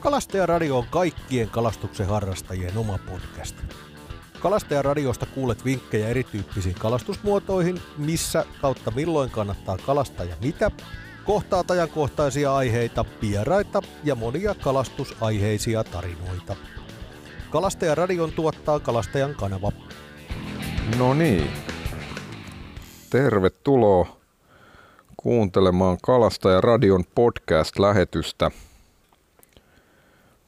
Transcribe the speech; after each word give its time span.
Kalastajaradio 0.00 0.78
on 0.78 0.86
kaikkien 0.90 1.50
kalastuksen 1.50 2.06
harrastajien 2.06 2.78
oma 2.78 2.98
podcast. 2.98 3.56
Kalastajaradiosta 4.40 5.26
kuulet 5.26 5.64
vinkkejä 5.64 6.08
erityyppisiin 6.08 6.74
kalastusmuotoihin, 6.74 7.80
missä 7.98 8.44
kautta 8.60 8.90
milloin 8.90 9.30
kannattaa 9.30 9.78
kalastaa 9.78 10.26
ja 10.26 10.36
mitä, 10.42 10.70
kohtaat 11.24 11.70
ajankohtaisia 11.70 12.56
aiheita, 12.56 13.04
vieraita 13.22 13.82
ja 14.04 14.14
monia 14.14 14.54
kalastusaiheisia 14.54 15.84
tarinoita. 15.84 16.56
Kalastajaradion 17.50 18.32
tuottaa 18.32 18.80
Kalastajan 18.80 19.34
kanava. 19.34 19.72
No 20.98 21.14
niin. 21.14 21.50
Tervetuloa 23.10 24.16
kuuntelemaan 25.16 25.98
Kalastajaradion 26.02 27.04
podcast-lähetystä. 27.14 28.50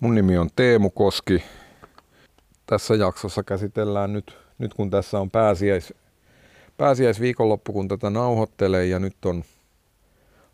Mun 0.01 0.15
nimi 0.15 0.39
on 0.39 0.49
Teemu 0.57 0.91
Koski. 0.91 1.43
Tässä 2.67 2.95
jaksossa 2.95 3.43
käsitellään 3.43 4.13
nyt, 4.13 4.39
nyt 4.59 4.75
kun 4.75 4.91
tässä 4.91 5.21
on 5.21 5.31
pääsiäis, 5.31 5.95
pääsiäisviikonloppu, 6.77 7.73
kun 7.73 7.89
tätä 7.89 8.11
nauhoittelee 8.11 8.87
ja 8.87 8.99
nyt 8.99 9.25
on, 9.25 9.45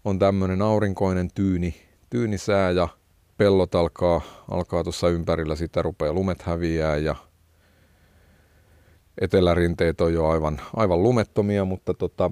on 0.04 0.18
tämmöinen 0.18 0.62
aurinkoinen 0.62 1.28
tyyni, 1.34 1.74
tyynisää 2.10 2.70
ja 2.70 2.88
pellot 3.36 3.74
alkaa, 3.74 4.20
alkaa 4.50 4.82
tuossa 4.82 5.08
ympärillä, 5.08 5.56
sitä 5.56 5.82
rupeaa 5.82 6.12
lumet 6.12 6.42
häviää 6.42 6.96
ja 6.96 7.16
etelärinteet 9.20 10.00
on 10.00 10.14
jo 10.14 10.28
aivan, 10.28 10.60
aivan 10.76 11.02
lumettomia, 11.02 11.64
mutta, 11.64 11.94
tota, 11.94 12.30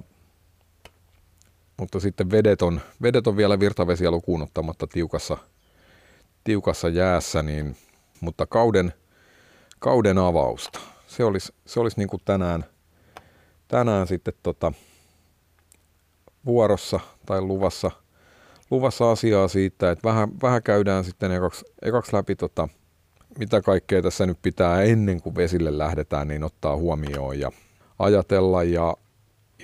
mutta 1.76 2.00
sitten 2.00 2.30
vedet 2.30 2.62
on, 2.62 2.80
vedet 3.02 3.26
on 3.26 3.36
vielä 3.36 3.60
virtavesiä 3.60 4.10
lukuun 4.10 4.42
ottamatta 4.42 4.86
tiukassa, 4.86 5.38
tiukassa 6.44 6.88
jäässä, 6.88 7.42
niin, 7.42 7.76
mutta 8.20 8.46
kauden, 8.46 8.92
kauden 9.78 10.18
avausta. 10.18 10.78
Se 11.06 11.24
olisi, 11.24 11.54
se 11.66 11.80
olisi 11.80 11.98
niin 11.98 12.08
kuin 12.08 12.22
tänään, 12.24 12.64
tänään 13.68 14.06
sitten 14.06 14.34
tota, 14.42 14.72
vuorossa 16.46 17.00
tai 17.26 17.40
luvassa, 17.40 17.90
luvassa 18.70 19.10
asiaa 19.10 19.48
siitä, 19.48 19.90
että 19.90 20.08
vähän, 20.08 20.28
vähän 20.42 20.62
käydään 20.62 21.04
sitten 21.04 21.32
ekaksi, 21.32 21.64
ekaksi 21.82 22.16
läpi, 22.16 22.36
tota, 22.36 22.68
mitä 23.38 23.60
kaikkea 23.60 24.02
tässä 24.02 24.26
nyt 24.26 24.38
pitää 24.42 24.82
ennen 24.82 25.22
kuin 25.22 25.36
vesille 25.36 25.78
lähdetään, 25.78 26.28
niin 26.28 26.44
ottaa 26.44 26.76
huomioon 26.76 27.40
ja 27.40 27.52
ajatella 27.98 28.62
ja, 28.62 28.96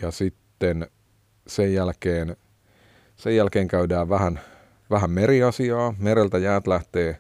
ja 0.03 0.11
sitten 0.11 0.87
sen 1.47 1.75
jälkeen, 1.75 2.37
sen 3.17 3.37
jälkeen 3.37 3.69
käydään 3.69 4.09
vähän, 4.09 4.41
vähän 4.91 5.11
meriasiaa. 5.11 5.95
Mereltä 5.99 6.39
jäät 6.39 6.67
lähtee, 6.67 7.19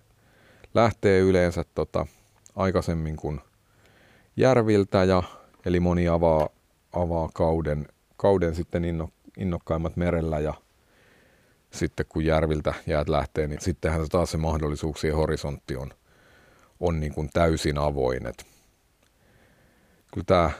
lähtee 0.74 1.20
yleensä 1.20 1.64
tota, 1.74 2.06
aikaisemmin 2.56 3.16
kuin 3.16 3.40
järviltä, 4.36 5.04
ja, 5.04 5.22
eli 5.66 5.80
moni 5.80 6.08
avaa, 6.08 6.48
avaa 6.92 7.28
kauden, 7.34 7.88
kauden 8.16 8.54
sitten 8.54 8.84
inno, 8.84 9.08
innokkaimmat 9.38 9.96
merellä 9.96 10.38
ja 10.38 10.54
sitten 11.70 12.06
kun 12.08 12.24
järviltä 12.24 12.74
jäät 12.86 13.08
lähtee, 13.08 13.46
niin 13.46 13.60
sittenhän 13.60 14.02
se 14.02 14.08
taas 14.08 14.30
se 14.30 14.36
mahdollisuuksien 14.36 15.16
horisontti 15.16 15.76
on, 15.76 15.90
on 16.80 17.00
niin 17.00 17.14
kuin 17.14 17.30
täysin 17.32 17.78
avoin. 17.78 18.26
Et 18.26 18.46
kyllä 20.12 20.24
tämä, 20.26 20.50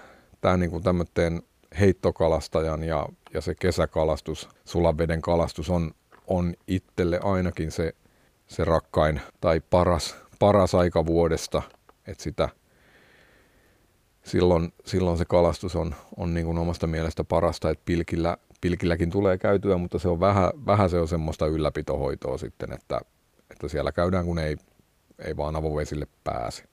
tämä 0.41 0.56
niin 0.56 0.70
kuin 0.70 0.83
tämmöinen 0.83 1.43
heittokalastajan 1.81 2.83
ja, 2.83 3.06
ja 3.34 3.41
se 3.41 3.55
kesäkalastus, 3.55 4.48
sulaveden 4.65 5.22
kalastus 5.22 5.70
on, 5.70 5.95
on 6.29 6.55
itselle 6.67 7.21
ainakin 7.23 7.71
se, 7.71 7.93
se 8.47 8.65
rakkain 8.65 9.21
tai 9.41 9.61
paras, 9.61 10.17
paras 10.39 10.75
aika 10.75 11.07
vuodesta, 11.07 11.62
että 12.07 12.23
sitä 12.23 12.48
silloin, 14.25 14.73
silloin 14.84 15.19
se 15.19 15.25
kalastus 15.25 15.77
on, 15.77 15.94
on 16.17 16.34
niin 16.34 16.47
kuin 16.47 16.59
omasta 16.59 16.87
mielestä 16.87 17.25
parasta, 17.25 17.71
että 17.71 17.83
pilkillä, 17.84 18.37
pilkilläkin 18.61 19.11
tulee 19.11 19.38
käytyä, 19.38 19.77
mutta 19.77 19.99
se 19.99 20.09
on 20.09 20.21
vähän, 20.21 20.50
vähän 20.67 20.91
se 20.91 20.99
on 20.99 21.09
semmoista 21.09 21.47
ylläpitohoitoa 21.47 22.38
sitten, 22.38 22.72
että, 22.72 23.00
että 23.50 23.69
siellä 23.69 23.93
käydään, 23.93 24.25
kun 24.25 24.38
ei, 24.38 24.56
ei 25.19 25.37
vaan 25.37 25.56
avovesille 25.56 26.06
pääse. 26.25 26.65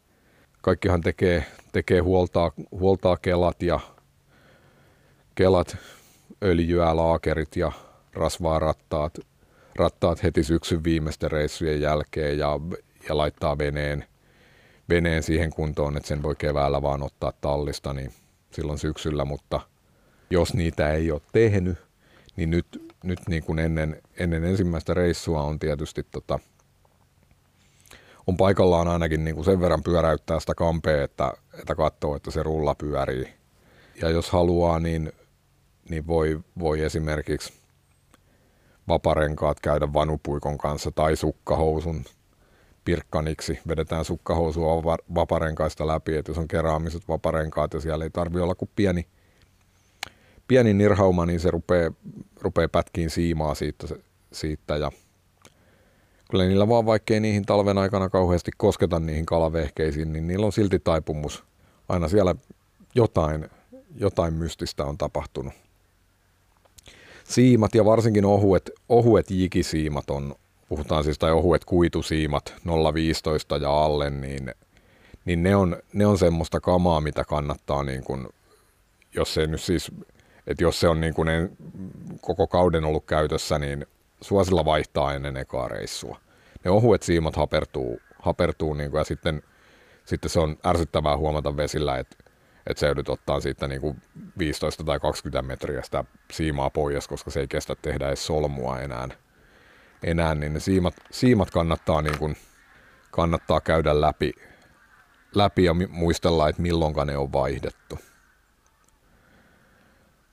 Kaikkihan 0.61 1.01
tekee, 1.01 1.45
tekee 1.71 1.99
huoltaa, 1.99 2.51
huoltaa 2.71 3.17
kelat 3.17 3.63
ja 3.63 3.79
kelat, 5.35 5.77
öljyä, 6.43 6.95
laakerit 6.95 7.55
ja 7.55 7.71
rasvaa 8.13 8.59
rattaat, 8.59 9.17
rattaat 9.75 10.23
heti 10.23 10.43
syksyn 10.43 10.83
viimeisten 10.83 11.31
reissujen 11.31 11.81
jälkeen 11.81 12.37
ja, 12.37 12.59
ja 13.09 13.17
laittaa 13.17 13.57
veneen, 13.57 14.05
veneen 14.89 15.23
siihen 15.23 15.49
kuntoon, 15.49 15.97
että 15.97 16.07
sen 16.07 16.23
voi 16.23 16.35
keväällä 16.35 16.81
vaan 16.81 17.03
ottaa 17.03 17.33
tallista 17.41 17.93
niin 17.93 18.11
silloin 18.51 18.79
syksyllä, 18.79 19.25
mutta 19.25 19.61
jos 20.29 20.53
niitä 20.53 20.93
ei 20.93 21.11
ole 21.11 21.21
tehnyt, 21.31 21.77
niin 22.35 22.49
nyt, 22.49 22.95
nyt 23.03 23.19
niin 23.29 23.43
kuin 23.43 23.59
ennen, 23.59 24.01
ennen 24.17 24.43
ensimmäistä 24.43 24.93
reissua 24.93 25.41
on 25.41 25.59
tietysti 25.59 26.03
tota, 26.11 26.39
on 28.27 28.37
paikallaan 28.37 28.87
ainakin 28.87 29.23
niin 29.23 29.35
kuin 29.35 29.45
sen 29.45 29.61
verran 29.61 29.83
pyöräyttää 29.83 30.39
sitä 30.39 30.55
kampea, 30.55 31.03
että, 31.03 31.33
että 31.59 31.75
katsoo, 31.75 32.15
että 32.15 32.31
se 32.31 32.43
rulla 32.43 32.75
pyörii. 32.75 33.33
Ja 34.01 34.09
jos 34.09 34.29
haluaa, 34.29 34.79
niin 34.79 35.11
niin 35.89 36.07
voi, 36.07 36.39
voi 36.59 36.81
esimerkiksi 36.81 37.53
vaparenkaat 38.87 39.59
käydä 39.59 39.93
vanupuikon 39.93 40.57
kanssa 40.57 40.91
tai 40.91 41.15
sukkahousun 41.15 42.03
pirkkaniksi. 42.85 43.59
Vedetään 43.67 44.05
sukkahousua 44.05 44.97
vaparenkaista 45.15 45.87
läpi, 45.87 46.17
että 46.17 46.31
jos 46.31 46.37
on 46.37 46.47
keraamiset 46.47 47.07
vaparenkaat 47.07 47.73
ja 47.73 47.79
siellä 47.79 48.03
ei 48.03 48.09
tarvi 48.09 48.39
olla 48.39 48.55
kuin 48.55 48.69
pieni, 48.75 49.07
pieni 50.47 50.73
nirhauma, 50.73 51.25
niin 51.25 51.39
se 51.39 51.51
rupeaa, 51.51 51.91
rupeaa 52.41 52.69
pätkiin 52.69 53.09
siimaa 53.09 53.55
siitä, 53.55 53.87
siitä 54.31 54.77
ja 54.77 54.91
kyllä 56.31 56.45
niillä 56.45 56.69
vaan 56.69 56.85
vaikkei 56.85 57.19
niihin 57.19 57.45
talven 57.45 57.77
aikana 57.77 58.09
kauheasti 58.09 58.51
kosketa 58.57 58.99
niihin 58.99 59.25
kalavehkeisiin, 59.25 60.13
niin 60.13 60.27
niillä 60.27 60.45
on 60.45 60.53
silti 60.53 60.79
taipumus. 60.79 61.43
Aina 61.89 62.07
siellä 62.07 62.35
jotain, 62.95 63.49
jotain 63.95 64.33
mystistä 64.33 64.85
on 64.85 64.97
tapahtunut 64.97 65.53
siimat 67.27 67.75
ja 67.75 67.85
varsinkin 67.85 68.25
ohuet, 68.25 68.71
ohuet 68.89 69.31
jikisiimat 69.31 70.09
on, 70.09 70.35
puhutaan 70.69 71.03
siis 71.03 71.19
tai 71.19 71.31
ohuet 71.31 71.65
kuitusiimat 71.65 72.53
0,15 72.67 73.61
ja 73.61 73.83
alle, 73.83 74.09
niin, 74.09 74.51
niin 75.25 75.43
ne, 75.43 75.55
on, 75.55 75.77
ne 75.93 76.05
on 76.05 76.17
semmoista 76.17 76.59
kamaa, 76.59 77.01
mitä 77.01 77.23
kannattaa 77.23 77.83
niin 77.83 78.03
kuin, 78.03 78.27
jos 79.15 79.33
se 79.33 79.47
nyt 79.47 79.61
siis, 79.61 79.91
että 80.47 80.63
jos 80.63 80.79
se 80.79 80.87
on 80.87 81.01
niin 81.01 81.13
kuin 81.13 81.27
en, 81.27 81.57
koko 82.21 82.47
kauden 82.47 82.85
ollut 82.85 83.05
käytössä, 83.05 83.59
niin 83.59 83.85
suosilla 84.21 84.65
vaihtaa 84.65 85.13
ennen 85.13 85.37
ekaa 85.37 85.67
reissua. 85.67 86.19
Ne 86.63 86.71
ohuet 86.71 87.03
siimat 87.03 87.35
hapertuu, 87.35 87.99
hapertuu 88.19 88.73
niin 88.73 88.91
kuin, 88.91 88.99
ja 88.99 89.03
sitten, 89.05 89.43
sitten 90.05 90.29
se 90.29 90.39
on 90.39 90.57
ärsyttävää 90.65 91.17
huomata 91.17 91.57
vesillä, 91.57 91.97
että 91.97 92.24
että 92.67 92.79
se 92.79 92.85
joudut 92.85 93.09
ottaa 93.09 93.39
siitä 93.39 93.67
niin 93.67 93.81
kuin 93.81 94.01
15 94.37 94.83
tai 94.83 94.99
20 94.99 95.41
metriä 95.41 95.81
sitä 95.81 96.03
siimaa 96.31 96.69
pois, 96.69 97.07
koska 97.07 97.31
se 97.31 97.39
ei 97.39 97.47
kestä 97.47 97.75
tehdä 97.81 98.07
edes 98.07 98.25
solmua 98.25 98.79
enää. 98.79 99.09
enää 100.03 100.35
niin 100.35 100.53
ne 100.53 100.59
siimat, 100.59 100.93
siimat 101.11 101.51
kannattaa, 101.51 102.01
niin 102.01 102.19
kuin, 102.19 102.37
kannattaa 103.11 103.61
käydä 103.61 104.01
läpi, 104.01 104.33
läpi 105.35 105.63
ja 105.63 105.73
muistella, 105.89 106.49
että 106.49 106.61
milloinka 106.61 107.05
ne 107.05 107.17
on 107.17 107.33
vaihdettu. 107.33 107.99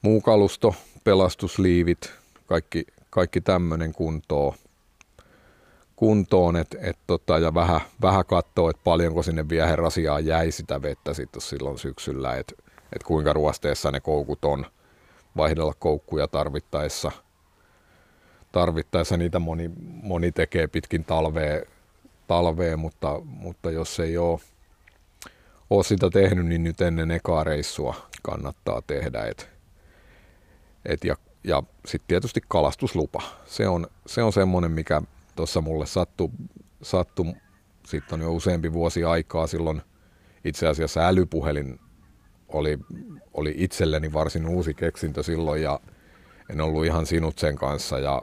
Muu 0.03 0.21
kalusto, 0.21 0.75
pelastusliivit, 1.05 2.13
kaikki, 2.47 2.87
kaikki 3.11 3.41
tämmöinen 3.41 3.93
kuntoon 3.93 4.55
kuntoon 6.03 6.57
et, 6.57 6.77
et 6.81 6.99
tota, 7.07 7.39
ja 7.39 7.55
vähän, 7.55 7.81
vähän 8.03 8.25
katsoa, 8.27 8.71
että 8.71 8.83
paljonko 8.85 9.23
sinne 9.23 9.49
viehen 9.49 9.79
rasiaan 9.79 10.27
jäi 10.27 10.51
sitä 10.51 10.83
vettä 10.83 11.15
sitten 11.15 11.43
silloin 11.43 11.79
syksyllä, 11.79 12.37
että 12.37 12.55
et 12.93 13.03
kuinka 13.03 13.33
ruosteessa 13.33 13.91
ne 13.91 14.01
koukut 14.01 14.45
on, 14.45 14.67
vaihdella 15.37 15.75
koukkuja 15.79 16.29
tarvittaessa. 16.29 17.13
Tarvittaessa 18.53 19.17
niitä 19.17 19.39
moni, 19.39 19.71
moni 20.03 20.33
tekee 20.33 20.67
pitkin 20.67 21.05
talvea, 21.05 21.63
talvea 22.27 22.77
mutta, 22.77 23.21
mutta 23.25 23.71
jos 23.71 24.01
ei 24.01 24.19
ole, 24.19 24.41
ole 25.71 25.85
sitä 25.85 26.11
tehnyt, 26.11 26.47
niin 26.47 26.65
nyt 26.65 26.81
ennen 26.81 27.11
ekaa 27.11 27.45
reissua 27.45 27.95
kannattaa 28.23 28.83
tehdä. 28.87 29.25
Et, 29.25 29.49
et 30.85 31.05
ja 31.05 31.17
ja 31.45 31.63
sitten 31.87 32.09
tietysti 32.09 32.41
kalastuslupa. 32.49 33.23
Se 33.47 33.69
on, 33.69 33.87
se 34.07 34.23
on 34.23 34.33
semmoinen, 34.33 34.71
mikä 34.71 35.03
tuossa 35.37 35.61
mulle 35.61 35.87
sattui, 35.87 36.29
sattu, 36.83 37.27
sitten 37.87 38.15
on 38.15 38.21
jo 38.21 38.33
useampi 38.33 38.73
vuosi 38.73 39.05
aikaa 39.05 39.47
silloin 39.47 39.83
itse 40.45 40.69
asiassa 40.69 41.07
älypuhelin 41.07 41.81
oli, 42.49 42.79
oli 43.35 43.55
itselleni 43.57 44.13
varsin 44.13 44.49
uusi 44.49 44.75
keksintö 44.75 45.23
silloin 45.23 45.63
ja 45.63 45.81
en 46.51 46.61
ollut 46.61 46.85
ihan 46.85 47.07
sinut 47.07 47.39
sen 47.39 47.57
kanssa 47.57 47.99
ja 47.99 48.23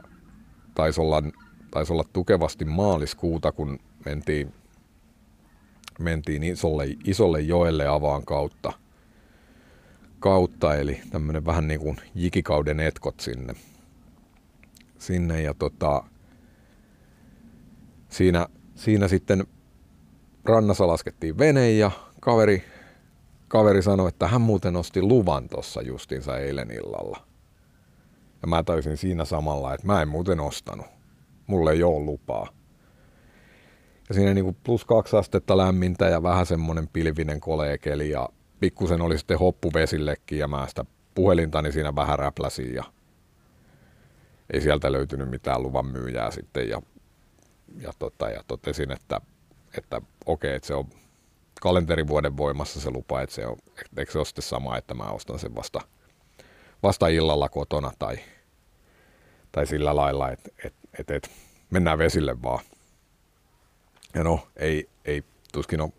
taisi 0.74 1.00
olla, 1.00 1.22
taisi 1.70 1.92
olla 1.92 2.04
tukevasti 2.12 2.64
maaliskuuta, 2.64 3.52
kun 3.52 3.78
mentiin, 4.04 4.52
mentiin 5.98 6.42
isolle, 6.42 6.84
isolle 7.04 7.40
joelle 7.40 7.86
avaan 7.86 8.24
kautta, 8.24 8.72
kautta 10.20 10.74
eli 10.74 11.00
tämmöinen 11.10 11.46
vähän 11.46 11.68
niin 11.68 11.80
kuin 11.80 11.96
jikikauden 12.14 12.80
etkot 12.80 13.20
sinne. 13.20 13.54
sinne 14.98 15.42
ja 15.42 15.54
tota, 15.54 16.04
siinä, 18.10 18.46
siinä 18.74 19.08
sitten 19.08 19.46
rannassa 20.44 20.86
laskettiin 20.86 21.38
vene 21.38 21.72
ja 21.72 21.90
kaveri, 22.20 22.64
kaveri 23.48 23.82
sanoi, 23.82 24.08
että 24.08 24.28
hän 24.28 24.40
muuten 24.40 24.76
osti 24.76 25.02
luvan 25.02 25.48
tuossa 25.48 25.82
justinsa 25.82 26.38
eilen 26.38 26.70
illalla. 26.70 27.26
Ja 28.42 28.48
mä 28.48 28.62
taisin 28.62 28.96
siinä 28.96 29.24
samalla, 29.24 29.74
että 29.74 29.86
mä 29.86 30.02
en 30.02 30.08
muuten 30.08 30.40
ostanut. 30.40 30.86
Mulle 31.46 31.72
ei 31.72 31.82
ole 31.82 32.04
lupaa. 32.04 32.48
Ja 34.08 34.14
siinä 34.14 34.34
niinku 34.34 34.56
plus 34.64 34.84
kaksi 34.84 35.16
astetta 35.16 35.56
lämmintä 35.56 36.08
ja 36.08 36.22
vähän 36.22 36.46
semmonen 36.46 36.88
pilvinen 36.88 37.40
koleekeli 37.40 38.10
ja 38.10 38.28
pikkusen 38.60 39.00
oli 39.00 39.18
sitten 39.18 39.38
hoppu 39.38 39.70
vesillekin 39.74 40.38
ja 40.38 40.48
mä 40.48 40.66
sitä 40.68 40.84
puhelintani 41.14 41.72
siinä 41.72 41.94
vähän 41.94 42.18
räpläsin 42.18 42.74
ja 42.74 42.84
ei 44.52 44.60
sieltä 44.60 44.92
löytynyt 44.92 45.30
mitään 45.30 45.62
luvan 45.62 45.86
myyjää 45.86 46.30
sitten 46.30 46.68
ja, 46.68 46.82
ja, 47.78 47.92
tota, 47.98 48.30
ja 48.30 48.44
totesin, 48.46 48.92
että, 48.92 49.20
että 49.78 50.02
okei, 50.26 50.54
että 50.54 50.66
se 50.66 50.74
on 50.74 50.88
kalenterivuoden 51.60 52.36
voimassa 52.36 52.80
se 52.80 52.90
lupa, 52.90 53.22
että 53.22 53.34
se 53.34 53.46
on, 53.46 53.56
eikö 53.96 54.12
se 54.12 54.18
ole 54.18 54.24
sitten 54.24 54.42
sama, 54.42 54.76
että 54.76 54.94
mä 54.94 55.04
ostan 55.04 55.38
sen 55.38 55.54
vasta, 55.54 55.80
vasta 56.82 57.08
illalla 57.08 57.48
kotona 57.48 57.92
tai, 57.98 58.18
tai 59.52 59.66
sillä 59.66 59.96
lailla, 59.96 60.30
että 60.30 60.50
et, 60.64 60.74
et, 60.98 61.10
et, 61.10 61.30
mennään 61.70 61.98
vesille 61.98 62.42
vaan. 62.42 62.64
Ja 64.14 64.24
no, 64.24 64.46
ei, 64.56 64.88
ei 65.04 65.24
tuskin 65.52 65.80
ole, 65.80 65.92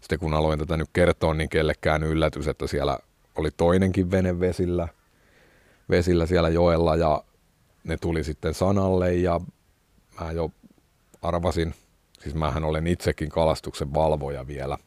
sitten 0.00 0.18
kun 0.18 0.34
aloin 0.34 0.58
tätä 0.58 0.76
nyt 0.76 0.90
kertoa, 0.92 1.34
niin 1.34 1.48
kellekään 1.48 2.02
yllätys, 2.02 2.48
että 2.48 2.66
siellä 2.66 2.98
oli 3.34 3.50
toinenkin 3.50 4.10
vene 4.10 4.40
vesillä, 4.40 4.88
vesillä 5.90 6.26
siellä 6.26 6.48
joella 6.48 6.96
ja 6.96 7.24
ne 7.84 7.96
tuli 7.96 8.24
sitten 8.24 8.54
sanalle 8.54 9.14
ja 9.14 9.40
mä 10.20 10.32
jo 10.32 10.50
arvasin, 11.22 11.74
siis 12.20 12.34
mähän 12.34 12.64
olen 12.64 12.86
itsekin 12.86 13.28
kalastuksen 13.28 13.94
valvoja 13.94 14.46
vielä. 14.46 14.78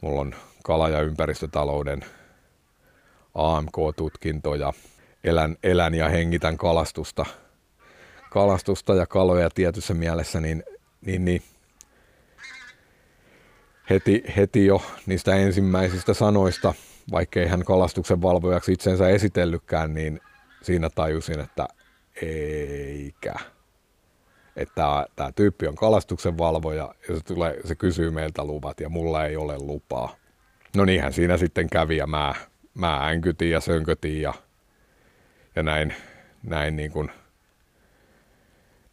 Mulla 0.00 0.20
on 0.20 0.34
kala- 0.64 0.88
ja 0.88 1.00
ympäristötalouden 1.00 2.04
AMK-tutkinto 3.34 4.54
ja 4.54 4.72
elän, 5.24 5.56
elän 5.62 5.94
ja 5.94 6.08
hengitän 6.08 6.56
kalastusta, 6.56 7.26
kalastusta 8.30 8.94
ja 8.94 9.06
kaloja 9.06 9.50
tietyssä 9.50 9.94
mielessä, 9.94 10.40
niin, 10.40 10.62
niin, 11.00 11.24
niin 11.24 11.42
heti, 13.90 14.24
heti 14.36 14.66
jo 14.66 14.82
niistä 15.06 15.34
ensimmäisistä 15.34 16.14
sanoista, 16.14 16.74
vaikkei 17.10 17.46
hän 17.46 17.64
kalastuksen 17.64 18.22
valvojaksi 18.22 18.72
itsensä 18.72 19.08
esitellykään, 19.08 19.94
niin 19.94 20.20
siinä 20.62 20.90
tajusin, 20.90 21.40
että 21.40 21.68
eikä. 22.22 23.34
Että 24.58 25.06
tämä 25.16 25.32
tyyppi 25.32 25.66
on 25.66 25.76
kalastuksen 25.76 26.38
valvoja 26.38 26.94
ja 27.08 27.16
se, 27.16 27.22
tulee, 27.24 27.60
se 27.64 27.74
kysyy 27.74 28.10
meiltä 28.10 28.44
luvat 28.44 28.80
ja 28.80 28.88
mulla 28.88 29.24
ei 29.24 29.36
ole 29.36 29.58
lupaa. 29.58 30.16
No 30.76 30.84
niinhän 30.84 31.12
siinä 31.12 31.36
sitten 31.36 31.70
kävi 31.70 31.96
ja 31.96 32.06
mä, 32.06 32.34
mä 32.74 33.08
änkytin 33.08 33.50
ja 33.50 33.60
sönkötin 33.60 34.22
ja, 34.22 34.34
ja 35.56 35.62
näin, 35.62 35.94
näin, 36.42 36.76
niin 36.76 36.92
kuin, 36.92 37.10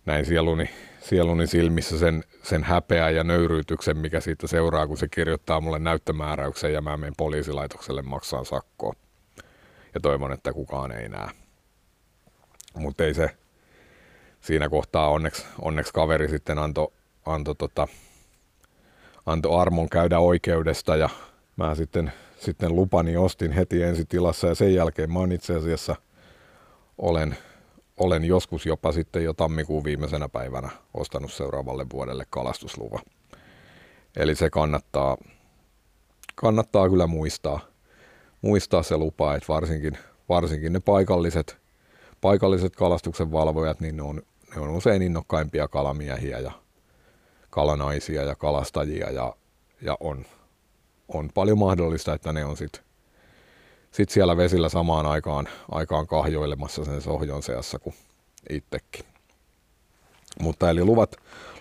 näin 0.06 0.26
sieluni, 0.26 0.70
sieluni 1.00 1.48
silmissä 1.48 2.00
sen, 2.00 2.24
sen 2.44 2.64
häpeä 2.64 3.10
ja 3.10 3.24
nöyryytyksen, 3.24 3.98
mikä 3.98 4.20
siitä 4.20 4.48
seuraa, 4.48 4.88
kun 4.88 4.98
se 4.98 5.08
kirjoittaa 5.08 5.62
mulle 5.62 5.80
näyttömääräyksen 5.80 6.74
ja 6.74 6.82
mä 6.82 6.98
menen 6.98 7.14
poliisilaitokselle 7.18 8.02
maksaan 8.02 8.46
sakkoa. 8.46 8.94
Ja 9.94 10.00
toivon, 10.02 10.32
että 10.32 10.54
kukaan 10.54 10.92
ei 10.92 11.10
näe. 11.10 11.30
Mutta 12.76 13.04
ei 13.04 13.14
se 13.14 13.36
siinä 14.46 14.70
kohtaa 14.70 15.10
onneksi, 15.10 15.46
onneksi 15.62 15.94
kaveri 15.94 16.30
sitten 16.30 16.60
antoi 16.60 16.92
anto, 17.26 17.54
tota, 17.54 17.88
anto 19.26 19.58
armon 19.58 19.90
käydä 19.90 20.20
oikeudesta 20.20 20.96
ja 20.96 21.10
mä 21.58 21.76
sitten, 21.76 22.12
sitten 22.40 22.76
lupani 22.76 23.18
ostin 23.18 23.52
heti 23.52 23.84
ensi 23.84 24.06
tilassa 24.06 24.48
ja 24.48 24.56
sen 24.56 24.74
jälkeen 24.74 25.12
mä 25.12 25.20
oon 25.20 25.32
itse 25.32 25.56
asiassa 25.56 25.96
olen, 26.98 27.38
olen 27.98 28.26
joskus 28.26 28.66
jopa 28.66 28.92
sitten 28.92 29.24
jo 29.24 29.34
tammikuun 29.34 29.84
viimeisenä 29.84 30.30
päivänä 30.30 30.70
ostanut 30.94 31.34
seuraavalle 31.34 31.86
vuodelle 31.94 32.26
kalastusluva. 32.30 33.00
Eli 34.16 34.36
se 34.36 34.50
kannattaa, 34.50 35.18
kannattaa 36.36 36.90
kyllä 36.90 37.08
muistaa, 37.08 37.60
muistaa 38.42 38.84
se 38.84 38.98
lupa, 38.98 39.36
että 39.36 39.54
varsinkin, 39.54 39.98
varsinkin 40.30 40.74
ne 40.74 40.80
paikalliset– 40.80 41.58
paikalliset 42.26 42.76
kalastuksen 42.76 43.32
valvojat, 43.32 43.80
niin 43.80 43.98
ne 43.98 44.04
on, 44.04 44.22
ne 44.56 44.62
on 44.62 44.70
usein 44.70 45.02
innokkaimpia 45.02 45.68
kalamiehiä 45.68 46.40
ja 46.40 46.52
kalanaisia 47.50 48.24
ja 48.24 48.36
kalastajia 48.36 49.12
ja, 49.12 49.36
ja 49.82 49.98
on, 50.00 50.26
on 51.08 51.30
paljon 51.34 51.58
mahdollista, 51.58 52.14
että 52.14 52.34
ne 52.34 52.46
on 52.46 52.58
sitten 52.58 52.84
sit 53.92 54.10
siellä 54.10 54.38
vesillä 54.38 54.70
samaan 54.70 55.06
aikaan, 55.06 55.48
aikaan 55.72 56.08
kahjoilemassa 56.08 56.86
sen 56.86 57.02
sohjon 57.02 57.44
seassa 57.44 57.80
kuin 57.80 57.96
itsekin. 58.50 59.06
Mutta 60.40 60.70
eli 60.70 60.84
luvat, 60.84 61.16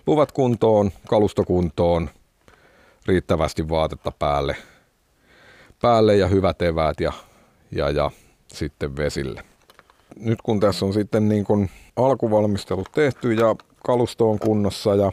luvat 0.06 0.32
kuntoon, 0.32 0.90
kalustokuntoon, 1.08 2.10
riittävästi 3.06 3.68
vaatetta 3.68 4.12
päälle, 4.18 4.56
päälle 5.82 6.16
ja 6.16 6.28
hyvät 6.28 6.62
eväät 6.62 7.00
ja, 7.00 7.12
ja, 7.70 7.90
ja 7.90 8.10
sitten 8.48 8.96
vesille 8.96 9.44
nyt 10.20 10.42
kun 10.42 10.60
tässä 10.60 10.86
on 10.86 10.92
sitten 10.92 11.28
niin 11.28 11.44
kuin 11.44 11.70
alkuvalmistelut 11.96 12.92
tehty 12.92 13.32
ja 13.32 13.56
kalusto 13.86 14.30
on 14.30 14.38
kunnossa 14.38 14.94
ja 14.94 15.12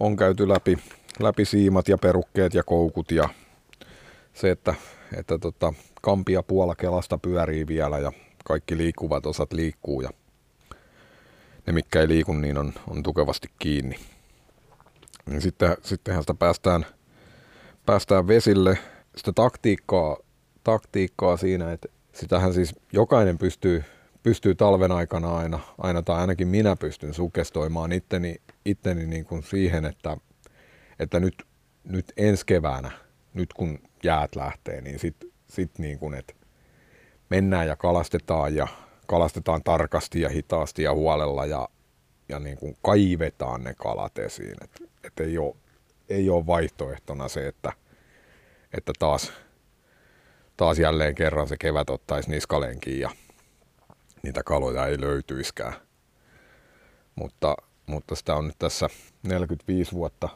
on 0.00 0.16
käyty 0.16 0.48
läpi, 0.48 0.78
läpi 1.20 1.44
siimat 1.44 1.88
ja 1.88 1.98
perukkeet 1.98 2.54
ja 2.54 2.62
koukut 2.62 3.10
ja 3.10 3.28
se, 4.32 4.50
että, 4.50 4.74
että 5.16 5.38
tota, 5.38 5.74
kampia 6.02 6.42
puola 6.42 6.74
kelasta 6.74 7.18
pyörii 7.18 7.66
vielä 7.66 7.98
ja 7.98 8.12
kaikki 8.44 8.76
liikkuvat 8.76 9.26
osat 9.26 9.52
liikkuu 9.52 10.00
ja 10.00 10.10
ne, 11.66 11.72
mitkä 11.72 12.00
ei 12.00 12.08
liiku, 12.08 12.32
niin 12.32 12.58
on, 12.58 12.72
on 12.86 13.02
tukevasti 13.02 13.50
kiinni. 13.58 13.96
Niin 15.26 15.42
sitten, 15.42 15.76
sittenhän 15.82 16.22
sitä 16.22 16.34
päästään, 16.34 16.86
päästään 17.86 18.28
vesille. 18.28 18.78
Sitä 19.16 19.32
taktiikkaa, 19.32 20.16
taktiikkaa 20.64 21.36
siinä, 21.36 21.72
että 21.72 21.88
sitähän 22.20 22.54
siis 22.54 22.74
jokainen 22.92 23.38
pystyy, 23.38 23.84
pystyy 24.22 24.54
talven 24.54 24.92
aikana 24.92 25.36
aina, 25.36 25.60
aina, 25.78 26.02
tai 26.02 26.20
ainakin 26.20 26.48
minä 26.48 26.76
pystyn 26.76 27.14
sukestoimaan 27.14 27.92
itteni, 27.92 28.36
itteni 28.64 29.06
niin 29.06 29.24
kuin 29.24 29.42
siihen, 29.42 29.84
että, 29.84 30.16
että 30.98 31.20
nyt, 31.20 31.34
nyt 31.84 32.12
ensi 32.16 32.46
keväänä, 32.46 32.90
nyt 33.34 33.52
kun 33.52 33.78
jäät 34.02 34.36
lähtee, 34.36 34.80
niin 34.80 34.98
sitten 34.98 35.30
sit 35.48 35.78
niin 35.78 35.98
kuin, 35.98 36.14
että 36.14 36.34
mennään 37.30 37.66
ja 37.66 37.76
kalastetaan 37.76 38.54
ja 38.54 38.68
kalastetaan 39.06 39.62
tarkasti 39.64 40.20
ja 40.20 40.28
hitaasti 40.28 40.82
ja 40.82 40.94
huolella 40.94 41.46
ja, 41.46 41.68
ja 42.28 42.38
niin 42.38 42.58
kuin 42.58 42.76
kaivetaan 42.82 43.64
ne 43.64 43.74
kalat 43.74 44.18
esiin. 44.18 44.56
Että 44.64 44.84
et 45.04 45.20
ei, 45.20 45.38
ole, 45.38 45.56
ei 46.08 46.30
ole 46.30 46.46
vaihtoehtona 46.46 47.28
se, 47.28 47.48
että, 47.48 47.72
että 48.76 48.92
taas 48.98 49.32
taas 50.58 50.78
jälleen 50.78 51.14
kerran 51.14 51.48
se 51.48 51.56
kevät 51.56 51.90
ottaisi 51.90 52.30
niskalenkin 52.30 53.00
ja 53.00 53.10
niitä 54.22 54.42
kaloja 54.42 54.86
ei 54.86 55.00
löytyiskään. 55.00 55.74
Mutta, 57.14 57.56
mutta 57.86 58.14
sitä 58.14 58.34
on 58.34 58.46
nyt 58.46 58.58
tässä 58.58 58.88
45 59.22 59.92
vuotta 59.92 60.28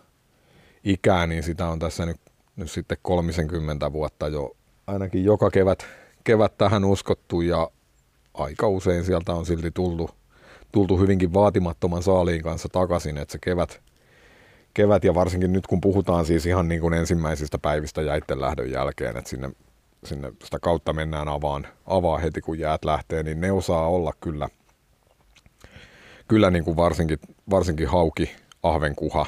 ikää, 0.85 1.27
niin 1.27 1.43
sitä 1.43 1.67
on 1.69 1.79
tässä 1.79 2.07
nyt, 2.07 2.21
nyt 2.57 2.71
sitten 2.71 2.99
30 3.03 3.93
vuotta 3.93 4.29
jo 4.29 4.57
ainakin 4.87 5.25
joka 5.25 5.51
kevät, 5.51 5.87
kevät 6.25 6.59
tähän 6.59 6.85
uskottu 6.85 7.41
ja 7.41 7.71
aika 8.35 8.69
usein 8.69 9.05
sieltä 9.05 9.33
on 9.33 9.47
silti 9.47 9.71
tultu, 9.71 10.11
tultu 10.73 10.99
hyvinkin 10.99 11.35
vaatimattoman 11.35 12.03
saaliin 12.03 12.43
kanssa 12.43 12.69
takaisin, 12.73 13.19
että 13.19 13.33
se 13.33 13.39
kevät, 13.39 13.81
kevät 14.75 15.05
ja 15.05 15.15
varsinkin 15.15 15.53
nyt 15.53 15.67
kun 15.67 15.81
puhutaan 15.81 16.25
siis 16.25 16.47
ihan 16.47 16.69
niin 16.69 16.81
kuin 16.81 16.95
ensimmäisistä 16.95 17.59
päivistä 17.59 18.03
jäitten 18.03 18.41
lähdön 18.41 18.71
jälkeen, 18.71 19.17
että 19.17 19.31
sinne 19.31 19.51
sinne 20.05 20.33
sitä 20.45 20.59
kautta 20.59 20.93
mennään 20.93 21.29
avaan, 21.29 21.67
avaa 21.87 22.19
heti 22.19 22.41
kun 22.41 22.59
jäät 22.59 22.85
lähtee, 22.85 23.23
niin 23.23 23.41
ne 23.41 23.53
osaa 23.53 23.89
olla 23.89 24.13
kyllä, 24.21 24.49
kyllä 26.29 26.51
niin 26.51 26.65
kuin 26.65 26.77
varsinkin, 26.77 27.19
varsinkin 27.51 27.89
hauki, 27.89 28.37
ahvenkuha, 28.63 29.27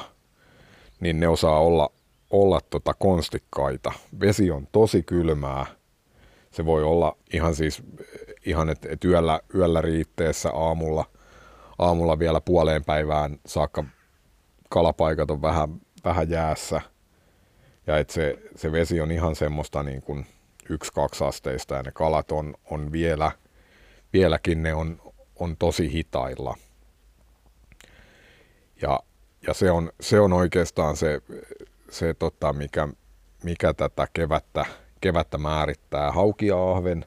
niin 0.99 1.19
ne 1.19 1.27
osaa 1.27 1.59
olla, 1.59 1.89
olla 2.31 2.61
tota 2.69 2.93
konstikkaita. 2.93 3.91
Vesi 4.19 4.51
on 4.51 4.67
tosi 4.71 5.03
kylmää. 5.03 5.65
Se 6.51 6.65
voi 6.65 6.83
olla 6.83 7.17
ihan 7.33 7.55
siis, 7.55 7.83
ihan 8.45 8.69
että 8.69 8.87
et 8.91 9.03
yöllä, 9.05 9.39
yöllä 9.55 9.81
riitteessä 9.81 10.51
aamulla, 10.51 11.05
aamulla 11.79 12.19
vielä 12.19 12.41
puoleen 12.41 12.85
päivään 12.85 13.39
saakka 13.45 13.83
kalapaikat 14.69 15.31
on 15.31 15.41
vähän, 15.41 15.81
vähän 16.05 16.29
jäässä. 16.29 16.81
Ja 17.87 17.97
että 17.97 18.13
se, 18.13 18.37
se 18.55 18.71
vesi 18.71 19.01
on 19.01 19.11
ihan 19.11 19.35
semmoista 19.35 19.83
niin 19.83 20.01
kuin 20.01 20.25
yksi-kaksi 20.69 21.23
asteista 21.23 21.75
ja 21.75 21.83
ne 21.83 21.91
kalat 21.91 22.31
on, 22.31 22.53
on 22.71 22.91
vielä, 22.91 23.31
vieläkin 24.13 24.63
ne 24.63 24.73
on, 24.73 25.01
on 25.39 25.57
tosi 25.57 25.91
hitailla. 25.91 26.57
Ja, 28.81 28.99
ja 29.47 29.53
se, 29.53 29.71
on, 29.71 29.91
se 30.01 30.19
on 30.19 30.33
oikeastaan 30.33 30.97
se, 30.97 31.21
se 31.89 32.13
tota, 32.13 32.53
mikä, 32.53 32.87
mikä 33.43 33.73
tätä 33.73 34.07
kevättä, 34.13 34.65
kevättä 35.01 35.37
määrittää. 35.37 36.11
Hauki 36.11 36.47
ja 36.47 36.71
ahven, 36.71 37.05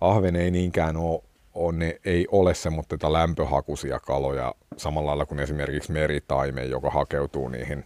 ahven 0.00 0.36
ei 0.36 0.50
niinkään 0.50 0.96
ole, 0.96 1.22
on, 1.54 1.78
ne 1.78 2.00
ei 2.04 2.26
ole 2.30 2.54
semmoista 2.54 3.12
lämpöhakuisia 3.12 4.00
kaloja 4.00 4.54
samalla 4.76 5.06
lailla 5.06 5.26
kuin 5.26 5.40
esimerkiksi 5.40 5.92
meritaime, 5.92 6.64
joka 6.64 6.90
hakeutuu 6.90 7.48
niihin 7.48 7.84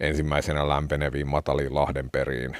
ensimmäisenä 0.00 0.68
lämpeneviin 0.68 1.26
mataliin 1.28 1.74
lahdenperiin. 1.74 2.56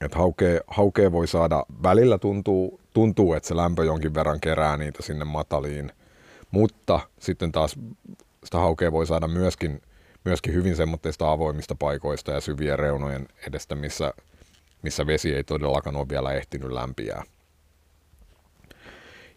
Et 0.00 0.14
haukea, 0.14 0.60
haukea 0.66 1.12
voi 1.12 1.28
saada, 1.28 1.64
välillä 1.82 2.18
tuntuu, 2.18 2.80
tuntuu, 2.94 3.34
että 3.34 3.48
se 3.48 3.56
lämpö 3.56 3.84
jonkin 3.84 4.14
verran 4.14 4.40
kerää 4.40 4.76
niitä 4.76 5.02
sinne 5.02 5.24
mataliin, 5.24 5.92
mutta 6.50 7.00
sitten 7.18 7.52
taas 7.52 7.76
sitä 8.44 8.58
haukea 8.58 8.92
voi 8.92 9.06
saada 9.06 9.28
myöskin, 9.28 9.82
myöskin 10.24 10.54
hyvin 10.54 10.76
semmoista 10.76 11.32
avoimista 11.32 11.74
paikoista 11.74 12.32
ja 12.32 12.40
syvien 12.40 12.78
reunojen 12.78 13.28
edestä, 13.48 13.74
missä, 13.74 14.14
missä 14.82 15.06
vesi 15.06 15.34
ei 15.34 15.44
todellakaan 15.44 15.96
ole 15.96 16.08
vielä 16.08 16.32
ehtinyt 16.32 16.72
lämpiää. 16.72 17.22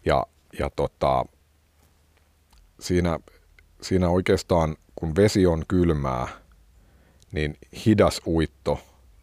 Ja, 0.04 0.26
ja 0.58 0.70
tota, 0.76 1.24
siinä, 2.80 3.18
siinä 3.82 4.08
oikeastaan, 4.08 4.76
kun 4.94 5.16
vesi 5.16 5.46
on 5.46 5.64
kylmää, 5.68 6.28
niin 7.32 7.56
hidas 7.86 8.20
uitto 8.26 8.80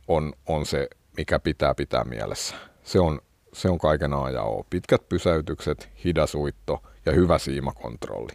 on, 0.08 0.34
on 0.46 0.66
se, 0.66 0.90
mikä 1.20 1.40
pitää 1.40 1.76
pitää 1.76 2.04
mielessä. 2.04 2.56
Se 2.84 3.00
on, 3.00 3.22
se 3.54 3.70
on 3.70 3.78
kaiken 3.78 4.14
A 4.14 4.30
ja 4.30 4.44
O. 4.44 4.66
Pitkät 4.70 5.10
pysäytykset, 5.10 5.90
hidas 6.06 6.36
uitto 6.36 6.84
ja 7.06 7.12
hyvä 7.12 7.38
siimakontrolli. 7.38 8.32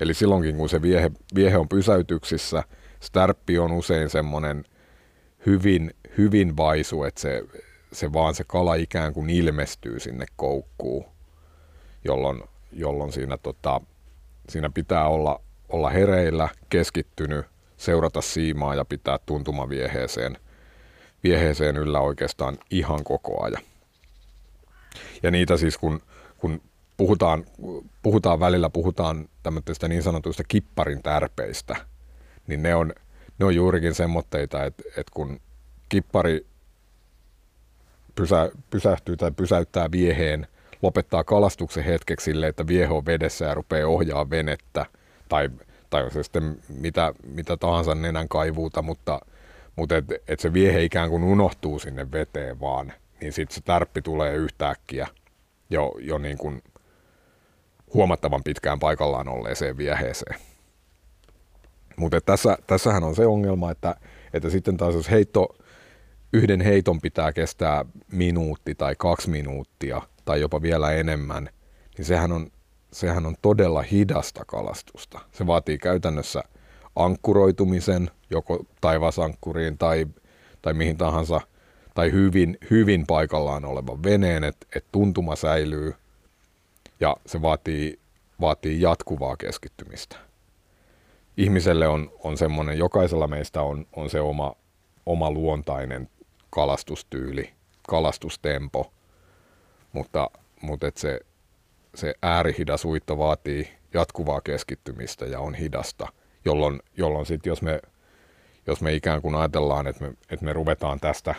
Eli 0.00 0.14
silloinkin, 0.14 0.56
kun 0.56 0.68
se 0.68 0.82
viehe, 0.82 1.10
viehe 1.34 1.58
on 1.58 1.68
pysäytyksissä, 1.68 2.62
stärppi 3.00 3.58
on 3.58 3.72
usein 3.72 4.10
semmoinen 4.10 4.64
hyvin, 5.46 5.94
hyvin 6.18 6.56
vaisu, 6.56 7.04
että 7.04 7.20
se, 7.20 7.42
se 7.92 8.12
vaan 8.12 8.34
se 8.34 8.44
kala 8.46 8.74
ikään 8.74 9.12
kuin 9.12 9.30
ilmestyy 9.30 10.00
sinne 10.00 10.26
koukkuun, 10.36 11.04
jolloin, 12.04 12.42
jolloin 12.72 13.12
siinä, 13.12 13.38
tota, 13.38 13.80
siinä 14.48 14.70
pitää 14.70 15.08
olla, 15.08 15.40
olla 15.68 15.90
hereillä, 15.90 16.48
keskittynyt, 16.68 17.46
seurata 17.76 18.20
siimaa 18.20 18.74
ja 18.74 18.84
pitää 18.84 19.18
tuntuma 19.26 19.68
vieheeseen, 19.68 20.36
vieheeseen 21.24 21.76
yllä 21.76 22.00
oikeastaan 22.00 22.58
ihan 22.70 23.04
koko 23.04 23.44
ajan. 23.44 23.62
Ja 25.22 25.30
niitä 25.30 25.56
siis 25.56 25.78
kun, 25.78 26.00
kun 26.38 26.60
puhutaan, 26.96 27.44
puhutaan 28.02 28.40
välillä, 28.40 28.70
puhutaan 28.70 29.28
tämmöistä 29.42 29.88
niin 29.88 30.02
sanotuista 30.02 30.42
kipparin 30.48 31.02
tärpeistä, 31.02 31.76
niin 32.46 32.62
ne 32.62 32.74
on, 32.74 32.92
ne 33.38 33.46
on 33.46 33.54
juurikin 33.54 33.94
semmoitteita, 33.94 34.64
että, 34.64 34.82
että 34.88 35.12
kun 35.14 35.40
kippari 35.88 36.46
pysä, 38.14 38.50
pysähtyy 38.70 39.16
tai 39.16 39.32
pysäyttää 39.32 39.90
vieheen, 39.92 40.46
lopettaa 40.82 41.24
kalastuksen 41.24 41.84
hetkeksi 41.84 42.24
sille, 42.24 42.46
että 42.46 42.66
viehe 42.66 42.92
on 42.92 43.06
vedessä 43.06 43.44
ja 43.44 43.54
rupeaa 43.54 43.88
ohjaa 43.88 44.30
venettä, 44.30 44.86
tai, 45.28 45.50
tai 45.90 46.10
se 46.10 46.22
sitten 46.22 46.58
mitä, 46.68 47.14
mitä 47.26 47.56
tahansa 47.56 47.94
nenän 47.94 48.28
kaivuuta, 48.28 48.82
mutta, 48.82 49.20
mutta 49.76 49.96
et, 49.96 50.04
et 50.28 50.40
se 50.40 50.52
viehe 50.52 50.82
ikään 50.82 51.10
kuin 51.10 51.24
unohtuu 51.24 51.78
sinne 51.78 52.12
veteen 52.12 52.60
vaan, 52.60 52.92
niin 53.20 53.32
sitten 53.32 53.54
se 53.54 53.60
tärppi 53.60 54.02
tulee 54.02 54.34
yhtäkkiä 54.34 55.08
jo, 55.70 55.94
jo 55.98 56.18
niin 56.18 56.38
kuin 56.38 56.62
huomattavan 57.94 58.44
pitkään 58.44 58.78
paikallaan 58.78 59.28
olleeseen 59.28 59.76
vieheeseen. 59.76 60.40
Mutta 61.96 62.20
tässä, 62.20 62.58
tässähän 62.66 63.04
on 63.04 63.14
se 63.14 63.26
ongelma, 63.26 63.70
että, 63.70 63.94
että 64.32 64.50
sitten 64.50 64.76
taas 64.76 64.94
jos 64.94 65.10
heitto, 65.10 65.56
yhden 66.32 66.60
heiton 66.60 67.00
pitää 67.00 67.32
kestää 67.32 67.84
minuutti 68.12 68.74
tai 68.74 68.94
kaksi 68.98 69.30
minuuttia 69.30 70.02
tai 70.24 70.40
jopa 70.40 70.62
vielä 70.62 70.92
enemmän, 70.92 71.48
niin 71.98 72.04
sehän 72.04 72.32
on, 72.32 72.50
sehän 72.92 73.26
on 73.26 73.34
todella 73.42 73.82
hidasta 73.82 74.44
kalastusta. 74.44 75.20
Se 75.32 75.46
vaatii 75.46 75.78
käytännössä 75.78 76.42
ankkuroitumisen 76.96 78.10
joko 78.30 78.64
taivasankkuriin 78.80 79.78
tai, 79.78 80.06
tai 80.62 80.74
mihin 80.74 80.96
tahansa, 80.96 81.40
tai 81.94 82.12
hyvin, 82.12 82.58
hyvin 82.70 83.06
paikallaan 83.06 83.64
olevan 83.64 84.02
veneen, 84.02 84.44
että 84.44 84.66
et 84.76 84.84
tuntuma 84.92 85.36
säilyy 85.36 85.94
ja 87.00 87.16
se 87.26 87.42
vaatii, 87.42 87.98
vaatii 88.40 88.80
jatkuvaa 88.80 89.36
keskittymistä. 89.36 90.16
Ihmiselle 91.36 91.88
on, 91.88 92.12
on 92.24 92.38
semmoinen, 92.38 92.78
jokaisella 92.78 93.26
meistä 93.26 93.62
on, 93.62 93.86
on 93.96 94.10
se 94.10 94.20
oma, 94.20 94.54
oma 95.06 95.30
luontainen 95.30 96.08
kalastustyyli, 96.50 97.52
kalastustempo, 97.88 98.92
mutta, 99.92 100.30
mutta 100.60 100.86
et 100.86 100.96
se, 100.96 101.20
se 101.94 102.14
äärihidas 102.22 102.84
uitto 102.84 103.18
vaatii 103.18 103.68
jatkuvaa 103.94 104.40
keskittymistä 104.40 105.24
ja 105.24 105.40
on 105.40 105.54
hidasta, 105.54 106.08
jolloin, 106.44 106.80
jolloin 106.96 107.26
sitten 107.26 107.50
jos 107.50 107.62
me, 107.62 107.80
jos 108.66 108.80
me 108.80 108.94
ikään 108.94 109.22
kuin 109.22 109.34
ajatellaan, 109.34 109.86
että 109.86 110.04
me, 110.04 110.14
että 110.30 110.44
me 110.44 110.52
ruvetaan 110.52 111.00
tästä, 111.00 111.34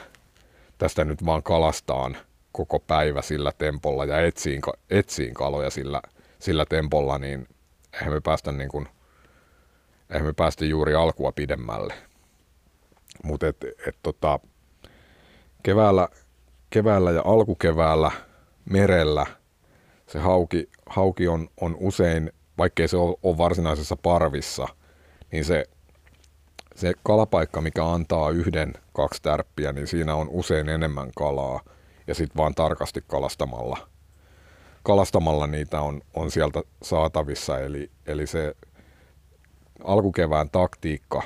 tästä 0.78 1.06
nyt 1.06 1.26
vaan 1.26 1.44
kalastaan 1.44 2.18
koko 2.52 2.80
päivä 2.80 3.22
sillä 3.22 3.52
tempolla 3.58 4.06
ja 4.06 4.22
etsiin, 4.22 4.62
etsiin 4.90 5.34
kaloja 5.34 5.70
sillä, 5.70 6.02
sillä 6.40 6.66
tempolla, 6.66 7.18
niin 7.18 7.48
eihän 7.94 8.14
me 8.14 8.22
päästä 8.22 8.52
niin 8.52 8.70
kuin, 8.70 8.88
eihän 10.10 10.26
me 10.28 10.34
päästä 10.34 10.66
juuri 10.66 10.96
alkua 10.96 11.32
pidemmälle. 11.32 11.94
Mutta 13.24 13.48
et, 13.48 13.58
et 13.88 13.98
tota, 14.04 14.40
keväällä, 15.64 16.08
keväällä 16.70 17.12
ja 17.12 17.22
alkukeväällä 17.26 18.12
merellä 18.70 19.26
se 20.08 20.20
hauki, 20.20 20.70
hauki 20.86 21.28
on, 21.28 21.50
on 21.62 21.78
usein, 21.80 22.32
vaikkei 22.58 22.88
se 22.88 22.98
ole, 22.98 23.38
varsinaisessa 23.38 23.96
parvissa, 23.96 24.68
niin 25.36 25.46
se, 25.46 25.66
se 26.76 26.94
kalapaikka, 27.04 27.62
mikä 27.62 27.86
antaa 27.86 28.30
yhden, 28.30 28.74
kaksi 28.94 29.22
tärppiä, 29.22 29.72
niin 29.72 29.88
siinä 29.88 30.16
on 30.16 30.30
usein 30.30 30.70
enemmän 30.70 31.12
kalaa– 31.16 31.60
ja 32.08 32.16
sitten 32.16 32.38
vaan 32.38 32.56
tarkasti 32.56 33.04
kalastamalla, 33.08 33.88
kalastamalla 34.84 35.48
niitä 35.48 35.82
on, 35.82 36.02
on 36.14 36.32
sieltä 36.32 36.62
saatavissa. 36.84 37.60
Eli, 37.60 37.92
eli 38.06 38.28
se 38.28 38.56
alkukevään 39.84 40.50
taktiikka 40.50 41.22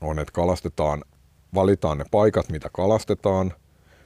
on, 0.00 0.18
että 0.18 0.32
kalastetaan, 0.32 1.04
valitaan 1.54 1.98
ne 1.98 2.04
paikat, 2.10 2.48
mitä 2.48 2.70
kalastetaan, 2.72 3.52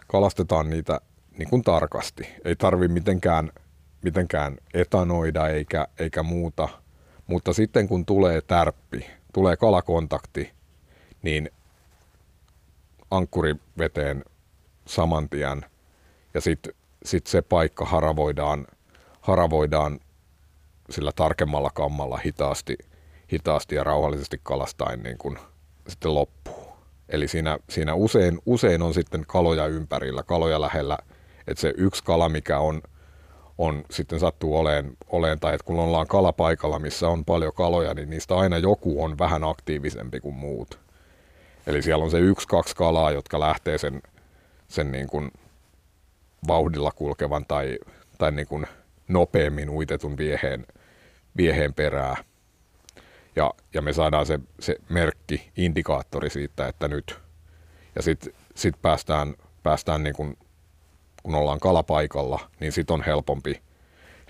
kalastetaan 0.09 0.71
niitä 0.71 1.01
niin 1.39 1.51
kuin 1.51 1.63
tarkasti. 1.63 2.29
Ei 2.45 2.57
tarvi 2.57 2.89
mitenkään, 2.89 3.53
mitenkään 4.03 4.57
etanoida 4.75 5.49
eikä, 5.49 5.89
eikä 5.99 6.23
muuta, 6.23 6.69
mutta 7.33 7.53
sitten 7.53 7.89
kun 7.89 8.07
tulee 8.07 8.41
tärppi, 8.41 9.07
tulee 9.33 9.57
kalakontakti, 9.57 10.53
niin 11.23 11.51
ankkuri 13.11 13.57
veteen 13.79 14.25
saman 14.87 15.29
tien. 15.29 15.65
Ja 16.35 16.41
sitten 16.41 16.75
sit 17.05 17.27
se 17.27 17.43
paikka 17.43 17.85
haravoidaan, 17.85 18.67
haravoidaan 19.21 20.01
sillä 20.91 21.13
tarkemmalla 21.17 21.71
kammalla 21.71 22.17
hitaasti, 22.17 22.79
hitaasti 23.33 23.75
ja 23.75 23.85
rauhallisesti 23.85 24.41
kalastain 24.43 25.03
niin 25.03 25.19
kuin 25.19 25.39
sitten 25.89 26.15
loppuu. 26.15 26.73
Eli 27.09 27.29
siinä, 27.29 27.59
siinä 27.71 27.95
usein, 27.95 28.39
usein 28.47 28.83
on 28.83 28.95
sitten 28.95 29.25
kaloja 29.27 29.67
ympärillä, 29.67 30.23
kaloja 30.23 30.61
lähellä, 30.61 30.99
että 31.47 31.61
se 31.61 31.75
yksi 31.77 32.05
kala, 32.05 32.29
mikä 32.29 32.59
on, 32.59 32.83
on 33.63 33.85
sitten 33.91 34.21
sattuu 34.21 34.57
oleen, 34.57 34.97
oleen 35.07 35.41
tai 35.41 35.55
että 35.55 35.65
kun 35.65 35.79
ollaan 35.79 36.07
kalapaikalla, 36.07 36.79
missä 36.79 37.09
on 37.09 37.25
paljon 37.25 37.53
kaloja, 37.53 37.95
niin 37.95 38.11
niistä 38.11 38.37
aina 38.37 38.59
joku 38.59 39.05
on 39.05 39.19
vähän 39.19 39.45
aktiivisempi 39.45 40.21
kuin 40.21 40.35
muut. 40.35 40.81
Eli 41.67 41.83
siellä 41.83 42.05
on 42.05 42.11
se 42.11 42.19
yksi, 42.19 42.49
kaksi 42.49 42.77
kalaa, 42.77 43.11
jotka 43.11 43.41
lähtee 43.41 43.79
sen 43.79 44.03
sen 44.73 44.93
niin 44.93 45.07
kuin 45.07 45.31
vauhdilla 46.49 46.91
kulkevan 46.91 47.45
tai, 47.49 47.79
tai 48.19 48.33
niin 48.33 48.47
kuin 48.47 48.67
nopeammin 49.09 49.71
uitetun 49.71 50.17
vieheen, 50.17 50.67
vieheen 51.37 51.75
perää. 51.75 52.17
Ja, 53.37 53.51
ja 53.75 53.83
me 53.83 53.93
saadaan 53.93 54.27
se, 54.27 54.41
se 54.61 54.77
merkki, 54.89 55.51
indikaattori 55.57 56.31
siitä, 56.31 56.69
että 56.69 56.89
nyt. 56.89 57.21
Ja 57.97 58.03
sitten 58.03 58.35
sit 58.55 58.83
päästään, 58.83 59.35
päästään 59.63 60.03
niin 60.03 60.15
kuin, 60.15 60.37
kun 61.23 61.35
ollaan 61.35 61.61
kalapaikalla, 61.61 62.41
niin 62.61 62.73
sitten 62.73 62.95
on 62.95 63.03
helpompi, 63.05 63.63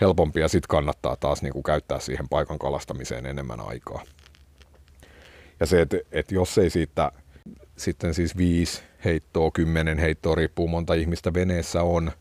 helpompi 0.00 0.40
ja 0.40 0.48
sitten 0.48 0.68
kannattaa 0.68 1.16
taas 1.16 1.42
niin 1.42 1.52
kuin 1.52 1.62
käyttää 1.62 2.00
siihen 2.00 2.28
paikan 2.28 2.58
kalastamiseen 2.58 3.26
enemmän 3.26 3.60
aikaa. 3.60 4.02
Ja 5.60 5.66
se, 5.66 5.80
että, 5.80 5.96
että 6.12 6.34
jos 6.34 6.58
ei 6.58 6.70
siitä 6.70 7.12
sitten 7.76 8.14
siis 8.14 8.36
viisi 8.36 8.82
heittoa, 9.04 9.50
kymmenen 9.50 9.98
heittoa, 9.98 10.34
riippuu 10.34 10.68
monta 10.68 10.94
ihmistä 10.94 11.34
veneessä 11.34 11.82
on, 11.82 12.12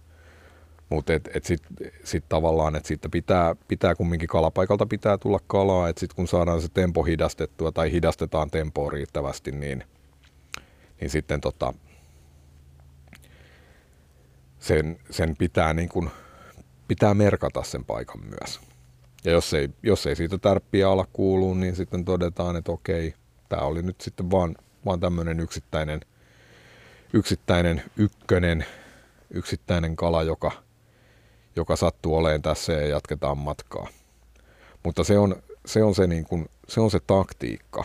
mutta 0.90 1.14
et, 1.14 1.30
et 1.34 1.46
sitten 1.46 1.92
sit 2.04 2.24
tavallaan, 2.30 2.76
että 2.76 2.88
siitä 2.88 3.10
pitää, 3.10 3.56
pitää 3.68 3.96
kumminkin 3.96 4.30
kalapaikalta 4.30 4.86
pitää 4.86 5.18
tulla 5.18 5.40
kalaa, 5.48 5.90
että 5.90 6.00
sitten 6.00 6.16
kun 6.16 6.28
saadaan 6.28 6.62
se 6.62 6.68
tempo 6.74 7.04
hidastettua 7.04 7.72
tai 7.72 7.92
hidastetaan 7.92 8.50
tempoa 8.50 8.92
riittävästi, 8.92 9.52
niin, 9.52 9.84
niin 11.02 11.10
sitten 11.10 11.42
tota, 11.42 11.74
sen, 14.62 15.00
sen 15.10 15.38
pitää, 15.38 15.74
niin 15.74 15.90
kun, 15.90 16.10
pitää 16.88 17.14
merkata 17.14 17.64
sen 17.64 17.86
paikan 17.86 18.22
myös. 18.26 18.60
Ja 19.24 19.32
jos 19.32 19.54
ei, 19.54 19.70
jos 19.84 20.08
ei 20.08 20.16
siitä 20.16 20.38
tärppiä 20.38 20.90
ala 20.90 21.08
kuuluu, 21.14 21.54
niin 21.54 21.76
sitten 21.76 22.06
todetaan, 22.06 22.56
että 22.56 22.72
okei, 22.72 23.14
tämä 23.50 23.62
oli 23.62 23.82
nyt 23.82 24.02
sitten 24.02 24.32
vaan, 24.32 24.56
vaan 24.86 25.00
tämmöinen 25.00 25.40
yksittäinen, 25.40 26.02
yksittäinen 27.14 27.84
ykkönen, 27.98 28.66
yksittäinen 29.32 29.96
kala, 29.96 30.24
joka, 30.24 30.52
joka 31.56 31.76
sattuu 31.76 32.16
olemaan 32.16 32.42
tässä 32.42 32.74
ja 32.74 32.88
jatketaan 32.88 33.38
matkaa. 33.38 33.88
Mutta 34.84 35.04
se 35.04 35.18
on 35.18 35.44
se, 35.66 35.84
on 35.84 35.96
se, 35.96 36.08
niin 36.08 36.24
kuin, 36.24 36.50
se, 36.68 36.82
on 36.82 36.92
se 36.92 37.00
taktiikka, 37.08 37.84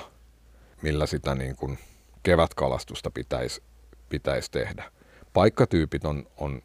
millä 0.83 1.07
sitä 1.07 1.35
niin 1.35 1.57
kuin 1.57 1.79
kevätkalastusta 2.23 3.11
pitäisi 3.11 3.63
pitäisi 4.09 4.51
tehdä. 4.51 4.93
Paikkatyypit 5.33 6.05
on, 6.05 6.27
on, 6.37 6.63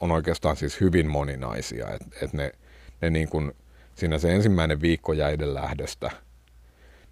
on 0.00 0.12
oikeastaan 0.12 0.56
siis 0.56 0.80
hyvin 0.80 1.10
moninaisia, 1.10 1.88
että 1.90 2.06
et 2.22 2.32
ne, 2.32 2.52
ne 3.00 3.10
niin 3.10 3.28
kuin, 3.28 3.52
siinä 3.94 4.18
se 4.18 4.34
ensimmäinen 4.34 4.80
viikko 4.80 5.12
jäiden 5.12 5.54
lähdöstä, 5.54 6.10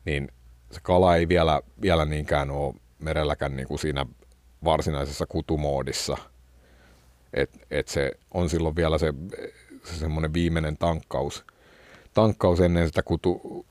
niin 0.04 0.28
se 0.70 0.80
kala 0.82 1.16
ei 1.16 1.28
vielä, 1.28 1.60
vielä 1.80 2.04
niinkään 2.04 2.50
ole 2.50 2.74
merelläkään 2.98 3.56
niin 3.56 3.68
kuin 3.68 3.78
siinä 3.78 4.06
varsinaisessa 4.64 5.26
kutumoodissa. 5.26 6.16
Et, 7.34 7.50
et 7.70 7.88
se 7.88 8.12
on 8.34 8.50
silloin 8.50 8.76
vielä 8.76 8.98
se, 8.98 9.14
se 9.84 9.94
semmoinen 9.94 10.32
viimeinen 10.32 10.76
tankkaus, 10.76 11.44
tankkaus 12.14 12.60
ennen 12.60 12.86
sitä 12.86 13.02
kutu, 13.02 13.66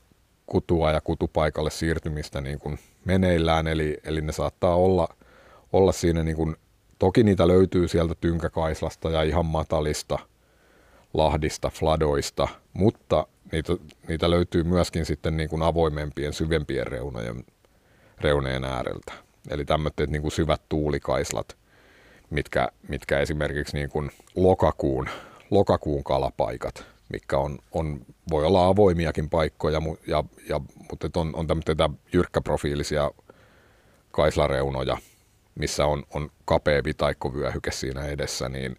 kutua 0.46 0.92
ja 0.92 1.00
kutupaikalle 1.00 1.70
siirtymistä 1.70 2.40
niin 2.40 2.58
kuin 2.58 2.78
meneillään. 3.04 3.66
Eli, 3.66 3.98
eli 4.04 4.20
ne 4.20 4.32
saattaa 4.32 4.76
olla, 4.76 5.08
olla 5.72 5.92
siinä, 5.92 6.22
niin 6.22 6.36
kuin, 6.36 6.56
toki 6.98 7.22
niitä 7.22 7.48
löytyy 7.48 7.88
sieltä 7.88 8.14
tynkäkaislasta 8.20 9.10
ja 9.10 9.22
ihan 9.22 9.46
matalista 9.46 10.18
lahdista, 11.14 11.70
fladoista, 11.70 12.48
mutta 12.72 13.26
niitä, 13.52 13.72
niitä 14.08 14.30
löytyy 14.30 14.64
myöskin 14.64 15.06
sitten 15.06 15.36
niin 15.36 15.48
kuin 15.48 15.62
avoimempien, 15.62 16.32
syvempien 16.32 16.86
reunojen, 16.86 17.44
reuneen 18.20 18.64
ääreltä. 18.64 19.12
Eli 19.50 19.64
tämmöiset 19.64 20.10
niin 20.10 20.22
kuin 20.22 20.32
syvät 20.32 20.62
tuulikaislat, 20.68 21.56
mitkä, 22.30 22.68
mitkä 22.88 23.18
esimerkiksi 23.18 23.76
niin 23.76 23.90
kuin 23.90 24.10
lokakuun, 24.34 25.08
lokakuun 25.50 26.04
kalapaikat, 26.04 26.84
mikä 27.12 27.38
on, 27.38 27.58
on, 27.72 28.00
voi 28.30 28.44
olla 28.44 28.66
avoimiakin 28.66 29.30
paikkoja, 29.30 29.80
ja, 30.06 30.24
ja, 30.48 30.60
mutta 30.90 31.20
on, 31.20 31.36
on 31.36 31.46
tämmöisiä 31.46 31.90
jyrkkäprofiilisia 32.12 33.10
kaislareunoja, 34.10 34.98
missä 35.58 35.86
on, 35.86 36.04
on 36.14 36.30
kapea 36.44 36.84
vitaikkovyöhyke 36.84 37.70
siinä 37.70 38.04
edessä, 38.04 38.48
niin, 38.48 38.76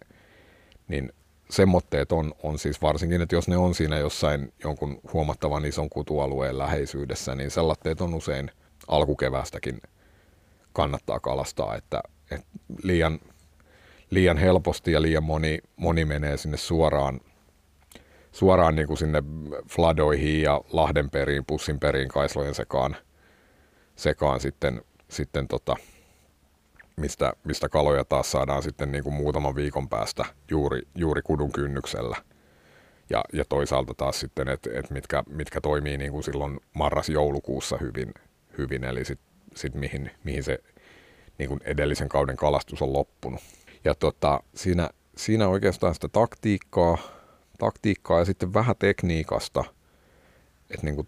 niin 0.88 1.12
semmoitteet 1.50 2.12
on, 2.12 2.34
on 2.42 2.58
siis 2.58 2.82
varsinkin, 2.82 3.22
että 3.22 3.34
jos 3.34 3.48
ne 3.48 3.56
on 3.56 3.74
siinä 3.74 3.98
jossain 3.98 4.52
jonkun 4.64 5.00
huomattavan 5.12 5.64
ison 5.64 5.90
kutualueen 5.90 6.58
läheisyydessä, 6.58 7.34
niin 7.34 7.50
sellaiset 7.50 8.00
on 8.00 8.14
usein 8.14 8.50
alkukevästäkin 8.88 9.80
kannattaa 10.72 11.20
kalastaa, 11.20 11.76
että, 11.76 12.02
että 12.30 12.46
liian, 12.82 13.20
liian 14.10 14.36
helposti 14.36 14.92
ja 14.92 15.02
liian 15.02 15.24
moni, 15.24 15.58
moni 15.76 16.04
menee 16.04 16.36
sinne 16.36 16.56
suoraan, 16.56 17.20
suoraan 18.32 18.76
niin 18.76 18.86
kuin 18.86 18.98
sinne 18.98 19.22
fladoihin 19.70 20.42
ja 20.42 20.60
lahdenperiin, 20.72 21.44
pussinperiin, 21.44 22.08
kaislojen 22.08 22.54
sekaan, 22.54 22.96
sekaan 23.96 24.40
sitten, 24.40 24.82
sitten 25.08 25.48
tota, 25.48 25.76
mistä, 26.98 27.32
mistä 27.44 27.68
kaloja 27.68 28.04
taas 28.04 28.30
saadaan 28.30 28.62
sitten 28.62 28.92
niin 28.92 29.04
kuin 29.04 29.14
muutaman 29.14 29.54
viikon 29.54 29.88
päästä 29.88 30.24
juuri, 30.50 30.82
juuri 30.94 31.22
kudun 31.22 31.52
kynnyksellä. 31.52 32.16
Ja, 33.10 33.24
ja 33.32 33.44
toisaalta 33.44 33.94
taas 33.94 34.20
sitten, 34.20 34.48
että 34.48 34.70
et 34.74 34.90
mitkä, 34.90 35.22
mitkä 35.30 35.60
toimii 35.60 35.98
niin 35.98 36.12
kuin 36.12 36.24
silloin 36.24 36.60
marras-joulukuussa 36.72 37.78
hyvin, 37.80 38.14
hyvin 38.58 38.84
eli 38.84 39.04
sitten 39.04 39.28
sit 39.56 39.74
mihin, 39.74 40.10
mihin 40.24 40.44
se 40.44 40.58
niin 41.38 41.48
kuin 41.48 41.60
edellisen 41.64 42.08
kauden 42.08 42.36
kalastus 42.36 42.82
on 42.82 42.92
loppunut. 42.92 43.40
Ja 43.84 43.94
tota, 43.94 44.40
siinä, 44.54 44.90
siinä 45.16 45.48
oikeastaan 45.48 45.94
sitä 45.94 46.08
taktiikkaa, 46.08 46.98
taktiikkaa 47.58 48.18
ja 48.18 48.24
sitten 48.24 48.54
vähän 48.54 48.76
tekniikasta, 48.78 49.64
että 50.70 50.86
niin 50.86 50.94
kuin 50.94 51.06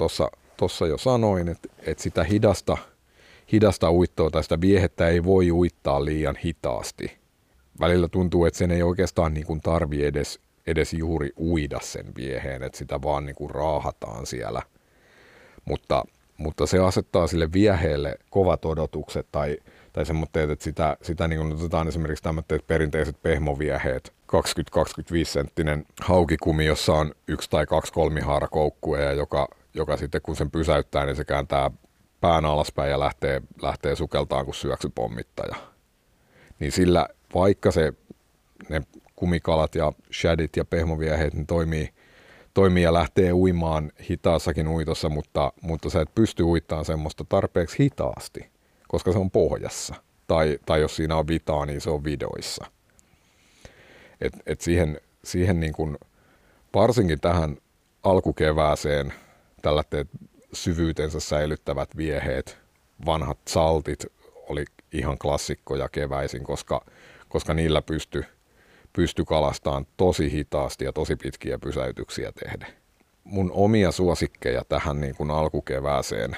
tuossa 0.57 0.87
jo 0.87 0.99
sanoin, 0.99 1.49
että, 1.49 1.69
että 1.87 2.03
sitä 2.03 2.25
hidasta– 2.25 2.77
hidasta 3.53 3.91
uittoa 3.91 4.31
tai 4.31 4.43
sitä 4.43 4.61
viehettä 4.61 5.09
ei 5.09 5.25
voi 5.25 5.51
uittaa 5.51 6.05
liian 6.05 6.37
hitaasti. 6.37 7.19
Välillä 7.81 8.09
tuntuu, 8.09 8.45
että 8.45 8.59
sen 8.59 8.71
ei 8.71 8.83
oikeastaan 8.83 9.35
niin 9.35 9.47
kuin 9.47 9.61
tarvi 9.61 10.05
edes, 10.05 10.41
edes 10.67 10.93
juuri 10.93 11.31
uida 11.39 11.81
sen 11.83 12.07
vieheen, 12.17 12.63
että 12.63 12.79
sitä 12.79 13.03
vaan 13.03 13.27
niin 13.27 13.37
kuin 13.37 13.51
raahataan 13.51 14.27
siellä. 14.27 14.63
Mutta, 15.65 16.05
mutta 16.37 16.67
se 16.67 16.79
asettaa 16.79 17.27
sille 17.27 17.53
vieheelle 17.53 18.15
kovat 18.31 18.65
odotukset 18.65 19.27
tai, 19.33 19.57
tai 19.93 20.07
semmoitteet, 20.07 20.51
että 20.51 20.65
sitä, 20.65 20.97
sitä 21.03 21.29
niin 21.29 21.41
kuin 21.41 21.53
otetaan 21.53 21.89
esimerkiksi 21.89 22.23
tämmöiset 22.23 22.67
perinteiset 22.67 23.23
pehmovieheet, 23.23 24.13
20-25 24.33 25.25
senttinen 25.25 25.87
haukikumi, 26.01 26.67
jossa 26.67 26.93
on 26.93 27.15
yksi 27.29 27.51
tai 27.51 27.67
kaksi 27.67 27.93
kolmihaarakoukkuja, 27.93 29.13
joka, 29.13 29.49
joka 29.75 29.97
sitten 29.97 30.23
kun 30.23 30.37
sen 30.37 30.51
pysäyttää, 30.51 31.07
niin 31.07 31.17
se 31.17 31.25
kääntää 31.25 31.71
pään 32.21 32.45
alaspäin 32.45 32.91
ja 32.91 33.01
lähtee, 33.01 33.43
lähtee 33.63 33.97
sukeltaan 33.97 34.45
kuin 34.45 34.55
syöksypommittaja. 34.55 35.57
Niin 36.59 36.73
sillä, 36.73 37.09
vaikka 37.35 37.71
se, 37.71 37.93
ne 38.69 38.83
kumikalat 39.17 39.75
ja 39.75 39.93
shadit 40.21 40.57
ja 40.57 40.65
pehmovieheet 40.65 41.35
niin 41.35 41.47
toimii, 41.47 41.89
toimii 42.55 42.83
ja 42.83 42.93
lähtee 42.93 43.33
uimaan 43.33 43.93
hitaassakin 44.11 44.69
uitossa, 44.69 45.09
mutta, 45.09 45.53
mutta 45.63 45.91
sä 45.91 46.01
et 46.01 46.15
pysty 46.15 46.43
uittaan 46.43 46.85
semmoista 46.85 47.25
tarpeeksi 47.29 47.79
hitaasti, 47.79 48.51
koska 48.89 49.13
se 49.13 49.19
on 49.19 49.31
pohjassa. 49.31 49.95
Tai, 50.27 50.59
tai 50.67 50.81
jos 50.81 50.97
siinä 50.97 51.17
on 51.17 51.29
vitaa, 51.29 51.67
niin 51.67 51.81
se 51.81 51.91
on 51.91 52.05
vidoissa. 52.05 52.67
Et, 54.21 54.33
et 54.47 54.61
siihen, 54.61 55.01
siihen 55.25 55.61
niin 55.61 55.73
kun, 55.73 55.99
varsinkin 56.75 57.21
tähän 57.21 57.57
alkukevääseen 58.03 59.13
tällä 59.63 59.85
syvyytensä 60.53 61.21
säilyttävät 61.21 61.97
vieheet, 61.97 62.59
vanhat 63.07 63.39
saltit 63.49 64.07
oli 64.49 64.65
ihan 64.93 65.19
klassikkoja 65.19 65.89
keväisin, 65.89 66.45
koska, 66.45 66.85
koska 67.29 67.55
niillä 67.55 67.83
pysty, 67.83 68.25
pysty 68.93 69.25
kalastamaan 69.25 69.87
tosi 69.97 70.33
hitaasti 70.33 70.85
ja 70.85 70.93
tosi 70.93 71.17
pitkiä 71.17 71.59
pysäytyksiä 71.59 72.33
tehdä. 72.33 72.67
Mun 73.25 73.51
omia 73.55 73.93
suosikkeja 73.93 74.65
tähän 74.69 75.01
niin 75.01 75.15
kuin 75.15 75.31
alkukevääseen 75.31 76.37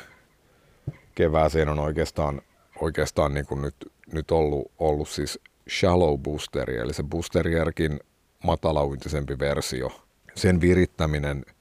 kevääseen 1.14 1.68
on 1.68 1.78
oikeastaan, 1.78 2.42
oikeastaan 2.80 3.34
niin 3.34 3.46
kuin 3.46 3.62
nyt, 3.62 3.92
nyt 4.12 4.30
ollut, 4.30 4.72
ollut 4.78 5.08
siis 5.08 5.38
shallow 5.70 6.20
boosteri, 6.20 6.76
eli 6.76 6.94
se 6.94 7.02
boosterierkin 7.02 8.00
matalauintisempi 8.44 9.38
versio. 9.38 9.90
Sen 10.34 10.60
virittäminen– 10.60 11.44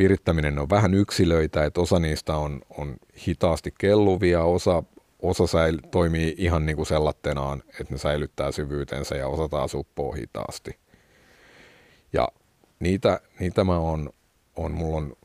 virittäminen 0.00 0.58
on 0.58 0.70
vähän 0.70 0.94
yksilöitä, 0.94 1.64
että 1.64 1.80
osa 1.80 1.98
niistä 1.98 2.36
on, 2.36 2.60
on 2.78 2.96
hitaasti 3.26 3.74
kelluvia, 3.78 4.44
osa, 4.44 4.82
osa 5.22 5.46
säil, 5.46 5.78
toimii 5.90 6.34
ihan 6.38 6.66
niin 6.66 6.76
kuin 6.76 6.86
sellattenaan, 6.86 7.62
että 7.80 7.94
ne 7.94 7.98
säilyttää 7.98 8.52
syvyytensä 8.52 9.16
ja 9.16 9.28
osa 9.28 9.48
taas 9.48 9.74
uppoo 9.74 10.12
hitaasti. 10.12 10.78
Ja 12.12 12.28
niitä, 12.78 13.20
niitä 13.40 13.64
mä 13.64 13.78
on, 13.78 14.10
on, 14.56 14.72
mulla 14.72 14.96
on, 14.96 15.16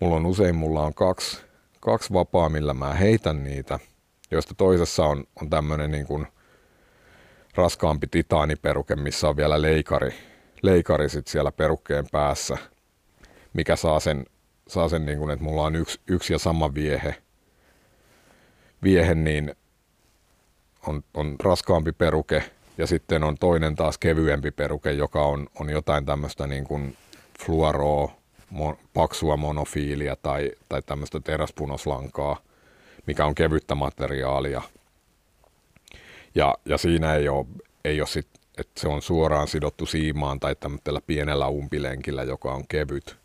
mulla 0.00 0.16
on 0.16 0.26
usein, 0.26 0.54
mulla 0.54 0.82
on 0.82 0.94
kaksi, 0.94 1.42
kaksi 1.80 2.12
vapaa, 2.12 2.48
millä 2.48 2.74
mä 2.74 2.94
heitän 2.94 3.44
niitä, 3.44 3.78
joista 4.30 4.54
toisessa 4.54 5.04
on, 5.04 5.24
on 5.42 5.50
tämmöinen 5.50 5.90
niin 5.90 6.06
kuin 6.06 6.26
raskaampi 7.54 8.06
titaaniperuke, 8.06 8.96
missä 8.96 9.28
on 9.28 9.36
vielä 9.36 9.62
leikari, 9.62 10.14
leikari 10.62 11.08
sit 11.08 11.26
siellä 11.26 11.52
perukkeen 11.52 12.04
päässä– 12.12 12.58
mikä 13.54 13.76
saa 13.76 14.00
sen, 14.00 14.26
saa 14.68 14.88
sen 14.88 15.06
niin 15.06 15.18
kuin, 15.18 15.30
että 15.30 15.44
mulla 15.44 15.62
on 15.62 15.76
yksi, 15.76 16.00
yksi 16.06 16.32
ja 16.32 16.38
sama 16.38 16.74
viehe, 16.74 17.14
viehe 18.82 19.14
niin 19.14 19.54
on, 20.86 21.04
on 21.14 21.36
raskaampi 21.40 21.92
peruke 21.92 22.42
ja 22.78 22.86
sitten 22.86 23.24
on 23.24 23.36
toinen 23.40 23.76
taas 23.76 23.98
kevyempi 23.98 24.50
peruke, 24.50 24.92
joka 24.92 25.22
on, 25.22 25.46
on 25.60 25.70
jotain 25.70 26.06
tämmöistä 26.06 26.46
niin 26.46 26.64
kuin 26.64 26.96
fluoroa, 27.46 28.12
mo, 28.50 28.78
paksua 28.94 29.36
monofiilia 29.36 30.16
tai, 30.16 30.50
tai 30.68 30.82
tämmöistä 30.82 31.20
teräspunoslankaa, 31.20 32.36
mikä 33.06 33.26
on 33.26 33.34
kevyttä 33.34 33.74
materiaalia. 33.74 34.62
Ja, 36.34 36.54
ja 36.64 36.78
siinä 36.78 37.14
ei 37.14 37.28
ole, 37.28 37.46
ei 37.84 38.00
ole 38.00 38.08
sit, 38.08 38.28
että 38.58 38.80
se 38.80 38.88
on 38.88 39.02
suoraan 39.02 39.48
sidottu 39.48 39.86
siimaan 39.86 40.40
tai 40.40 40.54
tämmöisellä 40.54 41.00
pienellä 41.06 41.48
umpilenkillä, 41.48 42.22
joka 42.22 42.52
on 42.52 42.64
kevyt. 42.68 43.23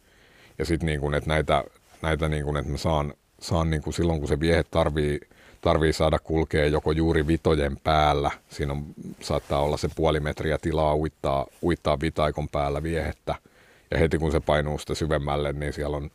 Ja 0.60 0.65
sitten 0.65 0.86
niin 0.86 1.13
että 1.13 1.30
näitä, 1.30 1.63
näitä 2.02 2.30
niin 2.30 2.43
kuin, 2.43 2.58
että 2.58 2.72
mä 2.72 2.78
saan, 2.78 3.13
saan 3.41 3.69
niin 3.69 3.82
kuin 3.82 3.93
silloin, 3.93 4.19
kun 4.19 4.28
se 4.28 4.39
viehe 4.39 4.63
tarvii 4.63 5.19
tarvii 5.62 5.93
saada 5.93 6.19
kulkea 6.19 6.67
joko 6.67 6.91
juuri 6.91 7.28
vitojen 7.28 7.78
päällä. 7.78 8.32
Siinä 8.50 8.74
on, 8.74 8.86
saattaa 9.22 9.62
olla 9.62 9.78
se 9.78 9.89
puoli 9.95 10.19
metriä 10.19 10.58
tilaa 10.58 10.95
uittaa, 10.95 11.45
uittaa 11.63 12.02
vitaikon 12.02 12.50
päällä 12.50 12.84
viehettä. 12.84 13.36
Ja 13.91 13.98
heti 13.98 14.17
kun 14.17 14.32
se 14.32 14.39
painuu 14.39 14.78
sitä 14.78 14.95
syvemmälle, 14.95 15.54
niin 15.54 15.74
siellä 15.74 15.98
on, 15.98 16.12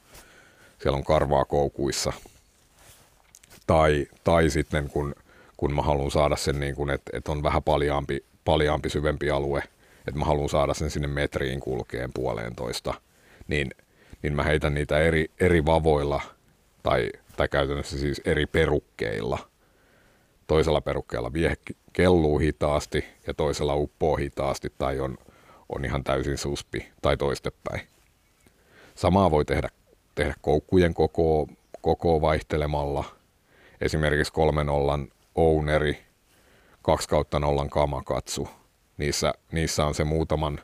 siellä 0.78 0.96
on 0.96 1.04
karvaa 1.04 1.44
koukuissa. 1.44 2.12
Tai, 3.66 4.06
tai 4.24 4.50
sitten 4.50 4.88
kun, 4.88 5.14
kun 5.56 5.74
mä 5.74 5.82
haluan 5.82 6.10
saada 6.10 6.36
sen, 6.36 6.60
niin 6.60 6.74
kun, 6.74 6.90
että, 6.90 7.10
että 7.16 7.32
on 7.32 7.42
vähän 7.42 7.62
paljaampi, 7.62 8.24
paljaampi, 8.44 8.90
syvempi 8.90 9.30
alue, 9.30 9.62
että 9.98 10.18
mä 10.18 10.24
haluan 10.24 10.48
saada 10.48 10.74
sen 10.74 10.90
sinne 10.90 11.08
metriin 11.08 11.60
kulkeen 11.60 12.10
puoleentoista, 12.14 12.94
niin, 13.48 13.70
niin 14.24 14.36
mä 14.36 14.42
heitän 14.42 14.74
niitä 14.74 14.98
eri, 14.98 15.30
eri 15.40 15.66
vavoilla 15.66 16.20
tai 16.82 17.10
tai 17.36 17.48
käytännössä 17.48 17.98
siis 17.98 18.20
eri 18.24 18.46
perukkeilla. 18.46 19.38
Toisella 20.46 20.80
perukkeella 20.80 21.32
viehe 21.32 21.56
kelluu 21.92 22.38
hitaasti 22.38 23.04
ja 23.26 23.34
toisella 23.34 23.74
uppoo 23.74 24.16
hitaasti 24.16 24.72
tai 24.78 25.00
on, 25.00 25.18
on 25.68 25.84
ihan 25.84 26.04
täysin 26.04 26.38
suspi 26.38 26.88
tai 27.02 27.16
toistepäin. 27.16 27.80
Samaa 28.94 29.30
voi 29.30 29.44
tehdä, 29.44 29.68
tehdä 30.14 30.34
koukkujen 30.40 30.94
koko, 30.94 31.48
koko 31.80 32.20
vaihtelemalla. 32.20 33.04
Esimerkiksi 33.80 34.32
kolmen 34.32 34.66
nollan 34.66 35.08
owneri, 35.34 35.98
2 36.82 37.08
kautta 37.08 37.38
nollan 37.38 37.70
kamakatsu. 37.70 38.48
Niissä, 38.98 39.34
niissä 39.52 39.86
on 39.86 39.94
se 39.94 40.04
muutaman, 40.04 40.60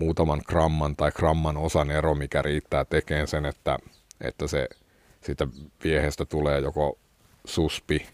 muutaman 0.00 0.42
gramman 0.46 0.96
tai 0.96 1.12
gramman 1.12 1.56
osan 1.56 1.90
ero, 1.90 2.14
mikä 2.14 2.42
riittää 2.42 2.84
tekemään 2.84 3.28
sen, 3.28 3.46
että, 3.46 3.78
että 4.20 4.46
se 4.46 4.68
siitä 5.20 5.46
viehestä 5.84 6.24
tulee 6.24 6.60
joko 6.60 6.98
suspi, 7.44 8.06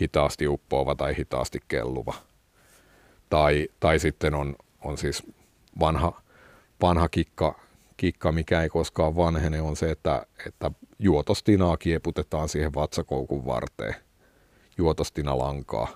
hitaasti 0.00 0.48
uppoava 0.48 0.94
tai 0.94 1.16
hitaasti 1.16 1.58
kelluva. 1.68 2.14
Tai, 3.30 3.68
tai 3.80 3.98
sitten 3.98 4.34
on, 4.34 4.56
on 4.84 4.98
siis 4.98 5.22
vanha, 5.80 6.22
vanha 6.82 7.08
kikka, 7.08 7.60
kikka, 7.96 8.32
mikä 8.32 8.62
ei 8.62 8.68
koskaan 8.68 9.16
vanhene, 9.16 9.60
on 9.60 9.76
se, 9.76 9.90
että, 9.90 10.26
että 10.46 10.70
juotostinaa 10.98 11.76
kieputetaan 11.76 12.48
siihen 12.48 12.74
vatsakoukun 12.74 13.46
varteen. 13.46 13.94
Juotostina 14.78 15.38
lankaa. 15.38 15.88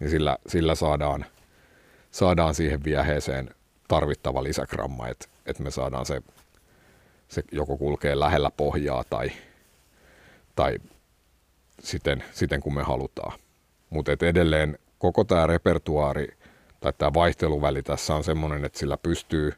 Niin 0.00 0.10
sillä, 0.10 0.38
sillä 0.46 0.74
saadaan, 0.74 1.24
saadaan 2.10 2.54
siihen 2.54 2.84
vieheeseen 2.84 3.50
tarvittava 3.94 4.42
lisägramma, 4.42 5.08
että, 5.08 5.26
että 5.46 5.62
me 5.62 5.70
saadaan 5.70 6.06
se, 6.06 6.22
se 7.28 7.42
joko 7.52 7.76
kulkee 7.76 8.18
lähellä 8.18 8.50
pohjaa 8.50 9.04
tai, 9.04 9.32
tai 10.56 10.78
siten, 11.80 12.24
siten 12.32 12.60
kun 12.60 12.74
me 12.74 12.82
halutaan. 12.82 13.38
Mutta 13.90 14.12
edelleen 14.12 14.78
koko 14.98 15.24
tämä 15.24 15.46
repertuaari 15.46 16.28
tai 16.80 16.92
tämä 16.98 17.14
vaihteluväli 17.14 17.82
tässä 17.82 18.14
on 18.14 18.24
semmoinen, 18.24 18.64
että 18.64 18.78
sillä 18.78 18.96
pystyy, 18.96 19.52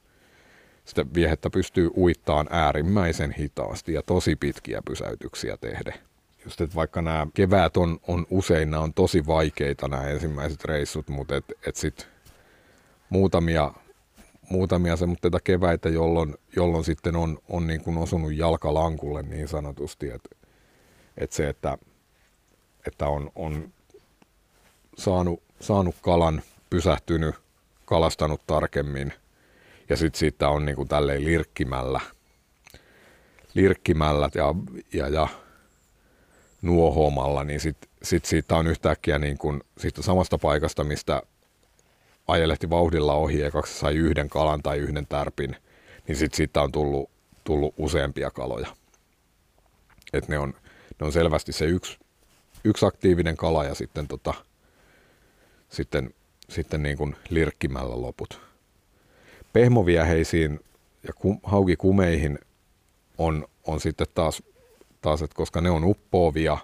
sitä 0.84 1.06
viehettä 1.14 1.50
pystyy 1.50 1.90
uittaan 1.96 2.46
äärimmäisen 2.50 3.32
hitaasti 3.32 3.92
ja 3.92 4.02
tosi 4.02 4.36
pitkiä 4.36 4.82
pysäytyksiä 4.84 5.56
tehdä. 5.56 5.98
Just, 6.44 6.60
että 6.60 6.74
vaikka 6.76 7.02
nämä 7.02 7.26
keväät 7.34 7.76
on, 7.76 7.98
on 8.08 8.26
usein, 8.30 8.70
nämä 8.70 8.82
on 8.82 8.94
tosi 8.94 9.26
vaikeita 9.26 9.88
nämä 9.88 10.02
ensimmäiset 10.02 10.64
reissut, 10.64 11.08
mutta 11.08 11.36
et, 11.36 11.44
et 11.66 11.76
sit 11.76 12.08
muutamia, 13.10 13.72
muutamia 14.50 14.96
semmoista 14.96 15.40
keväitä, 15.44 15.88
jolloin, 15.88 16.34
jolloin 16.56 16.84
sitten 16.84 17.16
on, 17.16 17.38
on 17.48 17.66
niin 17.66 17.80
kuin 17.80 17.98
osunut 17.98 18.34
jalkalankulle 18.34 19.22
niin 19.22 19.48
sanotusti, 19.48 20.10
että 20.10 20.28
että 21.16 21.36
se, 21.36 21.48
että, 21.48 21.78
että 22.86 23.08
on, 23.08 23.30
on 23.34 23.72
saanut, 24.98 25.42
saanut 25.60 25.94
kalan, 26.02 26.42
pysähtynyt, 26.70 27.34
kalastanut 27.84 28.40
tarkemmin. 28.46 29.12
Ja 29.88 29.96
sitten 29.96 30.18
siitä 30.18 30.48
on 30.48 30.64
niin 30.64 30.76
kuin 30.76 30.88
tälleen 30.88 31.24
lirkkimällä, 31.24 32.00
lirkkimällä 33.54 34.30
ja, 34.34 34.54
ja, 34.92 35.08
ja 35.08 35.28
nuohomalla, 36.62 37.44
niin 37.44 37.60
sitten 37.60 37.90
sit 38.02 38.24
siitä 38.24 38.56
on 38.56 38.66
yhtäkkiä 38.66 39.18
niin 39.18 39.38
kuin, 39.38 39.60
siitä 39.78 40.02
samasta 40.02 40.38
paikasta, 40.38 40.84
mistä 40.84 41.22
ajelehti 42.28 42.70
vauhdilla 42.70 43.14
ohi 43.14 43.38
ja 43.38 43.50
kaksi 43.50 43.78
sai 43.78 43.94
yhden 43.94 44.28
kalan 44.28 44.62
tai 44.62 44.78
yhden 44.78 45.06
tärpin, 45.06 45.56
niin 46.08 46.16
sitten 46.16 46.36
siitä 46.36 46.62
on 46.62 46.72
tullut, 46.72 47.10
tullut 47.44 47.74
useampia 47.78 48.30
kaloja. 48.30 48.68
Et 50.12 50.28
ne 50.28 50.38
on, 50.38 50.54
ne 51.00 51.06
on 51.06 51.12
selvästi 51.12 51.52
se 51.52 51.64
yksi, 51.64 51.98
yksi 52.64 52.86
aktiivinen 52.86 53.36
kala 53.36 53.64
ja 53.64 53.74
sitten, 53.74 54.08
tota, 54.08 54.34
sitten, 55.68 56.14
sitten 56.48 56.82
niin 56.82 56.96
kuin 56.96 57.16
lirkkimällä 57.30 58.02
loput. 58.02 58.40
Pehmovieheisiin 59.52 60.60
ja 61.02 61.12
kum, 61.12 61.40
haukikumeihin 61.42 62.38
on, 63.18 63.48
on 63.64 63.80
sitten 63.80 64.06
taas, 64.14 64.42
taas, 65.00 65.22
että 65.22 65.36
koska 65.36 65.60
ne 65.60 65.70
on 65.70 65.84
uppoavia, 65.84 66.58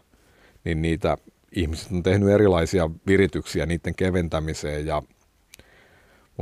niin 0.65 0.83
niitä 0.83 1.17
ihmiset 1.57 1.93
on 1.93 2.03
tehnyt 2.03 2.29
erilaisia 2.29 2.91
virityksiä 3.07 3.67
niiden 3.67 3.95
keventämiseen 3.95 4.87
ja 4.87 5.03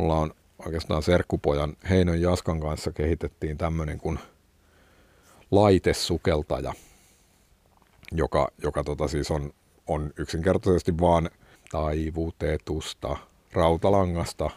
mulla 0.01 0.17
on 0.17 0.35
oikeastaan 0.59 1.03
serkkupojan 1.03 1.77
Heinon 1.91 2.21
Jaskan 2.21 2.61
kanssa 2.61 2.93
kehitettiin 2.93 3.59
tämmöinen 3.59 3.99
kuin 3.99 4.19
laitesukeltaja– 5.51 6.75
joka, 8.13 8.49
joka 8.63 8.85
tota 8.85 9.09
siis 9.09 9.31
on, 9.31 9.53
on 9.87 10.11
yksinkertaisesti 10.17 10.99
vaan 10.99 11.31
taivutetusta 11.71 13.17
rautalangasta 13.53 14.51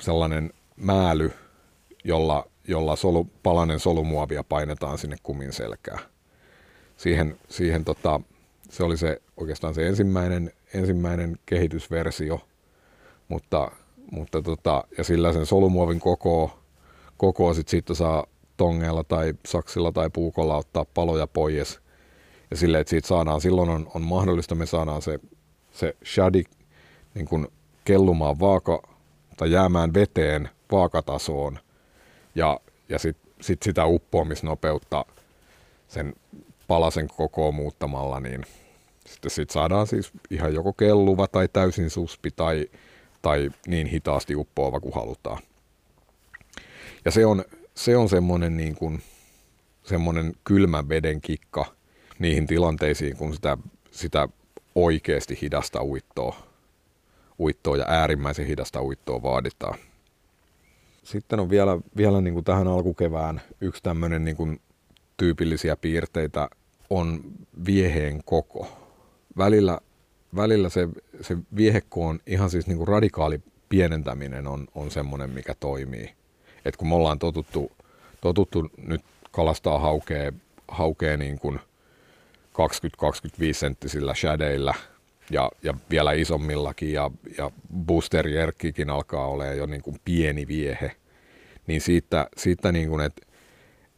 sellainen 0.00 0.52
määly, 0.76 1.32
jolla, 2.04 2.46
jolla 2.68 2.96
solu, 2.96 3.30
palanen 3.42 3.80
solumuovia 3.80 4.44
painetaan 4.44 4.98
sinne 4.98 5.16
kumin 5.22 5.52
selkään. 5.52 5.98
Siihen, 6.96 7.38
siihen 7.48 7.84
tota, 7.84 8.20
se 8.70 8.84
oli 8.84 8.96
se 8.96 9.22
oikeastaan 9.36 9.74
se 9.74 9.86
ensimmäinen, 9.86 10.52
ensimmäinen 10.74 11.38
kehitysversio, 11.46 12.40
mutta, 13.28 13.70
mutta 14.10 14.42
tota, 14.42 14.84
ja 14.98 15.04
sillä 15.04 15.32
sen 15.32 15.46
solumuovin 15.46 16.00
koko, 16.00 16.58
koko 17.16 17.54
sit 17.54 17.68
siitä 17.68 17.94
saa 17.94 18.26
tongeella 18.56 19.04
tai 19.04 19.34
saksilla 19.46 19.92
tai 19.92 20.10
puukolla 20.10 20.56
ottaa 20.56 20.84
paloja 20.84 21.26
pois. 21.26 21.80
Ja 22.50 22.56
silleen, 22.56 22.80
että 22.80 22.90
siitä 22.90 23.08
saadaan, 23.08 23.40
silloin 23.40 23.70
on, 23.70 23.90
on 23.94 24.02
mahdollista, 24.02 24.54
me 24.54 24.66
saadaan 24.66 25.02
se, 25.02 25.20
se 25.72 25.96
shadi 26.04 26.44
niin 27.14 27.26
kuin 27.26 27.46
kellumaan 27.84 28.40
vaaka 28.40 28.82
tai 29.36 29.52
jäämään 29.52 29.94
veteen 29.94 30.48
vaakatasoon. 30.72 31.58
Ja, 32.34 32.60
ja 32.88 32.98
sitten 32.98 33.32
sit 33.40 33.62
sitä 33.62 33.86
uppoamisnopeutta 33.86 35.04
sen 35.88 36.14
palasen 36.68 37.08
koko 37.08 37.52
muuttamalla, 37.52 38.20
niin 38.20 38.42
sitten 39.06 39.30
sit 39.30 39.50
saadaan 39.50 39.86
siis 39.86 40.10
ihan 40.30 40.54
joko 40.54 40.72
kelluva 40.72 41.26
tai 41.26 41.48
täysin 41.52 41.90
suspi 41.90 42.30
tai, 42.30 42.66
tai 43.22 43.50
niin 43.66 43.86
hitaasti 43.86 44.36
uppoava 44.36 44.80
kuin 44.80 44.94
halutaan. 44.94 45.42
Ja 47.04 47.10
se 47.10 47.26
on, 47.26 47.44
se 47.74 47.96
on 47.96 48.08
semmoinen, 48.08 48.56
niin 48.56 48.74
kuin, 48.74 49.02
semmoinen 49.84 50.32
kylmän 50.44 50.88
veden 50.88 51.20
kikka, 51.20 51.64
niihin 52.18 52.46
tilanteisiin, 52.46 53.16
kun 53.16 53.34
sitä, 53.34 53.58
sitä 53.90 54.28
oikeasti 54.74 55.38
hidasta 55.42 55.82
uittoa, 55.84 56.36
uittoa 57.40 57.76
ja 57.76 57.84
äärimmäisen 57.88 58.46
hidasta 58.46 58.82
uittoa 58.82 59.22
vaaditaan. 59.22 59.78
Sitten 61.02 61.40
on 61.40 61.50
vielä, 61.50 61.78
vielä 61.96 62.20
niin 62.20 62.34
kuin 62.34 62.44
tähän 62.44 62.68
alkukevään 62.68 63.40
yksi 63.60 63.82
tämmöinen 63.82 64.24
niin 64.24 64.36
kuin 64.36 64.60
tyypillisiä 65.16 65.76
piirteitä 65.76 66.48
on 66.90 67.20
vieheen 67.66 68.24
koko. 68.24 68.68
Välillä, 69.38 69.80
välillä 70.36 70.68
se, 70.68 70.88
se 71.20 71.36
viehekoon 71.56 72.20
ihan 72.26 72.50
siis 72.50 72.66
niin 72.66 72.78
kuin 72.78 72.88
radikaali 72.88 73.40
pienentäminen 73.68 74.46
on, 74.46 74.68
on 74.74 74.90
semmoinen, 74.90 75.30
mikä 75.30 75.54
toimii. 75.60 76.14
Et 76.64 76.76
kun 76.76 76.88
me 76.88 76.94
ollaan 76.94 77.18
totuttu, 77.18 77.72
totuttu 78.20 78.70
nyt 78.76 79.04
kalastaa 79.30 79.78
haukea, 79.78 80.32
haukea 80.68 81.16
niin 81.16 81.38
kuin– 81.38 81.60
20-25 82.56 83.52
senttisillä 83.52 84.14
shadeillä 84.14 84.74
ja, 85.30 85.50
ja 85.62 85.74
vielä 85.90 86.12
isommillakin 86.12 86.92
ja, 86.92 87.10
ja 87.38 87.50
booster 87.86 88.26
alkaa 88.92 89.26
olla 89.26 89.46
jo 89.46 89.66
niin 89.66 89.82
kuin 89.82 90.00
pieni 90.04 90.46
viehe, 90.46 90.92
niin 91.66 91.80
siitä, 91.80 92.28
siitä 92.36 92.72
niin 92.72 92.88
kuin, 92.88 93.04
että 93.04 93.26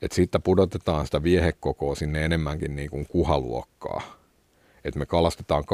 että 0.03 0.15
siitä 0.15 0.39
pudotetaan 0.39 1.07
sitä 1.07 1.23
viehekokoa 1.23 1.95
sinne 1.95 2.25
enemmänkin 2.25 2.77
niin 2.77 2.91
kuin 2.91 3.07
kuhaluokkaa. 3.07 4.18
Että 4.85 4.99
me 4.99 5.07
kalastetaan 5.07 5.65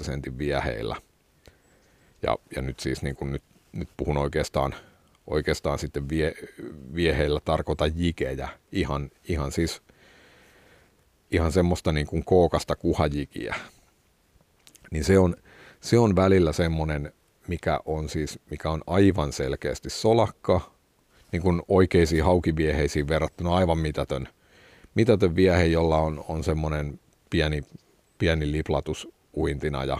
12-15 0.00 0.04
sentin 0.04 0.38
vieheillä. 0.38 0.96
Ja, 2.22 2.36
ja 2.56 2.62
nyt 2.62 2.80
siis 2.80 3.02
niin 3.02 3.16
kuin 3.16 3.32
nyt, 3.32 3.42
nyt 3.72 3.88
puhun 3.96 4.16
oikeastaan, 4.16 4.74
oikeastaan 5.26 5.78
sitten 5.78 6.08
vie, 6.08 6.34
vieheillä 6.94 7.40
tarkoita 7.44 7.86
jikejä. 7.86 8.48
Ihan, 8.72 9.10
ihan 9.28 9.52
siis 9.52 9.82
ihan 11.30 11.52
semmoista 11.52 11.92
niin 11.92 12.06
kuin 12.06 12.24
kookasta 12.24 12.76
kuhajikiä. 12.76 13.54
Niin 14.90 15.04
se 15.04 15.18
on, 15.18 15.36
se 15.80 15.98
on 15.98 16.16
välillä 16.16 16.52
semmoinen, 16.52 17.12
mikä 17.48 17.80
on 17.84 18.08
siis, 18.08 18.38
mikä 18.50 18.70
on 18.70 18.82
aivan 18.86 19.32
selkeästi 19.32 19.90
solakka, 19.90 20.60
niin 21.32 21.42
kuin 21.42 21.62
oikeisiin 21.68 22.24
haukivieheisiin 22.24 23.08
verrattuna 23.08 23.56
aivan 23.56 23.78
mitätön, 23.78 24.28
mitätön 24.94 25.36
viehe, 25.36 25.64
jolla 25.64 25.98
on, 25.98 26.24
on 26.28 26.44
semmoinen 26.44 27.00
pieni, 27.30 27.62
pieni 28.18 28.52
liplatus 28.52 29.08
uintina 29.36 29.84
ja 29.84 29.98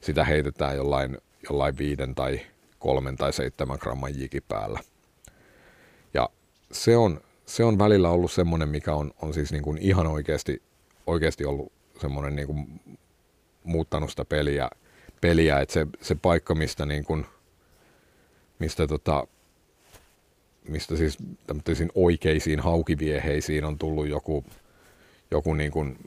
sitä 0.00 0.24
heitetään 0.24 0.76
jollain, 0.76 1.18
jollain 1.50 1.78
viiden 1.78 2.14
tai 2.14 2.40
kolmen 2.78 3.16
tai 3.16 3.32
seitsemän 3.32 3.78
gramman 3.80 4.18
jiki 4.18 4.40
päällä. 4.40 4.80
Ja 6.14 6.28
se 6.72 6.96
on, 6.96 7.20
se 7.46 7.64
on 7.64 7.78
välillä 7.78 8.10
ollut 8.10 8.32
semmoinen, 8.32 8.68
mikä 8.68 8.94
on, 8.94 9.12
on 9.22 9.34
siis 9.34 9.52
niin 9.52 9.62
kuin 9.62 9.78
ihan 9.78 10.06
oikeasti, 10.06 10.62
oikeasti 11.06 11.44
ollut 11.44 11.72
semmoinen 12.00 12.36
niin 12.36 12.46
kuin 12.46 12.80
muuttanut 13.64 14.10
sitä 14.10 14.24
peliä, 14.24 14.70
peliä 15.20 15.60
että 15.60 15.72
se, 15.72 15.86
se 16.00 16.14
paikka, 16.14 16.54
mistä, 16.54 16.86
niin 16.86 17.04
kuin, 17.04 17.26
mistä 18.58 18.86
tota, 18.86 19.26
mistä 20.68 20.96
siis 20.96 21.18
oikeisiin 21.94 22.60
haukivieheisiin 22.60 23.64
on 23.64 23.78
tullut 23.78 24.08
joku, 24.08 24.44
joku 25.30 25.54
niin 25.54 25.70
kuin 25.70 25.98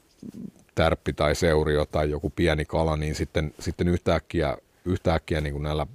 tärppi 0.77 1.13
tai 1.13 1.35
seurio 1.35 1.85
tai 1.85 2.09
joku 2.09 2.29
pieni 2.29 2.65
kala, 2.65 2.97
niin 2.97 3.15
sitten, 3.15 3.53
sitten 3.59 3.87
yhtäkkiä, 3.87 4.57
yhtäkkiä 4.85 5.41
niin 5.41 5.53
kuin 5.53 5.63
näillä, 5.63 5.87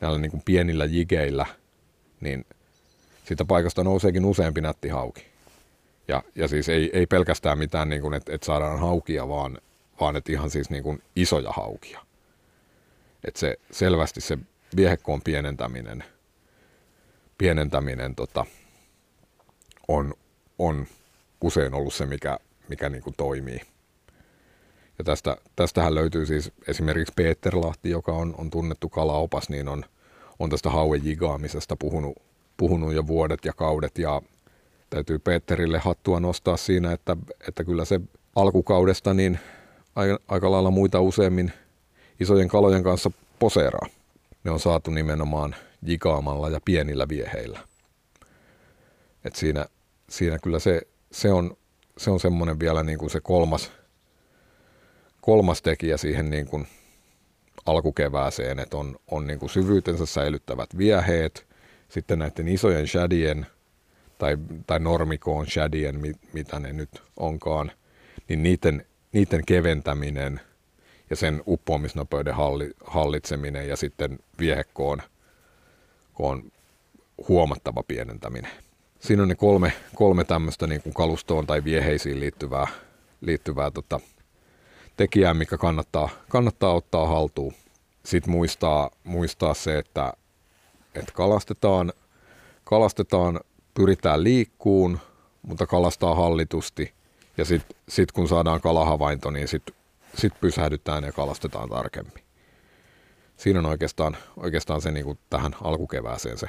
näillä 0.00 0.18
niin 0.18 0.30
kuin 0.30 0.42
pienillä 0.44 0.84
jigeillä, 0.84 1.46
niin 2.20 2.46
siitä 3.24 3.44
paikasta 3.44 3.84
nouseekin 3.84 4.24
useampi 4.24 4.60
nätti 4.60 4.88
hauki. 4.88 5.26
Ja, 6.08 6.22
ja 6.34 6.48
siis 6.48 6.68
ei, 6.68 6.90
ei 6.92 7.06
pelkästään 7.06 7.58
mitään, 7.58 7.88
niin 7.88 8.02
kuin, 8.02 8.14
että, 8.14 8.34
että 8.34 8.44
saadaan 8.44 8.78
haukia, 8.78 9.28
vaan, 9.28 9.58
vaan 10.00 10.16
että 10.16 10.32
ihan 10.32 10.50
siis 10.50 10.70
niin 10.70 10.82
kuin 10.82 11.02
isoja 11.16 11.52
haukia. 11.52 12.00
Että 13.24 13.40
se 13.40 13.56
selvästi 13.70 14.20
se 14.20 14.38
viehekkoon 14.76 15.22
pienentäminen– 15.22 16.04
pienentäminen 17.42 18.14
tota, 18.14 18.46
on, 19.88 20.14
on 20.58 20.86
usein 21.40 21.74
ollut 21.74 21.94
se, 21.94 22.06
mikä, 22.06 22.38
mikä 22.68 22.88
niin 22.88 23.02
kuin 23.02 23.14
toimii. 23.16 23.60
Ja 24.98 25.04
tästä, 25.04 25.36
tästähän 25.56 25.94
löytyy 25.94 26.26
siis 26.26 26.52
esimerkiksi 26.66 27.12
Peter 27.16 27.56
Lahti, 27.56 27.90
joka 27.90 28.12
on, 28.12 28.34
on 28.38 28.50
tunnettu 28.50 28.88
kalaopas, 28.88 29.48
niin 29.48 29.68
on, 29.68 29.84
on 30.38 30.50
tästä 30.50 30.70
hauen 30.70 31.04
jigaamisesta 31.04 31.76
puhunut, 31.76 32.22
puhunut 32.56 32.92
jo 32.92 33.06
vuodet 33.06 33.44
ja 33.44 33.52
kaudet 33.52 33.98
ja 33.98 34.22
täytyy 34.90 35.18
Peterille 35.18 35.78
hattua 35.78 36.20
nostaa 36.20 36.56
siinä, 36.56 36.92
että, 36.92 37.16
että 37.48 37.64
kyllä 37.64 37.84
se 37.84 38.00
alkukaudesta 38.36 39.14
niin 39.14 39.38
aika, 39.96 40.18
aika 40.28 40.50
lailla 40.50 40.70
muita 40.70 41.00
useammin 41.00 41.52
isojen 42.20 42.48
kalojen 42.48 42.82
kanssa 42.82 43.10
poseeraa. 43.38 43.86
Ne 44.44 44.50
on 44.50 44.60
saatu 44.60 44.90
nimenomaan 44.90 45.54
jigaamalla 45.82 46.48
ja 46.48 46.60
pienillä 46.64 47.08
vieheillä. 47.08 47.60
Et 49.24 49.36
siinä, 49.36 49.66
siinä 50.10 50.38
kyllä 50.38 50.58
se, 50.58 50.82
se 51.12 51.32
on, 51.32 51.56
se 52.02 52.10
on 52.10 52.20
semmoinen 52.20 52.60
vielä 52.60 52.82
niin 52.82 52.98
kuin 52.98 53.10
se 53.10 53.20
kolmas, 53.20 53.72
kolmas 55.20 55.62
tekijä 55.62 55.96
siihen 55.96 56.30
niin 56.30 56.46
kuin 56.46 56.66
alkukevääseen, 57.66 58.58
että 58.58 58.76
on, 58.76 58.96
on 59.10 59.26
niin 59.26 59.38
kuin 59.38 59.50
syvyytensä 59.50 60.06
säilyttävät 60.06 60.78
vieheet, 60.78 61.46
sitten 61.88 62.18
näiden 62.18 62.48
isojen 62.48 62.88
shadien 62.88 63.46
tai, 64.18 64.36
tai 64.66 64.80
normikoon 64.80 65.46
shadien, 65.46 66.00
mit, 66.00 66.16
mitä 66.32 66.60
ne 66.60 66.72
nyt 66.72 67.02
onkaan, 67.16 67.72
niin 68.28 68.42
niiden, 68.42 68.86
niiden 69.12 69.42
keventäminen 69.46 70.40
ja 71.10 71.16
sen 71.16 71.42
uppoamisnopeuden 71.46 72.34
halli, 72.34 72.70
hallitseminen 72.84 73.68
ja 73.68 73.76
sitten 73.76 74.18
viehekoon 74.38 75.02
on 76.18 76.52
huomattava 77.28 77.82
pienentäminen. 77.82 78.50
Siinä 79.02 79.22
on 79.22 79.28
ne 79.28 79.34
kolme, 79.34 79.72
kolme 79.94 80.24
tämmöistä 80.24 80.66
niin 80.66 80.82
kuin 80.82 80.94
kalustoon 80.94 81.46
tai 81.46 81.64
vieheisiin 81.64 82.20
liittyvää, 82.20 82.66
liittyvää 83.20 83.70
tota, 83.70 84.00
tekijää, 84.96 85.34
mikä 85.34 85.58
kannattaa, 85.58 86.08
kannattaa 86.28 86.74
ottaa 86.74 87.06
haltuun. 87.06 87.54
Sitten 88.04 88.32
muistaa, 88.32 88.90
muistaa 89.04 89.54
se, 89.54 89.78
että, 89.78 90.12
että 90.94 91.12
kalastetaan, 91.12 91.92
kalastetaan, 92.64 93.40
pyritään 93.74 94.24
liikkuun, 94.24 94.98
mutta 95.42 95.66
kalastaa 95.66 96.14
hallitusti. 96.14 96.92
Ja 97.36 97.44
sitten 97.44 97.76
sit 97.88 98.12
kun 98.12 98.28
saadaan 98.28 98.60
kalahavainto, 98.60 99.30
niin 99.30 99.48
sitten 99.48 99.74
sit 100.14 100.40
pysähdytään 100.40 101.04
ja 101.04 101.12
kalastetaan 101.12 101.68
tarkemmin 101.68 102.22
siinä 103.42 103.58
on 103.58 103.66
oikeastaan, 103.66 104.16
oikeastaan 104.36 104.80
se 104.80 104.90
niin 104.90 105.04
kuin 105.04 105.18
tähän 105.30 105.56
alkukevääseen 105.62 106.38
se, 106.38 106.46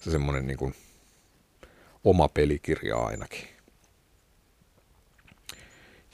se 0.00 0.10
semmoinen 0.10 0.46
niin 0.46 0.58
kuin 0.58 0.74
oma 2.04 2.28
pelikirja 2.28 2.96
ainakin. 2.96 3.48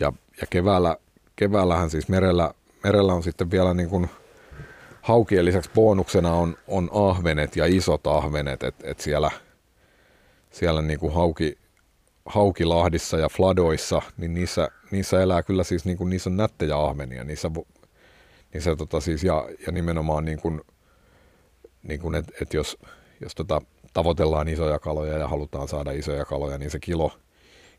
Ja, 0.00 0.12
ja 0.40 0.46
keväällä, 0.50 0.96
keväällähän 1.36 1.90
siis 1.90 2.08
merellä, 2.08 2.54
merellä 2.84 3.14
on 3.14 3.22
sitten 3.22 3.50
vielä 3.50 3.74
niin 3.74 3.88
kuin 3.88 4.10
haukien 5.02 5.44
lisäksi 5.44 5.70
bonuksena 5.74 6.32
on, 6.32 6.56
on 6.66 6.90
ahvenet 6.92 7.56
ja 7.56 7.66
isot 7.66 8.06
ahvenet, 8.06 8.62
että 8.62 8.90
et 8.90 9.00
siellä, 9.00 9.30
siellä 10.50 10.82
niin 10.82 10.98
kuin 10.98 11.14
hauki, 11.14 11.58
haukilahdissa 12.26 13.18
ja 13.18 13.28
fladoissa, 13.28 14.02
niin 14.16 14.34
niissä, 14.34 14.68
niissä 14.90 15.22
elää 15.22 15.42
kyllä 15.42 15.64
siis, 15.64 15.84
niin 15.84 15.98
kuin, 15.98 16.10
niissä 16.10 16.30
on 16.30 16.36
nättejä 16.36 16.76
ahvenia, 16.76 17.24
niissä 17.24 17.50
se 18.58 18.76
tota 18.76 19.00
siis, 19.00 19.24
ja, 19.24 19.48
ja 19.66 19.72
nimenomaan 19.72 20.24
niin 20.24 20.40
kuin, 20.40 20.60
niin 21.82 22.00
kuin 22.00 22.14
että 22.14 22.32
et 22.42 22.54
jos, 22.54 22.78
jos 23.20 23.34
tota, 23.34 23.62
tavoitellaan 23.98 24.48
isoja 24.48 24.78
kaloja 24.78 25.18
ja 25.18 25.28
halutaan 25.28 25.68
saada 25.68 25.92
isoja 25.92 26.24
kaloja, 26.24 26.58
niin 26.58 26.70
se 26.70 26.78
kilo, 26.78 27.12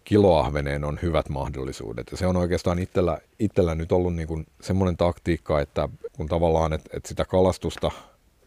kiloahveneen 0.04 0.84
on 0.84 1.00
hyvät 1.02 1.30
mahdollisuudet. 1.30 2.08
Ja 2.12 2.18
se 2.18 2.28
on 2.28 2.38
oikeastaan 2.38 2.80
itsellä, 2.80 3.18
itsellä 3.40 3.76
nyt 3.76 3.92
ollut 3.92 4.16
niin 4.16 4.28
kuin 4.28 4.46
semmoinen 4.62 4.98
taktiikka, 4.98 5.62
että 5.62 5.90
kun 6.14 6.28
tavallaan, 6.28 6.74
että, 6.74 6.90
että 6.94 7.10
sitä 7.10 7.26
kalastusta, 7.26 7.92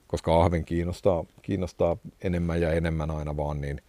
koska 0.06 0.42
ahven 0.42 0.64
kiinnostaa, 0.64 1.24
kiinnostaa 1.42 1.96
enemmän 2.24 2.60
ja 2.60 2.72
enemmän 2.72 3.10
aina 3.10 3.36
vaan, 3.36 3.60
niin 3.60 3.82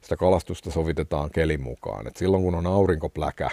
sitä 0.00 0.16
kalastusta 0.16 0.70
sovitetaan 0.70 1.30
kelin 1.30 1.62
mukaan. 1.62 2.06
Et 2.06 2.16
silloin 2.16 2.42
kun 2.42 2.54
on 2.54 2.66
aurinkopläkä 2.66 3.50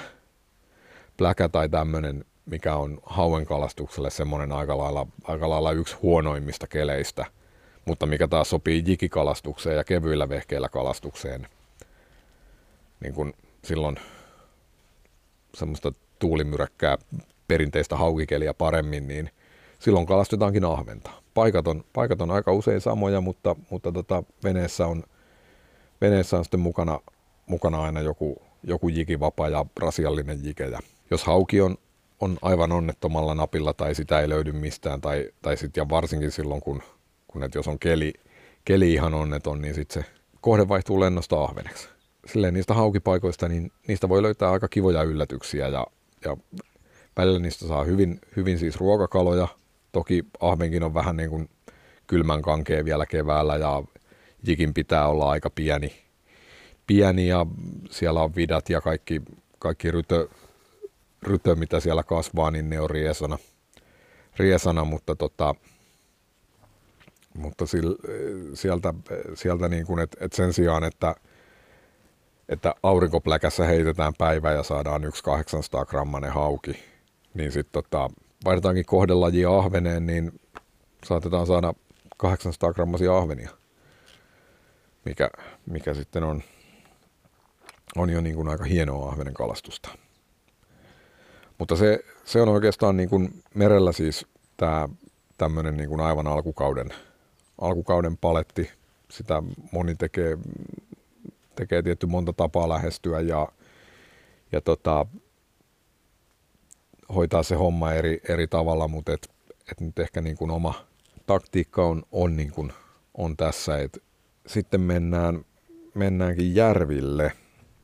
pläkä 1.18 1.50
tai 1.50 1.70
tämmöinen 1.70 2.26
mikä 2.46 2.76
on 2.76 3.00
hauen 3.06 3.46
kalastukselle 3.46 4.10
semmoinen 4.10 4.52
aika 4.52 4.78
lailla, 4.78 5.08
aika 5.24 5.50
lailla 5.50 5.72
yksi 5.72 5.96
huonoimmista 5.96 6.68
keleistä, 6.68 7.26
mutta 7.88 8.06
mikä 8.06 8.28
taas 8.28 8.50
sopii 8.50 8.84
jikikalastukseen 8.86 9.78
ja 9.78 9.84
kevyillä 9.84 10.30
vehkeillä 10.30 10.70
kalastukseen. 10.70 11.48
Niin 13.00 13.14
kun 13.14 13.34
silloin 13.64 14.00
semmoista 15.54 15.92
tuulimyräkkää 16.20 16.98
perinteistä 17.48 17.96
haukikeliä 17.96 18.54
paremmin, 18.54 19.08
niin 19.08 19.30
silloin 19.80 20.06
kalastetaankin 20.06 20.66
ahventa. 20.66 21.12
Paikat 21.34 21.68
on, 21.68 21.84
paikat 21.94 22.22
on 22.22 22.32
aika 22.32 22.52
usein 22.52 22.82
samoja, 22.82 23.22
mutta, 23.22 23.56
mutta 23.70 23.92
tota, 23.92 24.24
veneessä, 24.44 24.88
on, 24.88 25.04
veneessä 26.02 26.38
on 26.38 26.46
sitten 26.46 26.60
mukana, 26.60 27.00
mukana 27.46 27.84
aina 27.84 28.02
joku, 28.02 28.42
joku 28.64 28.90
jikivapa 28.90 29.50
ja 29.50 29.66
rasiallinen 29.80 30.40
jike. 30.44 30.66
Ja 30.66 30.80
jos 31.12 31.24
hauki 31.24 31.62
on 31.62 31.78
on 32.20 32.38
aivan 32.42 32.72
onnettomalla 32.72 33.36
napilla 33.36 33.74
tai 33.74 33.96
sitä 33.96 34.20
ei 34.20 34.30
löydy 34.30 34.52
mistään, 34.52 35.02
tai, 35.02 35.32
tai 35.42 35.58
sit, 35.58 35.78
ja 35.78 35.90
varsinkin 35.90 36.32
silloin, 36.32 36.62
kun, 36.62 36.84
kun 37.28 37.44
et 37.44 37.56
jos 37.56 37.68
on 37.68 37.80
keli, 37.80 38.14
keli 38.66 38.94
ihan 38.94 39.14
onneton, 39.14 39.62
niin 39.62 39.76
sitten 39.76 40.04
se 40.04 40.10
kohde 40.42 40.68
vaihtuu 40.68 41.00
lennosta 41.00 41.44
ahveneksi. 41.44 41.90
Silleen 42.26 42.54
niistä 42.54 42.74
haukipaikoista, 42.74 43.48
niin 43.48 43.72
niistä 43.88 44.10
voi 44.10 44.22
löytää 44.22 44.52
aika 44.52 44.68
kivoja 44.68 45.04
yllätyksiä, 45.04 45.68
ja, 45.68 45.88
ja 46.26 46.38
välillä 47.18 47.40
niistä 47.40 47.68
saa 47.68 47.84
hyvin, 47.84 48.22
hyvin 48.36 48.60
siis 48.60 48.78
ruokakaloja. 48.80 49.48
Toki 49.92 50.26
ahvenkin 50.40 50.84
on 50.84 50.94
vähän 50.94 51.18
niin 51.18 51.30
kuin 51.30 51.50
kylmän 52.08 52.42
kankea 52.42 52.86
vielä 52.86 53.06
keväällä, 53.06 53.56
ja 53.56 53.84
jikin 54.48 54.74
pitää 54.74 55.08
olla 55.08 55.30
aika 55.30 55.50
pieni, 55.50 55.94
pieni 56.88 57.28
ja 57.28 57.46
siellä 57.90 58.22
on 58.22 58.36
vidat 58.36 58.70
ja 58.70 58.82
kaikki, 58.82 59.22
kaikki 59.60 59.92
rytö, 59.92 60.28
rytö, 61.24 61.56
mitä 61.56 61.80
siellä 61.80 62.04
kasvaa, 62.04 62.52
niin 62.52 62.70
ne 62.70 62.82
on 62.82 62.90
riesana, 62.90 63.38
riesana 64.38 64.86
mutta, 64.86 65.16
tota, 65.16 65.56
mutta 67.38 67.66
sieltä, 68.54 68.94
sieltä 69.34 69.70
niin 69.70 69.86
kuin, 69.86 70.00
että 70.00 70.18
et 70.26 70.34
sen 70.34 70.54
sijaan, 70.54 70.84
että, 70.84 71.16
että 72.50 72.76
aurinkopläkässä 72.84 73.66
heitetään 73.66 74.14
päivä 74.18 74.52
ja 74.52 74.64
saadaan 74.64 75.04
yksi 75.04 75.24
800 75.24 75.86
grammanen 75.86 76.32
hauki, 76.32 76.84
niin 77.34 77.52
sitten 77.52 77.84
tota, 77.84 78.10
vaihdetaankin 78.46 78.86
kohdelajia 78.86 79.58
ahveneen, 79.58 80.06
niin 80.06 80.40
saatetaan 81.06 81.48
saada 81.48 81.74
800 82.18 82.74
grammasia 82.74 83.18
ahvenia, 83.18 83.50
mikä, 85.06 85.30
mikä 85.66 85.94
sitten 85.94 86.24
on, 86.24 86.44
on 87.96 88.10
jo 88.10 88.22
niin 88.22 88.36
kuin 88.36 88.48
aika 88.48 88.64
hienoa 88.64 89.10
ahvenen 89.10 89.34
kalastusta. 89.34 89.90
Mutta 91.58 91.76
se, 91.76 92.00
se 92.26 92.42
on 92.42 92.50
oikeastaan 92.50 92.98
niin 92.98 93.10
kuin 93.10 93.44
merellä 93.54 93.92
siis 93.92 94.26
tämä 94.58 94.90
tämmöinen 95.38 95.78
niin 95.78 95.90
kuin 95.90 96.02
aivan 96.02 96.28
alkukauden, 96.28 96.90
alkukauden 97.62 98.18
paletti. 98.18 98.72
Sitä 99.12 99.44
moni 99.72 99.96
tekee, 99.96 100.38
tekee 101.56 101.82
tietty 101.82 102.06
monta 102.06 102.34
tapaa 102.34 102.70
lähestyä 102.70 103.20
ja, 103.20 103.48
ja 104.52 104.62
tota, 104.62 105.06
hoitaa 107.16 107.44
se 107.44 107.56
homma 107.56 107.94
eri, 107.94 108.22
eri 108.30 108.48
tavalla, 108.48 108.88
mutta 108.88 109.14
et, 109.14 109.30
et 109.72 109.82
nyt 109.82 110.00
ehkä 110.00 110.22
niin 110.22 110.38
kuin 110.38 110.52
oma 110.52 110.74
taktiikka 111.26 111.86
on, 111.86 112.04
on, 112.12 112.38
niin 112.38 112.52
kuin, 112.52 112.74
on 113.14 113.38
tässä, 113.38 113.78
että 113.78 114.00
sitten 114.48 114.82
mennään, 114.82 115.46
mennäänkin 115.94 116.56
järville 116.56 117.32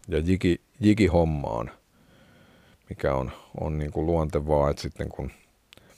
ja 0.08 0.20
jiki, 0.20 0.62
jikihommaan, 0.80 1.72
mikä 2.90 3.16
on, 3.16 3.32
on 3.62 3.78
niin 3.78 3.92
kuin 3.92 4.06
luontevaa, 4.06 4.70
että 4.70 4.82
sitten 4.82 5.10
kun 5.10 5.32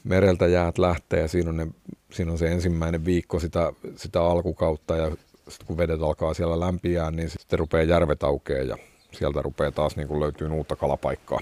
mereltä 0.06 0.48
jäät 0.48 0.78
lähtee 0.78 1.22
ja 1.22 1.28
siinä 1.28 1.50
on, 1.50 1.58
ne, 1.58 1.68
siinä 2.12 2.32
on 2.32 2.38
se 2.38 2.48
ensimmäinen 2.48 3.06
viikko 3.06 3.40
sitä, 3.40 3.74
sitä 3.96 4.22
alkukautta 4.22 4.96
ja 4.96 5.12
sitten 5.48 5.68
kun 5.68 5.78
vedet 5.78 6.02
alkaa 6.02 6.34
siellä 6.34 6.60
lämpiää, 6.60 7.12
niin 7.12 7.30
sitten 7.30 7.60
rupeaa 7.60 7.84
järvet 7.84 8.24
aukeaa 8.24 8.64
ja 8.64 8.78
sieltä 9.12 9.42
rupeaa 9.42 9.72
taas 9.72 9.96
niin 9.96 10.20
löytyy 10.20 10.50
uutta 10.50 10.76
kalapaikkaa. 10.76 11.40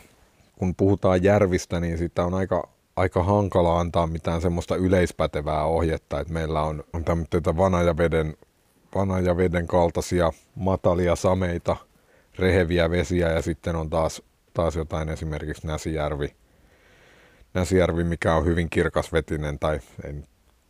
Kun 0.55 0.75
puhutaan 0.75 1.23
järvistä, 1.23 1.79
niin 1.79 1.97
sitä 1.97 2.23
on 2.23 2.33
aika, 2.33 2.69
aika 2.95 3.23
hankala 3.23 3.79
antaa 3.79 4.07
mitään 4.07 4.41
semmoista 4.41 4.75
yleispätevää 4.75 5.65
ohjetta, 5.65 6.19
että 6.19 6.33
meillä 6.33 6.61
on, 6.61 6.83
on 6.93 7.03
tämmöitä 7.03 7.57
vanajaveden, 7.57 8.37
vanajaveden 8.95 9.67
kaltaisia 9.67 10.31
matalia 10.55 11.15
sameita, 11.15 11.75
reheviä 12.39 12.89
vesiä 12.89 13.31
ja 13.31 13.41
sitten 13.41 13.75
on 13.75 13.89
taas, 13.89 14.21
taas 14.53 14.75
jotain 14.75 15.09
esimerkiksi 15.09 15.67
Näsijärvi, 15.67 16.35
Näsijärvi, 17.53 18.03
mikä 18.03 18.35
on 18.35 18.45
hyvin 18.45 18.69
kirkasvetinen 18.69 19.59
tai 19.59 19.79
ei 20.03 20.13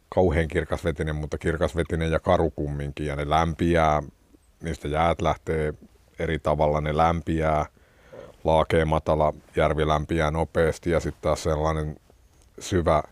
kauhean 0.09 0.47
kirkasvetinen, 0.47 1.15
mutta 1.15 1.37
kirkasvetinen 1.37 2.11
ja 2.11 2.19
karu 2.19 2.51
kumminkin. 2.51 3.05
Ja 3.05 3.15
ne 3.15 3.29
lämpiää, 3.29 4.03
niistä 4.63 4.87
jäät 4.87 5.21
lähtee 5.21 5.73
eri 6.19 6.39
tavalla, 6.39 6.81
ne 6.81 6.97
lämpiää, 6.97 7.65
laakee 8.43 8.85
matala 8.85 9.33
järvi 9.55 9.87
lämpiää 9.87 10.31
nopeasti. 10.31 10.89
Ja 10.89 10.99
sitten 10.99 11.21
taas 11.21 11.43
sellainen 11.43 11.97
syvä, 12.59 13.03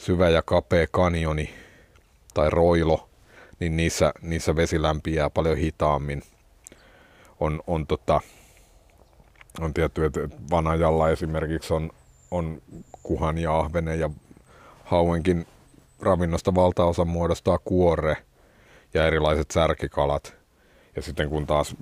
syvä 0.00 0.28
ja 0.28 0.42
kapea 0.42 0.86
kanjoni 0.90 1.54
tai 2.34 2.50
roilo, 2.50 3.08
niin 3.60 3.76
niissä, 3.76 4.12
niissä 4.22 4.56
vesi 4.56 4.82
lämpiää 4.82 5.30
paljon 5.30 5.56
hitaammin. 5.56 6.22
On, 7.40 7.62
on, 7.66 7.86
tota, 7.86 8.20
on 9.60 9.74
tietty, 9.74 10.04
että 10.04 10.20
Vanajalla 10.50 11.10
esimerkiksi 11.10 11.74
on, 11.74 11.90
on 12.32 12.62
kuhan 13.02 13.38
ja 13.38 13.58
ahvenen 13.58 14.00
ja 14.00 14.10
hauenkin 14.84 15.46
ravinnosta 16.00 16.54
valtaosa 16.54 17.04
muodostaa 17.04 17.58
kuore 17.58 18.16
ja 18.94 19.06
erilaiset 19.06 19.50
särkikalat. 19.50 20.34
Ja 20.96 21.02
sitten 21.02 21.28
kun 21.28 21.46
taas, 21.46 21.76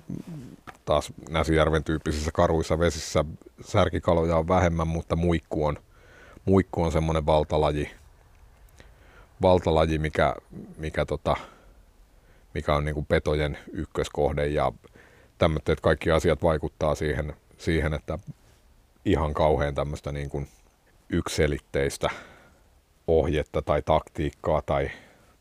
taas 0.84 1.12
Näsijärven 1.30 1.84
tyyppisissä 1.84 2.30
karuissa 2.34 2.78
vesissä 2.78 3.24
särkikaloja 3.64 4.36
on 4.36 4.48
vähemmän, 4.48 4.88
mutta 4.88 5.16
muikku 5.16 5.64
on, 5.64 5.76
muikku 6.44 6.82
on 6.82 6.92
semmoinen 6.92 7.26
valtalaji, 7.26 7.90
valtalaji 9.42 9.98
mikä, 9.98 10.34
mikä, 10.76 11.06
tota, 11.06 11.36
mikä 12.54 12.74
on 12.74 12.84
niinku 12.84 13.02
petojen 13.02 13.58
ykköskohde 13.72 14.46
ja 14.46 14.72
tämmöiset 15.38 15.80
kaikki 15.80 16.10
asiat 16.10 16.42
vaikuttaa 16.42 16.94
siihen, 16.94 17.34
siihen 17.58 17.94
että 17.94 18.18
ihan 19.11 19.35
kauhean 19.35 19.75
tämmöistä 19.75 20.12
niin 20.12 20.31
kuin 20.31 20.49
ykselitteistä 21.09 22.11
ohjetta 23.07 23.62
tai 23.62 23.83
taktiikkaa 23.83 24.62
tai, 24.62 24.90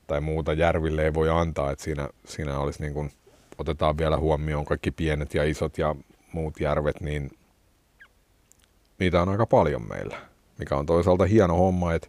tai 0.07 0.21
muuta 0.21 0.53
järville 0.53 1.03
ei 1.03 1.13
voi 1.13 1.29
antaa. 1.29 1.71
Että 1.71 1.83
siinä, 1.83 2.09
siinä 2.25 2.59
olisi 2.59 2.81
niin 2.81 2.93
kuin, 2.93 3.11
otetaan 3.57 3.97
vielä 3.97 4.17
huomioon 4.17 4.65
kaikki 4.65 4.91
pienet 4.91 5.33
ja 5.33 5.43
isot 5.43 5.77
ja 5.77 5.95
muut 6.33 6.59
järvet, 6.59 7.01
niin 7.01 7.31
niitä 8.99 9.21
on 9.21 9.29
aika 9.29 9.45
paljon 9.45 9.87
meillä. 9.89 10.17
Mikä 10.57 10.75
on 10.75 10.85
toisaalta 10.85 11.25
hieno 11.25 11.57
homma, 11.57 11.93
että, 11.93 12.07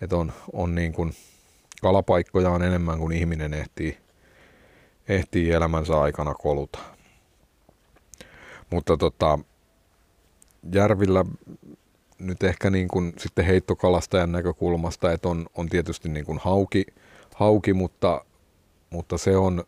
että 0.00 0.16
on, 0.16 0.32
on 0.52 0.74
niin 0.74 0.92
kuin, 0.92 1.12
kalapaikkoja 1.82 2.50
on 2.50 2.62
enemmän 2.62 2.98
kuin 2.98 3.12
ihminen 3.12 3.54
ehtii, 3.54 3.98
ehtii 5.08 5.52
elämänsä 5.52 6.00
aikana 6.00 6.34
koluta. 6.34 6.78
Mutta 8.70 8.96
tota, 8.96 9.38
järvillä 10.72 11.24
nyt 12.18 12.42
ehkä 12.42 12.70
niin 12.70 12.88
kuin 12.88 13.12
sitten 13.18 13.44
heittokalastajan 13.44 14.32
näkökulmasta, 14.32 15.12
että 15.12 15.28
on, 15.28 15.46
on 15.54 15.68
tietysti 15.68 16.08
niin 16.08 16.26
kuin 16.26 16.38
hauki, 16.38 16.86
hauki 17.34 17.72
mutta, 17.72 18.24
mutta 18.90 19.18
se, 19.18 19.36
on, 19.36 19.64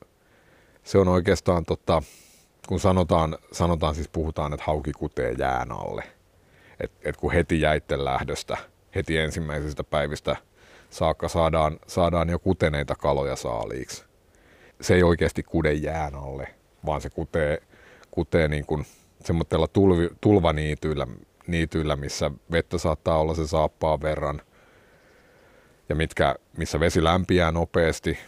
se 0.82 0.98
on 0.98 1.08
oikeastaan, 1.08 1.64
tota, 1.64 2.02
kun 2.68 2.80
sanotaan, 2.80 3.38
sanotaan 3.52 3.94
siis 3.94 4.08
puhutaan, 4.08 4.52
että 4.52 4.64
hauki 4.66 4.92
kutee 4.92 5.32
jään 5.38 5.72
alle. 5.72 6.04
Et, 6.80 6.92
et 7.04 7.16
kun 7.16 7.32
heti 7.32 7.60
jäitten 7.60 8.04
lähdöstä, 8.04 8.56
heti 8.94 9.18
ensimmäisistä 9.18 9.84
päivistä 9.84 10.36
saakka 10.90 11.28
saadaan, 11.28 11.78
saadaan 11.86 12.28
jo 12.28 12.38
kuteneita 12.38 12.94
kaloja 12.94 13.36
saaliiksi. 13.36 14.04
Se 14.80 14.94
ei 14.94 15.02
oikeasti 15.02 15.42
kude 15.42 15.72
jään 15.72 16.14
alle, 16.14 16.54
vaan 16.86 17.00
se 17.00 17.10
kutee, 17.10 17.62
kutee 18.10 18.48
niin 18.48 18.66
kuin 18.66 18.86
semmoisella 19.24 19.66
tulvi, 19.66 20.08
tulvaniityillä, 20.20 21.06
niityillä, 21.46 21.96
missä 21.96 22.30
vettä 22.52 22.78
saattaa 22.78 23.18
olla 23.18 23.34
se 23.34 23.46
saappaan 23.46 24.02
verran 24.02 24.42
ja 25.88 25.94
mitkä, 25.94 26.34
missä 26.56 26.80
vesi 26.80 27.04
lämpiää 27.04 27.52
nopeasti. 27.52 28.18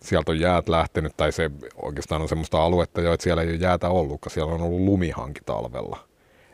Sieltä 0.00 0.32
on 0.32 0.40
jäät 0.40 0.68
lähtenyt, 0.68 1.16
tai 1.16 1.32
se 1.32 1.50
oikeastaan 1.82 2.22
on 2.22 2.28
semmoista 2.28 2.62
aluetta 2.62 3.00
jo, 3.00 3.12
että 3.12 3.24
siellä 3.24 3.42
ei 3.42 3.48
ole 3.48 3.56
jäätä 3.56 3.88
ollutkaan. 3.88 4.34
Siellä 4.34 4.54
on 4.54 4.62
ollut 4.62 4.80
lumihanki 4.80 5.40
talvella. 5.46 6.08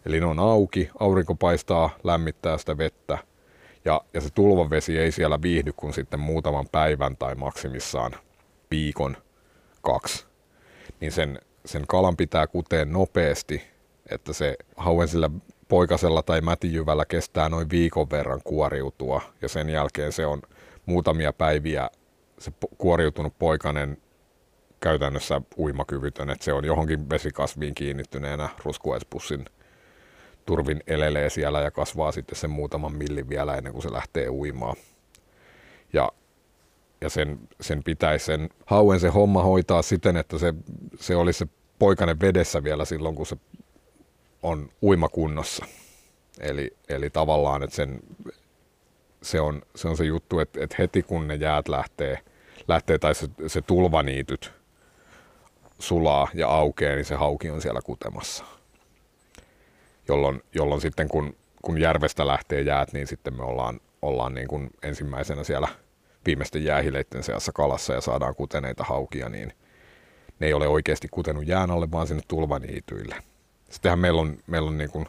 Eli 0.06 0.20
ne 0.20 0.26
on 0.26 0.38
auki, 0.38 0.90
aurinko 1.00 1.34
paistaa, 1.34 1.90
lämmittää 2.04 2.58
sitä 2.58 2.78
vettä. 2.78 3.18
Ja, 3.84 4.00
ja 4.14 4.20
se 4.20 4.30
tulvavesi 4.30 4.98
ei 4.98 5.12
siellä 5.12 5.42
viihdy 5.42 5.72
kuin 5.76 5.92
sitten 5.92 6.20
muutaman 6.20 6.66
päivän 6.72 7.16
tai 7.16 7.34
maksimissaan 7.34 8.12
viikon, 8.70 9.16
kaksi. 9.82 10.26
Niin 11.00 11.12
sen, 11.12 11.40
sen 11.68 11.84
kalan 11.86 12.16
pitää 12.16 12.46
kuteen 12.46 12.92
nopeasti, 12.92 13.62
että 14.10 14.32
se 14.32 14.56
hauen 14.76 15.08
sillä 15.08 15.30
poikasella 15.68 16.22
tai 16.22 16.40
mätijyvällä 16.40 17.04
kestää 17.04 17.48
noin 17.48 17.70
viikon 17.70 18.10
verran 18.10 18.40
kuoriutua 18.44 19.22
ja 19.42 19.48
sen 19.48 19.68
jälkeen 19.68 20.12
se 20.12 20.26
on 20.26 20.42
muutamia 20.86 21.32
päiviä 21.32 21.90
se 22.38 22.52
kuoriutunut 22.78 23.38
poikanen 23.38 23.96
käytännössä 24.80 25.40
uimakyvytön, 25.58 26.30
että 26.30 26.44
se 26.44 26.52
on 26.52 26.64
johonkin 26.64 27.10
vesikasviin 27.10 27.74
kiinnittyneenä 27.74 28.48
ruskuaispussin 28.64 29.44
turvin 30.46 30.80
elelee 30.86 31.30
siellä 31.30 31.60
ja 31.60 31.70
kasvaa 31.70 32.12
sitten 32.12 32.36
sen 32.36 32.50
muutaman 32.50 32.92
millin 32.92 33.28
vielä 33.28 33.56
ennen 33.56 33.72
kuin 33.72 33.82
se 33.82 33.92
lähtee 33.92 34.28
uimaan. 34.28 34.76
Ja, 35.92 36.12
ja 37.00 37.10
sen, 37.10 37.38
sen 37.60 37.84
pitäisi 37.84 38.24
sen 38.24 38.48
hauen 38.66 39.00
se 39.00 39.08
homma 39.08 39.42
hoitaa 39.42 39.82
siten, 39.82 40.16
että 40.16 40.38
se, 40.38 40.54
se 41.00 41.16
olisi 41.16 41.38
se 41.38 41.46
poikainen 41.78 42.20
vedessä 42.20 42.64
vielä 42.64 42.84
silloin, 42.84 43.14
kun 43.14 43.26
se 43.26 43.36
on 44.42 44.70
uimakunnossa. 44.82 45.66
Eli, 46.40 46.76
eli 46.88 47.10
tavallaan, 47.10 47.62
että 47.62 47.76
sen, 47.76 48.00
se, 49.22 49.40
on, 49.40 49.62
se 49.76 49.88
on 49.88 49.96
se 49.96 50.04
juttu, 50.04 50.38
että, 50.38 50.64
että 50.64 50.76
heti 50.78 51.02
kun 51.02 51.28
ne 51.28 51.34
jäät 51.34 51.68
lähtee, 51.68 52.18
lähtee 52.68 52.98
tai 52.98 53.14
se, 53.14 53.28
se 53.46 53.62
tulvaniityt 53.62 54.52
sulaa 55.78 56.28
ja 56.34 56.48
aukeaa, 56.48 56.94
niin 56.94 57.04
se 57.04 57.14
hauki 57.14 57.50
on 57.50 57.62
siellä 57.62 57.80
kutemassa. 57.82 58.44
Jolloin, 60.08 60.42
jolloin 60.54 60.80
sitten 60.80 61.08
kun, 61.08 61.36
kun 61.62 61.80
järvestä 61.80 62.26
lähtee 62.26 62.60
jäät, 62.60 62.92
niin 62.92 63.06
sitten 63.06 63.36
me 63.36 63.42
ollaan, 63.42 63.80
ollaan 64.02 64.34
niin 64.34 64.48
kuin 64.48 64.70
ensimmäisenä 64.82 65.44
siellä 65.44 65.68
viimeisten 66.26 66.64
jäähileiden 66.64 67.22
seassa 67.22 67.52
kalassa 67.52 67.92
ja 67.92 68.00
saadaan 68.00 68.34
kuteneita 68.34 68.84
haukia, 68.84 69.28
niin 69.28 69.52
ne 70.40 70.46
ei 70.46 70.54
ole 70.54 70.68
oikeasti 70.68 71.08
kutenut 71.10 71.46
jään 71.46 71.70
alle, 71.70 71.90
vaan 71.90 72.06
sinne 72.06 72.22
tulvaniityille. 72.28 73.16
Sittenhän 73.70 73.98
meillä 73.98 74.20
on, 74.20 74.38
meillä 74.46 74.68
on 74.68 74.78
niin 74.78 74.90
kuin, 74.90 75.06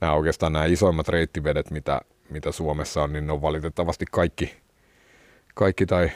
nämä 0.00 0.12
oikeastaan 0.12 0.52
nämä 0.52 0.64
isoimmat 0.64 1.08
reittivedet, 1.08 1.70
mitä, 1.70 2.00
mitä 2.30 2.52
Suomessa 2.52 3.02
on, 3.02 3.12
niin 3.12 3.26
ne 3.26 3.32
on 3.32 3.42
valitettavasti 3.42 4.04
kaikki, 4.10 4.56
kaikki 5.54 5.86
tai 5.86 6.10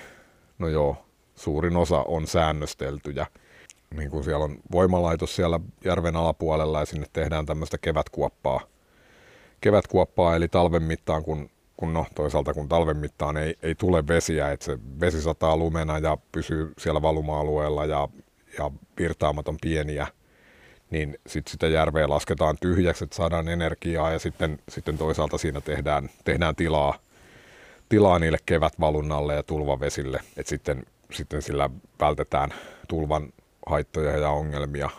no 0.58 0.68
joo, 0.68 0.96
suurin 1.34 1.76
osa 1.76 2.02
on 2.02 2.26
säännösteltyjä. 2.26 3.26
Niin 3.96 4.10
kuin 4.10 4.24
siellä 4.24 4.44
on 4.44 4.58
voimalaitos 4.72 5.36
siellä 5.36 5.60
järven 5.84 6.16
alapuolella 6.16 6.80
ja 6.80 6.86
sinne 6.86 7.06
tehdään 7.12 7.46
tämmöistä 7.46 7.78
kevätkuoppaa. 7.78 8.60
Kevätkuoppaa 9.60 10.36
eli 10.36 10.48
talven 10.48 10.82
mittaan, 10.82 11.22
kun, 11.22 11.50
kun 11.76 11.94
no 11.94 12.06
toisaalta 12.14 12.54
kun 12.54 12.68
talven 12.68 12.96
mittaan 12.96 13.36
ei, 13.36 13.54
ei 13.62 13.74
tule 13.74 14.06
vesiä, 14.06 14.50
että 14.50 14.66
se 14.66 14.78
vesi 15.00 15.22
sataa 15.22 15.56
lumena 15.56 15.98
ja 15.98 16.18
pysyy 16.32 16.72
siellä 16.78 17.02
valuma-alueella 17.02 17.84
ja, 17.84 18.08
ja 18.58 18.70
virtaamat 18.98 19.48
on 19.48 19.56
pieniä, 19.62 20.06
niin 20.90 21.18
sitten 21.26 21.52
sitä 21.52 21.66
järveä 21.66 22.08
lasketaan 22.08 22.56
tyhjäksi, 22.60 23.04
että 23.04 23.16
saadaan 23.16 23.48
energiaa 23.48 24.10
ja 24.10 24.18
sitten, 24.18 24.58
sitten 24.68 24.98
toisaalta 24.98 25.38
siinä 25.38 25.60
tehdään, 25.60 26.10
tehdään 26.24 26.56
tilaa, 26.56 26.98
tilaa 27.88 28.18
niille 28.18 28.38
kevätvalunnalle 28.46 29.34
ja 29.34 29.42
tulvavesille, 29.42 30.20
että 30.36 30.50
sitten, 30.50 30.82
sitten 31.12 31.42
sillä 31.42 31.70
vältetään 32.00 32.54
tulvan 32.88 33.32
haittoja 33.66 34.18
ja 34.18 34.30
ongelmia. 34.30 34.90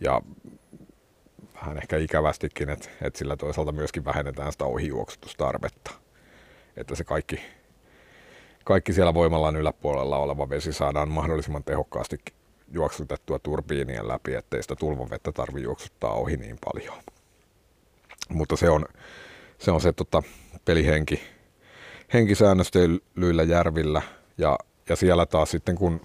Ja 0.00 0.22
vähän 1.54 1.76
ehkä 1.76 1.96
ikävästikin, 1.96 2.68
että, 2.70 2.88
että 3.02 3.18
sillä 3.18 3.36
toisaalta 3.36 3.72
myöskin 3.72 4.04
vähennetään 4.04 4.52
sitä 4.52 4.64
ohijuoksutustarvetta. 4.64 5.90
Että 6.76 6.94
se 6.94 7.04
kaikki, 7.04 7.40
kaikki 8.64 8.92
siellä 8.92 9.14
voimallaan 9.14 9.56
yläpuolella 9.56 10.18
oleva 10.18 10.48
vesi 10.48 10.72
saadaan 10.72 11.08
mahdollisimman 11.08 11.64
tehokkaasti 11.64 12.18
juoksutettua 12.68 13.38
turbiinien 13.38 14.08
läpi, 14.08 14.34
ettei 14.34 14.62
sitä 14.62 14.76
tulvavettä 14.76 15.32
tarvitse 15.32 15.64
juoksuttaa 15.64 16.12
ohi 16.12 16.36
niin 16.36 16.58
paljon. 16.64 17.02
Mutta 18.28 18.56
se 18.56 18.70
on 18.70 18.86
se, 19.58 19.70
on 19.70 19.80
se 19.80 19.92
tota, 19.92 20.22
pelihenki 20.64 21.20
henkisäännöstelyillä 22.12 23.42
järvillä 23.42 24.02
ja, 24.38 24.58
ja 24.88 24.96
siellä 24.96 25.26
taas 25.26 25.50
sitten 25.50 25.74
kun, 25.74 26.00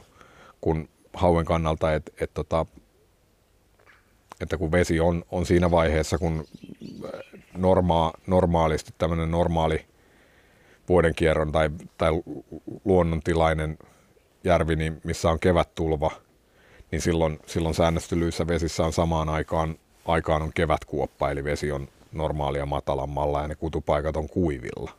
kun 0.62 0.90
hauen 1.14 1.46
kannalta, 1.46 1.94
että 1.94 2.12
et, 2.22 2.34
tota, 2.34 2.66
että 4.42 4.58
kun 4.58 4.72
vesi 4.72 5.00
on, 5.00 5.24
on 5.32 5.46
siinä 5.46 5.72
vaiheessa, 5.72 6.18
kun 6.18 6.46
normaa, 7.58 8.14
normaalisti 8.28 8.94
tämmöinen 8.98 9.32
normaali 9.32 9.86
vuodenkierron 10.90 11.52
tai, 11.52 11.70
tai 11.98 12.12
luonnontilainen 12.86 13.78
järvi, 14.44 14.76
niin 14.76 15.02
missä 15.04 15.30
on 15.30 15.40
kevättulva, 15.40 16.12
niin 16.92 17.02
silloin, 17.02 17.40
silloin 17.46 17.76
säännöstelyissä 17.76 18.48
vesissä 18.48 18.86
on 18.86 18.94
samaan 18.94 19.30
aikaan, 19.30 19.76
aikaan 20.06 20.42
on 20.42 20.52
kevätkuoppa, 20.54 21.32
eli 21.32 21.44
vesi 21.44 21.72
on 21.72 21.88
normaalia 22.12 22.66
matalammalla 22.66 23.42
ja 23.42 23.48
ne 23.48 23.56
kutupaikat 23.56 24.18
on 24.18 24.30
kuivilla. 24.30 24.92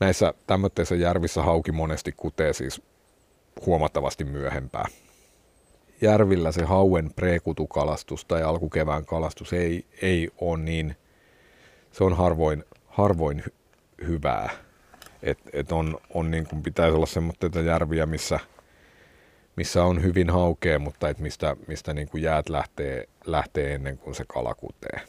Näissä 0.00 0.34
tämmöisissä 0.46 0.94
järvissä 0.94 1.42
hauki 1.42 1.72
monesti 1.72 2.12
kutee 2.16 2.52
siis 2.52 2.82
huomattavasti 3.66 4.24
myöhempää. 4.24 4.84
Järvillä 6.00 6.52
se 6.52 6.64
hauen 6.64 7.10
prekutukalastus 7.16 8.24
tai 8.24 8.42
alkukevään 8.42 9.04
kalastus 9.04 9.52
ei, 9.52 9.86
ei 10.02 10.30
ole 10.40 10.58
niin, 10.58 10.96
se 11.92 12.04
on 12.04 12.16
harvoin, 12.16 12.64
harvoin 12.86 13.42
hy- 13.46 13.52
hyvää. 14.06 14.50
Et, 15.22 15.38
et 15.52 15.72
on, 15.72 16.00
on 16.14 16.30
niin 16.30 16.46
kuin 16.46 16.62
pitäisi 16.62 16.96
olla 16.96 17.06
semmoista 17.06 17.60
järviä, 17.60 18.06
missä, 18.06 18.40
missä 19.56 19.84
on 19.84 20.02
hyvin 20.02 20.30
haukea, 20.30 20.78
mutta 20.78 21.08
et 21.08 21.18
mistä, 21.18 21.56
mistä 21.66 21.94
niin 21.94 22.08
kuin 22.08 22.22
jäät 22.22 22.48
lähtee, 22.48 23.08
lähtee 23.26 23.74
ennen 23.74 23.98
kuin 23.98 24.14
se 24.14 24.24
kala 24.28 24.54
kutee. 24.54 25.00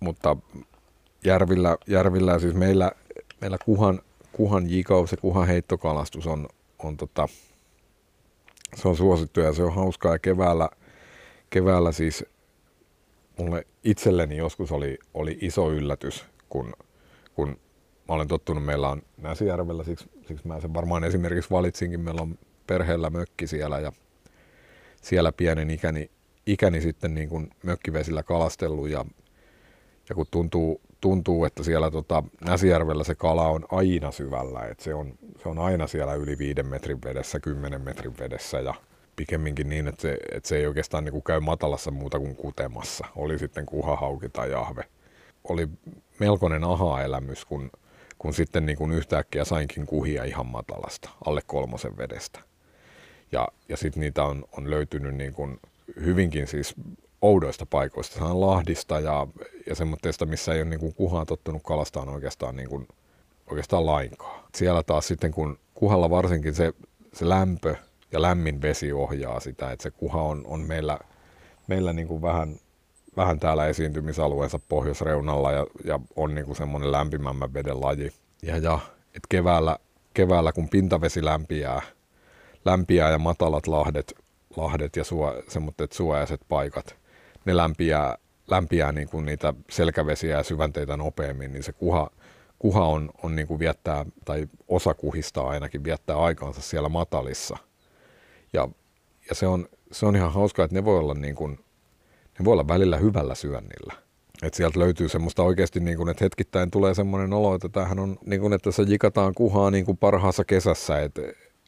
Mutta 0.00 0.36
järvillä, 1.24 1.78
järvillä 1.86 2.38
siis 2.38 2.54
meillä, 2.54 2.92
meillä 3.40 3.58
kuhan, 3.64 4.00
kuhan 4.32 4.70
jikaus 4.70 5.10
ja 5.10 5.16
kuhan 5.16 5.46
heittokalastus 5.46 6.26
on, 6.26 6.48
on 6.78 6.96
tota, 6.96 7.28
se 8.74 8.88
on 8.88 8.96
suosittu 8.96 9.40
ja 9.40 9.52
se 9.52 9.62
on 9.62 9.74
hauskaa. 9.74 10.12
Ja 10.12 10.18
keväällä, 10.18 10.68
keväällä 11.50 11.92
siis 11.92 12.24
mulle 13.38 13.66
itselleni 13.84 14.36
joskus 14.36 14.72
oli, 14.72 14.98
oli 15.14 15.38
iso 15.40 15.70
yllätys, 15.70 16.24
kun, 16.48 16.72
kun 17.34 17.48
mä 18.08 18.14
olen 18.14 18.28
tottunut, 18.28 18.64
meillä 18.64 18.88
on 18.88 19.02
Näsijärvellä, 19.16 19.84
siksi, 19.84 20.10
siksi 20.28 20.46
mä 20.46 20.60
sen 20.60 20.74
varmaan 20.74 21.04
esimerkiksi 21.04 21.50
valitsinkin, 21.50 22.00
meillä 22.00 22.22
on 22.22 22.38
perheellä 22.66 23.10
mökki 23.10 23.46
siellä 23.46 23.80
ja 23.80 23.92
siellä 25.02 25.32
pienen 25.32 25.70
ikäni, 25.70 26.10
ikäni 26.46 26.80
sitten 26.80 27.14
niin 27.14 27.28
kuin 27.28 27.50
mökkivesillä 27.62 28.22
kalastellut 28.22 28.88
ja, 28.88 29.04
ja 30.08 30.14
kun 30.14 30.26
tuntuu, 30.30 30.80
tuntuu, 31.00 31.44
että 31.44 31.62
siellä 31.62 31.90
tota, 31.90 32.22
Näsijärvellä 32.44 33.04
se 33.04 33.14
kala 33.14 33.48
on 33.48 33.64
aina 33.70 34.10
syvällä, 34.10 34.60
että 34.66 34.84
se 34.84 34.94
on, 34.94 35.14
se 35.42 35.48
on 35.48 35.58
aina 35.58 35.86
siellä 35.86 36.14
yli 36.14 36.38
viiden 36.38 36.66
metrin 36.66 36.98
vedessä, 37.04 37.40
kymmenen 37.40 37.80
metrin 37.80 38.18
vedessä 38.18 38.60
ja 38.60 38.74
pikemminkin 39.16 39.68
niin, 39.68 39.88
että 39.88 40.02
se, 40.02 40.18
että 40.32 40.48
se 40.48 40.56
ei 40.56 40.66
oikeastaan 40.66 41.04
niin 41.04 41.12
kuin 41.12 41.24
käy 41.24 41.40
matalassa 41.40 41.90
muuta 41.90 42.18
kuin 42.18 42.36
kutemassa, 42.36 43.06
oli 43.16 43.38
sitten 43.38 43.66
kuhahauki 43.66 44.28
tai 44.28 44.54
ahve. 44.54 44.84
Oli 45.48 45.68
melkoinen 46.18 46.64
aha-elämys, 46.64 47.44
kun, 47.44 47.70
kun 48.18 48.34
sitten 48.34 48.66
niin 48.66 48.78
kuin 48.78 48.92
yhtäkkiä 48.92 49.44
sainkin 49.44 49.86
kuhia 49.86 50.24
ihan 50.24 50.46
matalasta, 50.46 51.10
alle 51.26 51.40
kolmosen 51.46 51.96
vedestä. 51.96 52.40
Ja, 53.34 53.48
ja 53.68 53.76
sitten 53.76 54.00
niitä 54.00 54.24
on, 54.24 54.44
on 54.58 54.70
löytynyt 54.70 55.14
niin 55.14 55.34
kuin 55.34 55.60
hyvinkin 56.04 56.46
siis 56.46 56.74
oudoista 57.22 57.66
paikoista, 57.66 58.14
sehän 58.14 58.40
Lahdista 58.40 59.00
ja, 59.00 59.26
ja 59.66 59.74
semmoista, 59.74 60.26
missä 60.26 60.54
ei 60.54 60.62
ole 60.62 60.70
niin 60.70 60.80
kuin 60.80 60.94
kuhaan 60.94 61.26
tottunut 61.26 61.62
kalastaan 61.62 62.08
oikeastaan, 62.08 62.56
niin 62.56 62.68
kuin, 62.68 62.88
oikeastaan 63.50 63.86
lainkaan. 63.86 64.44
Siellä 64.54 64.82
taas 64.82 65.06
sitten, 65.06 65.32
kun 65.32 65.58
kuhalla 65.74 66.10
varsinkin 66.10 66.54
se, 66.54 66.72
se 67.12 67.28
lämpö 67.28 67.76
ja 68.12 68.22
lämmin 68.22 68.62
vesi 68.62 68.92
ohjaa 68.92 69.40
sitä, 69.40 69.72
että 69.72 69.82
se 69.82 69.90
kuha 69.90 70.22
on, 70.22 70.42
on 70.46 70.60
meillä, 70.60 70.98
meillä 71.66 71.92
niin 71.92 72.08
kuin 72.08 72.22
vähän, 72.22 72.56
vähän 73.16 73.40
täällä 73.40 73.66
esiintymisalueensa 73.66 74.60
pohjoisreunalla 74.68 75.52
ja, 75.52 75.66
ja 75.84 76.00
on 76.16 76.34
niin 76.34 76.46
kuin 76.46 76.56
semmoinen 76.56 76.92
lämpimämmän 76.92 77.54
veden 77.54 77.80
laji. 77.80 78.12
Ja, 78.42 78.56
ja 78.56 78.78
että 79.06 79.28
keväällä, 79.28 79.78
keväällä, 80.14 80.52
kun 80.52 80.68
pintavesi 80.68 81.24
lämpiää, 81.24 81.82
lämpiää 82.64 83.10
ja 83.10 83.18
matalat 83.18 83.66
lahdet, 83.66 84.14
lahdet 84.56 84.96
ja 84.96 85.04
suo, 85.04 85.34
semmoiset 85.48 85.92
suojaiset 85.92 86.40
paikat, 86.48 86.96
ne 87.44 87.56
lämpiää, 87.56 88.18
lämpiää 88.48 88.92
niin 88.92 89.08
kuin 89.08 89.26
niitä 89.26 89.54
selkävesiä 89.70 90.36
ja 90.36 90.42
syvänteitä 90.42 90.96
nopeammin, 90.96 91.52
niin 91.52 91.62
se 91.62 91.72
kuha, 91.72 92.10
kuha 92.58 92.84
on, 92.84 93.10
on 93.22 93.36
niin 93.36 93.46
kuin 93.46 93.58
viettää, 93.58 94.06
tai 94.24 94.48
osa 94.68 94.94
kuhista 94.94 95.42
ainakin 95.42 95.84
viettää 95.84 96.16
aikaansa 96.16 96.60
siellä 96.60 96.88
matalissa. 96.88 97.56
Ja, 98.52 98.68
ja 99.28 99.34
se, 99.34 99.46
on, 99.46 99.68
se 99.92 100.06
on 100.06 100.16
ihan 100.16 100.32
hauskaa, 100.32 100.64
että 100.64 100.74
ne 100.74 100.84
voi 100.84 100.98
olla, 100.98 101.14
niin 101.14 101.34
kuin, 101.34 101.58
ne 102.38 102.44
voi 102.44 102.52
olla 102.52 102.68
välillä 102.68 102.96
hyvällä 102.96 103.34
syönnillä. 103.34 103.94
Että 104.42 104.56
sieltä 104.56 104.80
löytyy 104.80 105.08
semmoista 105.08 105.42
oikeasti, 105.42 105.80
niin 105.80 105.96
kuin, 105.96 106.08
että 106.08 106.24
hetkittäin 106.24 106.70
tulee 106.70 106.94
semmoinen 106.94 107.32
olo, 107.32 107.54
että 107.54 107.68
tämähän 107.68 107.98
on, 107.98 108.18
niin 108.26 108.40
kuin, 108.40 108.52
että 108.52 108.70
se 108.70 108.82
jikataan 108.82 109.34
kuhaa 109.34 109.70
niin 109.70 109.84
kuin 109.84 109.96
parhaassa 109.96 110.44
kesässä, 110.44 111.00
että 111.00 111.22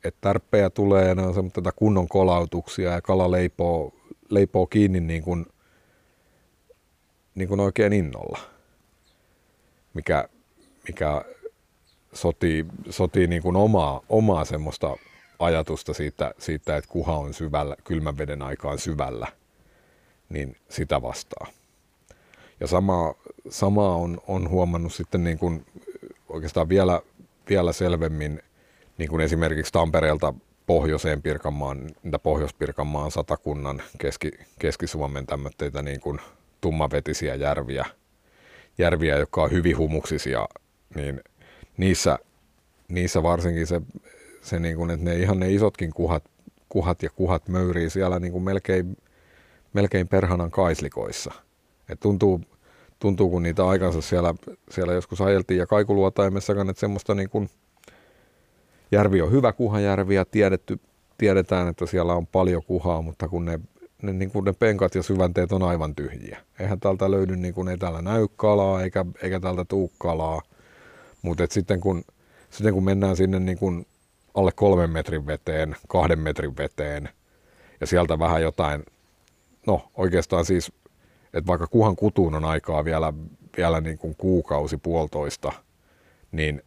että 0.07 0.21
tärppejä 0.21 0.71
tulee 0.71 1.09
ja 1.09 1.15
ne 1.15 1.23
on 1.23 1.35
semmoista 1.35 1.73
kunnon 1.77 2.09
kolautuksia 2.09 2.93
ja 2.93 3.03
kala 3.03 3.31
leipoo, 3.31 3.93
leipoo 4.31 4.67
kiinni 4.67 5.01
niin 5.01 5.23
kuin 5.23 5.47
niin 7.37 7.49
kuin 7.49 7.61
oikein 7.61 7.93
innolla, 7.93 8.39
mikä, 9.95 10.29
mikä 10.89 11.25
sotii, 12.13 12.67
sotii 12.91 13.27
niin 13.27 13.43
kuin 13.43 13.57
omaa, 13.57 14.01
omaa 14.09 14.45
semmoista 14.45 14.97
ajatusta 15.39 15.95
siitä, 15.95 16.35
siitä, 16.39 16.77
että 16.77 16.91
kuha 16.91 17.17
on 17.17 17.35
syvällä, 17.35 17.77
kylmän 17.85 18.19
veden 18.19 18.43
aikaan 18.43 18.79
syvällä, 18.79 19.27
niin 20.29 20.57
sitä 20.69 21.03
vastaa. 21.03 21.47
Ja 22.61 22.67
sama, 22.67 23.15
sama 23.51 23.97
on, 23.97 24.21
on 24.27 24.49
huomannut 24.49 24.95
sitten 24.95 25.25
niin 25.25 25.39
kuin 25.39 25.67
oikeastaan 26.29 26.69
vielä, 26.69 27.03
vielä 27.49 27.73
selvemmin 27.73 28.43
niin 28.99 29.11
kuin 29.11 29.21
esimerkiksi 29.21 29.73
Tampereelta 29.73 30.35
pohjoiseen 30.67 31.23
Pirkanmaan, 31.23 31.91
Pohjois-Pirkanmaan 32.23 33.11
satakunnan 33.11 33.83
keski, 33.99 34.31
Keski-Suomen 34.59 35.27
tämmöitä 35.27 35.83
niin 35.83 36.01
kuin 36.01 36.21
tummavetisiä 36.61 37.35
järviä, 37.35 37.85
järviä, 38.79 39.17
jotka 39.17 39.43
on 39.43 39.51
hyvin 39.51 39.79
humuksisia, 39.79 40.49
niin 40.95 41.21
niissä, 41.77 42.19
niissä 42.89 43.23
varsinkin 43.23 43.67
se, 43.67 43.81
se 44.43 44.59
niin 44.59 44.77
kuin, 44.77 44.91
että 44.91 45.05
ne 45.05 45.17
ihan 45.17 45.41
ne 45.41 45.53
isotkin 45.53 45.93
kuhat, 45.93 46.25
kuhat 46.69 47.03
ja 47.03 47.11
kuhat 47.11 47.49
möyrii 47.49 47.91
siellä 47.91 48.19
niin 48.19 48.33
kuin 48.33 48.45
melkein, 48.45 48.97
melkein 49.73 50.09
perhanan 50.09 50.51
kaislikoissa. 50.51 51.33
Et 51.89 52.01
tuntuu, 52.01 52.41
tuntuu, 52.99 53.31
kun 53.31 53.43
niitä 53.43 53.67
aikansa 53.67 54.01
siellä, 54.01 54.35
siellä 54.71 54.93
joskus 54.93 55.21
ajeltiin 55.21 55.59
ja 55.59 55.67
kaikuluotaimessakaan, 55.67 56.71
että 56.71 56.81
semmoista 56.81 57.15
niin 57.15 57.31
kuin, 57.31 57.51
järvi 58.93 59.23
on 59.23 59.33
hyvä 59.33 59.53
kuhajärvi 59.53 60.15
ja 60.15 60.25
tiedetty, 60.25 60.81
tiedetään, 61.19 61.69
että 61.69 61.87
siellä 61.87 62.15
on 62.15 62.27
paljon 62.27 62.63
kuhaa, 62.67 63.03
mutta 63.03 63.29
kun 63.29 63.45
ne 63.45 63.61
ne, 64.03 64.13
niin 64.13 64.31
kuin 64.31 64.45
ne 64.45 64.53
penkat 64.53 64.95
ja 64.95 65.03
syvänteet 65.03 65.53
on 65.53 65.63
aivan 65.63 65.95
tyhjiä. 65.95 66.39
Eihän 66.61 66.81
täältä 66.81 67.11
löydy, 67.11 67.37
niin 67.37 67.55
kuin, 67.55 67.69
ei 67.69 67.79
täällä 67.79 68.03
näy 68.03 68.29
kalaa 68.37 68.83
eikä, 68.83 69.05
eikä 69.23 69.41
täältä 69.41 69.65
tuu 69.65 69.93
kalaa. 69.99 70.43
Mutta 71.23 71.47
sitten 71.51 71.81
kun 71.81 72.05
sitten 72.51 72.75
kun 72.75 72.85
mennään 72.85 73.17
sinne 73.17 73.41
niin 73.41 73.59
kuin 73.59 73.87
alle 74.35 74.53
kolmen 74.53 74.91
metrin 74.91 75.27
veteen, 75.27 75.77
kahden 75.89 76.19
metrin 76.19 76.57
veteen 76.57 77.09
ja 77.81 77.87
sieltä 77.87 78.19
vähän 78.19 78.43
jotain, 78.43 78.85
no 79.67 79.91
oikeastaan 79.95 80.45
siis, 80.45 80.73
että 81.35 81.47
vaikka 81.47 81.67
kuhan 81.67 81.97
kutuun 81.97 82.35
on 82.35 82.45
aikaa 82.45 82.85
vielä, 82.85 83.13
vielä 83.57 83.81
niin 83.81 83.99
kuin 83.99 84.15
kuukausi 84.19 84.77
puolitoista, 84.77 85.53
niin 86.33 86.63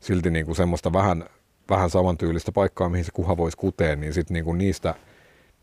silti 0.00 0.30
niin 0.30 0.46
kuin 0.46 0.56
semmoista 0.56 0.92
vähän, 0.92 1.24
vähän 1.70 1.90
samantyylistä 1.90 2.52
paikkaa, 2.52 2.88
mihin 2.88 3.04
se 3.04 3.12
kuha 3.12 3.36
voisi 3.36 3.56
kuteen, 3.56 4.00
niin 4.00 4.14
sitten 4.14 4.34
niin 4.34 4.44
kuin 4.44 4.58
niistä, 4.58 4.94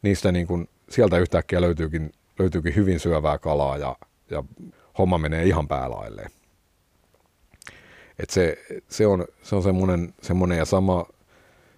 niistä 0.02 0.32
niin 0.32 0.48
kuin, 0.48 0.70
sieltä 0.90 1.18
yhtäkkiä 1.18 1.62
löytyykin, 1.62 2.12
löytyykin 2.40 2.76
hyvin 2.76 3.00
syövää 3.00 3.38
kalaa 3.38 3.78
ja, 3.78 3.96
ja 4.30 4.44
homma 4.98 5.18
menee 5.18 5.44
ihan 5.44 5.68
päälailleen. 5.68 6.32
Et 8.20 8.30
se, 8.30 8.58
se, 8.88 9.08
on, 9.08 9.26
se 9.42 9.56
on 9.56 9.64
semmoinen, 9.64 10.14
semmoinen 10.22 10.58
ja 10.58 10.66
sama, 10.66 11.06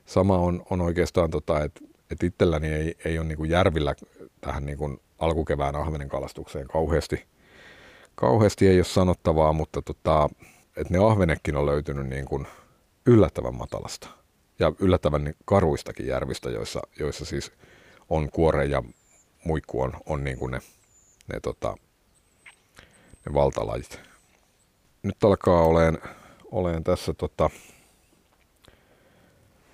sama 0.05 0.37
on, 0.37 0.63
on 0.69 0.81
oikeastaan, 0.81 1.31
tota, 1.31 1.63
että 1.63 1.81
et 2.11 2.23
itselläni 2.23 2.67
ei, 2.67 2.95
ei 3.05 3.19
ole 3.19 3.27
niinku 3.27 3.43
järvillä 3.43 3.95
tähän 4.41 4.65
niinku 4.65 5.01
alkukevään 5.19 5.75
ahvenen 5.75 6.09
kalastukseen 6.09 6.67
kauheasti, 6.67 7.25
kauheasti 8.15 8.67
ei 8.67 8.77
ole 8.77 8.83
sanottavaa, 8.83 9.53
mutta 9.53 9.81
tota, 9.81 10.29
että 10.77 10.93
ne 10.93 11.05
ahvenekin 11.05 11.55
on 11.55 11.65
löytynyt 11.65 12.07
niinku 12.07 12.45
yllättävän 13.05 13.55
matalasta 13.55 14.07
ja 14.59 14.73
yllättävän 14.79 15.33
karuistakin 15.45 16.07
järvistä, 16.07 16.49
joissa, 16.49 16.81
joissa 16.99 17.25
siis 17.25 17.51
on 18.09 18.29
kuore 18.31 18.65
ja 18.65 18.83
muikku 19.45 19.81
on, 19.81 19.93
on 20.05 20.23
niinku 20.23 20.47
ne, 20.47 20.59
ne, 21.33 21.39
tota, 21.39 21.77
ne 23.25 23.33
valtalajit. 23.33 23.99
Nyt 25.03 25.23
alkaa 25.23 25.61
olemaan 25.61 26.01
olen 26.51 26.83
tässä 26.83 27.13
tota, 27.13 27.49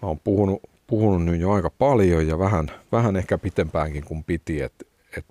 mä 0.01 0.07
oon 0.07 0.19
puhunut, 0.19 0.61
puhunut 0.87 1.25
nyt 1.25 1.41
jo 1.41 1.51
aika 1.51 1.69
paljon 1.69 2.27
ja 2.27 2.39
vähän, 2.39 2.71
vähän 2.91 3.15
ehkä 3.15 3.37
pitempäänkin 3.37 4.05
kuin 4.05 4.23
piti, 4.23 4.61
että 4.61 4.85
et 5.17 5.25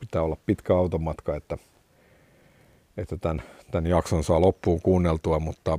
pitää 0.00 0.22
olla 0.22 0.36
pitkä 0.46 0.76
automatka, 0.76 1.36
että, 1.36 1.58
että 2.96 3.16
tämän, 3.16 3.42
tämän 3.70 3.86
jakson 3.86 4.24
saa 4.24 4.40
loppuun 4.40 4.82
kuunneltua, 4.82 5.38
mutta, 5.38 5.78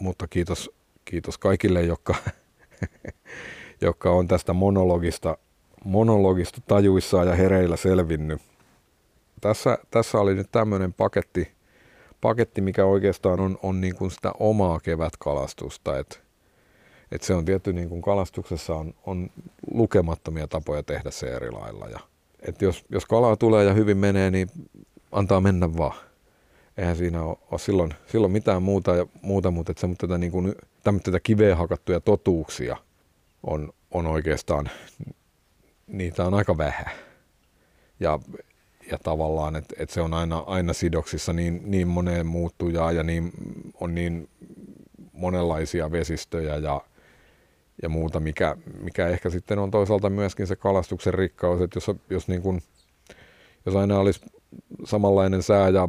mutta 0.00 0.28
kiitos, 0.28 0.70
kiitos 1.04 1.38
kaikille, 1.38 1.82
jotka, 1.82 2.14
jotka 3.80 4.10
on 4.10 4.28
tästä 4.28 4.52
monologista, 4.52 5.38
monologista 5.84 6.60
tajuissaan 6.68 7.26
ja 7.26 7.34
hereillä 7.34 7.76
selvinnyt. 7.76 8.42
Tässä, 9.40 9.78
tässä 9.90 10.18
oli 10.18 10.34
nyt 10.34 10.52
tämmöinen 10.52 10.92
paketti, 10.92 11.52
paketti, 12.20 12.60
mikä 12.60 12.84
oikeastaan 12.84 13.40
on, 13.40 13.58
on 13.62 13.80
niin 13.80 13.96
kuin 13.96 14.10
sitä 14.10 14.32
omaa 14.38 14.80
kevätkalastusta. 14.80 15.98
Et, 15.98 16.22
et 17.12 17.22
se 17.22 17.34
on 17.34 17.44
tietty 17.44 17.72
niin 17.72 17.88
kuin 17.88 18.02
kalastuksessa 18.02 18.74
on, 18.74 18.94
on 19.06 19.30
lukemattomia 19.70 20.48
tapoja 20.48 20.82
tehdä 20.82 21.10
se 21.10 21.26
eri 21.26 21.50
lailla. 21.50 21.86
Ja, 21.86 22.00
et 22.40 22.62
jos, 22.62 22.84
jos 22.88 23.06
kalaa 23.06 23.36
tulee 23.36 23.64
ja 23.64 23.72
hyvin 23.72 23.96
menee, 23.96 24.30
niin 24.30 24.48
antaa 25.12 25.40
mennä 25.40 25.76
vaan. 25.76 26.05
Eihän 26.76 26.96
siinä 26.96 27.22
ole, 27.22 27.36
ole 27.50 27.58
silloin, 27.58 27.94
silloin 28.06 28.32
mitään 28.32 28.62
muuta, 28.62 28.96
ja, 28.96 29.06
muuta 29.22 29.50
mutta 29.50 29.72
että 29.72 29.88
tätä, 29.98 30.18
niin 30.18 30.32
kuin, 30.32 30.54
tätä 31.02 31.20
kiveen 31.22 31.56
hakattuja 31.56 32.00
totuuksia 32.00 32.76
on, 33.42 33.72
on 33.90 34.06
oikeastaan, 34.06 34.70
niitä 35.86 36.24
on 36.24 36.34
aika 36.34 36.58
vähän. 36.58 36.90
Ja 38.00 38.18
ja 38.90 38.98
tavallaan, 38.98 39.56
että, 39.56 39.74
että 39.78 39.94
se 39.94 40.00
on 40.00 40.14
aina, 40.14 40.38
aina 40.38 40.72
sidoksissa 40.72 41.32
niin, 41.32 41.60
niin 41.64 41.88
moneen 41.88 42.26
muuttujaa 42.26 42.92
ja 42.92 43.02
niin, 43.02 43.32
on 43.80 43.94
niin 43.94 44.28
monenlaisia 45.12 45.92
vesistöjä 45.92 46.56
ja, 46.56 46.80
ja 47.82 47.88
muuta, 47.88 48.20
mikä, 48.20 48.56
mikä 48.80 49.08
ehkä 49.08 49.30
sitten 49.30 49.58
on 49.58 49.70
toisaalta 49.70 50.10
myöskin 50.10 50.46
se 50.46 50.56
kalastuksen 50.56 51.14
rikkaus, 51.14 51.60
että 51.60 51.76
jos, 51.76 51.90
jos, 52.10 52.28
niin 52.28 52.42
kuin, 52.42 52.62
jos 53.66 53.76
aina 53.76 53.98
olisi 53.98 54.20
samanlainen 54.84 55.42
sää 55.42 55.68
ja 55.68 55.88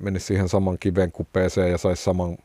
menisi 0.00 0.26
siihen 0.26 0.48
saman 0.48 0.78
kiven 0.80 1.12
kupeeseen 1.12 1.70
ja 1.70 1.78
saisi 1.78 2.04
saman, 2.04 2.38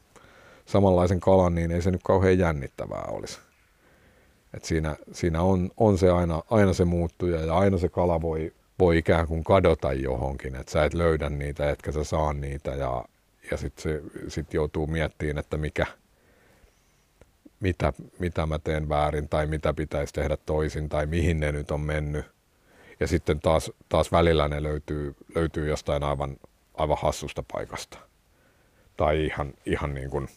samanlaisen 0.66 1.20
kalan, 1.20 1.55
niin 1.55 1.72
ei 1.72 1.82
se 1.82 1.91
nyt 1.91 2.03
kauhean 2.03 2.39
jännittävää 2.39 3.05
olisi. 3.11 3.39
Et 4.53 4.66
siinä 4.66 4.95
siinä 5.11 5.41
on, 5.41 5.72
on 5.78 5.97
se 5.97 6.09
aina, 6.09 6.41
aina 6.49 6.74
se 6.74 6.86
muuttuja 6.86 7.41
ja 7.41 7.57
aina 7.57 7.78
se 7.78 7.89
kala 7.89 8.22
voi, 8.22 8.53
voi 8.80 8.97
ikään 8.97 9.28
kuin 9.28 9.43
kadota 9.43 9.93
johonkin, 9.93 10.55
että 10.55 10.72
sä 10.72 10.86
et 10.86 10.93
löydä 10.93 11.30
niitä, 11.30 11.70
etkä 11.70 11.91
sä 11.91 12.03
saa 12.03 12.34
niitä 12.34 12.72
ja, 12.72 13.05
ja 13.51 13.57
sitten 13.57 14.01
sit 14.28 14.53
joutuu 14.53 14.88
miettimään, 14.88 15.38
että 15.38 15.57
mikä, 15.57 15.86
mitä, 17.59 17.93
mitä 18.20 18.45
mä 18.45 18.59
teen 18.59 18.89
väärin 18.89 19.30
tai 19.30 19.47
mitä 19.47 19.74
pitäisi 19.74 20.14
tehdä 20.14 20.38
toisin 20.45 20.89
tai 20.89 21.05
mihin 21.05 21.39
ne 21.39 21.51
nyt 21.51 21.72
on 21.72 21.82
mennyt. 21.82 22.26
Ja 23.00 23.08
sitten 23.08 23.39
taas, 23.39 23.72
taas 23.89 24.12
välillä 24.12 24.48
ne 24.48 24.64
löytyy, 24.64 25.16
löytyy 25.36 25.68
jostain 25.68 26.04
aivan, 26.04 26.38
aivan 26.74 26.98
hassusta 27.02 27.44
paikasta. 27.52 27.98
Tai 28.98 29.26
ihan, 29.26 29.54
ihan 29.66 29.94
niin 29.94 30.10
kuin, 30.10 30.28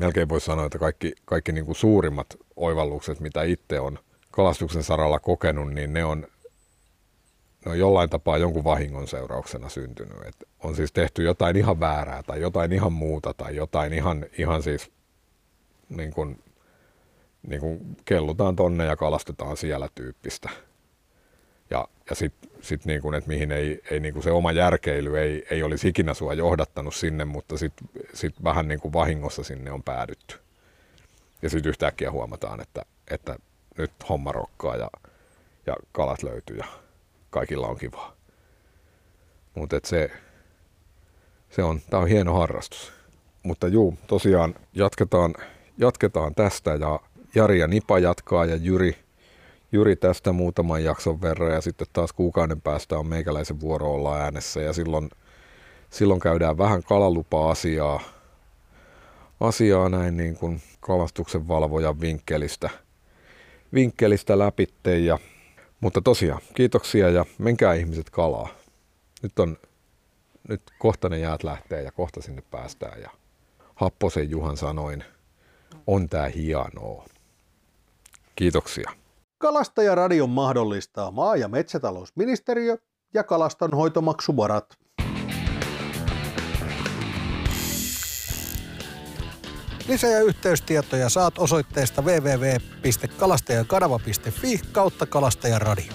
melkein 0.00 0.28
voisi 0.28 0.46
sanoa, 0.46 0.66
että 0.66 0.78
kaikki, 0.78 1.12
kaikki 1.24 1.52
niin 1.52 1.66
kuin 1.66 1.76
suurimmat 1.76 2.36
oivallukset, 2.56 3.20
mitä 3.20 3.42
itse 3.42 3.80
on 3.80 3.98
kalastuksen 4.30 4.82
saralla 4.82 5.18
kokenut, 5.18 5.72
niin 5.72 5.92
ne 5.92 6.04
on, 6.04 6.26
ne 7.64 7.70
on 7.70 7.78
jollain 7.78 8.10
tapaa 8.10 8.38
jonkun 8.38 8.64
vahingon 8.64 9.08
seurauksena 9.08 9.68
syntynyt. 9.68 10.26
Et 10.26 10.48
on 10.60 10.76
siis 10.76 10.92
tehty 10.92 11.22
jotain 11.22 11.56
ihan 11.56 11.80
väärää 11.80 12.22
tai 12.22 12.40
jotain 12.40 12.72
ihan 12.72 12.92
muuta 12.92 13.34
tai 13.34 13.56
jotain 13.56 13.92
ihan, 13.92 14.26
ihan 14.38 14.62
siis 14.62 14.90
niin 15.88 16.12
kuin, 16.12 16.42
niin 17.42 17.60
kuin 17.60 17.96
kellutaan 18.04 18.56
tonne 18.56 18.84
ja 18.84 18.96
kalastetaan 18.96 19.56
siellä 19.56 19.88
tyyppistä. 19.94 20.50
Ja, 21.70 21.88
ja 22.10 22.16
sitten 22.16 22.50
sit 22.60 22.84
niin 22.84 23.02
kuin, 23.02 23.14
että 23.14 23.28
mihin 23.28 23.52
ei, 23.52 23.80
ei 23.90 24.00
niin 24.00 24.14
kuin 24.14 24.22
se 24.22 24.30
oma 24.30 24.52
järkeily 24.52 25.18
ei, 25.18 25.46
ei 25.50 25.62
olisi 25.62 25.88
ikinä 25.88 26.14
sua 26.14 26.34
johdattanut 26.34 26.94
sinne, 26.94 27.24
mutta 27.24 27.58
sitten 27.58 27.88
sit 28.14 28.44
vähän 28.44 28.68
niin 28.68 28.80
kuin 28.80 28.92
vahingossa 28.92 29.42
sinne 29.44 29.70
on 29.70 29.82
päädytty. 29.82 30.36
Ja 31.42 31.50
sitten 31.50 31.70
yhtäkkiä 31.70 32.10
huomataan, 32.10 32.60
että, 32.60 32.82
että 33.10 33.36
nyt 33.78 33.92
homma 34.08 34.32
rokkaa 34.32 34.76
ja, 34.76 34.90
ja 35.66 35.76
kalat 35.92 36.22
löytyy 36.22 36.56
ja 36.56 36.66
kaikilla 37.30 37.66
on 37.66 37.78
kivaa. 37.78 38.16
Mutta 39.54 39.80
se, 39.84 40.10
se 41.50 41.62
on, 41.62 41.80
tää 41.90 42.00
on 42.00 42.08
hieno 42.08 42.34
harrastus. 42.34 42.92
Mutta 43.42 43.68
juu, 43.68 43.98
tosiaan 44.06 44.54
jatketaan, 44.72 45.34
jatketaan 45.78 46.34
tästä 46.34 46.70
ja 46.70 47.00
Jari 47.34 47.58
ja 47.58 47.66
Nipa 47.66 47.98
jatkaa 47.98 48.44
ja 48.44 48.56
Jyri, 48.56 48.96
Jyri 49.72 49.96
tästä 49.96 50.32
muutaman 50.32 50.84
jakson 50.84 51.22
verran 51.22 51.52
ja 51.52 51.60
sitten 51.60 51.86
taas 51.92 52.12
kuukauden 52.12 52.60
päästä 52.60 52.98
on 52.98 53.06
meikäläisen 53.06 53.60
vuoro 53.60 53.94
olla 53.94 54.16
äänessä 54.16 54.60
ja 54.60 54.72
silloin, 54.72 55.10
silloin 55.90 56.20
käydään 56.20 56.58
vähän 56.58 56.82
kalalupa-asiaa 56.82 58.00
asiaa 59.40 59.88
näin 59.88 60.16
niin 60.16 60.36
kuin 60.36 60.62
kalastuksen 60.80 61.48
valvojan 61.48 62.00
vinkkelistä, 62.00 62.70
vinkkelistä 63.74 64.38
läpitte 64.38 64.98
ja 64.98 65.18
mutta 65.80 66.00
tosiaan, 66.00 66.40
kiitoksia 66.54 67.10
ja 67.10 67.24
menkää 67.38 67.74
ihmiset 67.74 68.10
kalaa. 68.10 68.48
Nyt 69.22 69.38
on, 69.38 69.58
nyt 70.48 70.62
kohta 70.78 71.08
ne 71.08 71.18
jäät 71.18 71.42
lähtee 71.42 71.82
ja 71.82 71.92
kohta 71.92 72.22
sinne 72.22 72.42
päästään 72.50 73.00
ja 73.00 73.10
Happosen 73.74 74.30
Juhan 74.30 74.56
sanoin, 74.56 75.04
on 75.86 76.08
tää 76.08 76.28
hienoa. 76.28 77.06
Kiitoksia. 78.36 78.99
Kalastajaradion 79.40 80.30
mahdollistaa 80.30 81.10
maa- 81.10 81.36
ja 81.36 81.48
metsätalousministeriö 81.48 82.76
ja 83.14 83.24
kalastonhoitomaksuvarat. 83.24 84.76
Lisä- 89.88 90.06
ja 90.06 90.20
yhteystietoja 90.20 91.08
saat 91.08 91.38
osoitteesta 91.38 92.02
www.kalastajakanava.fi 92.02 94.60
kautta 94.72 95.06
kalastajaradio. 95.06 95.92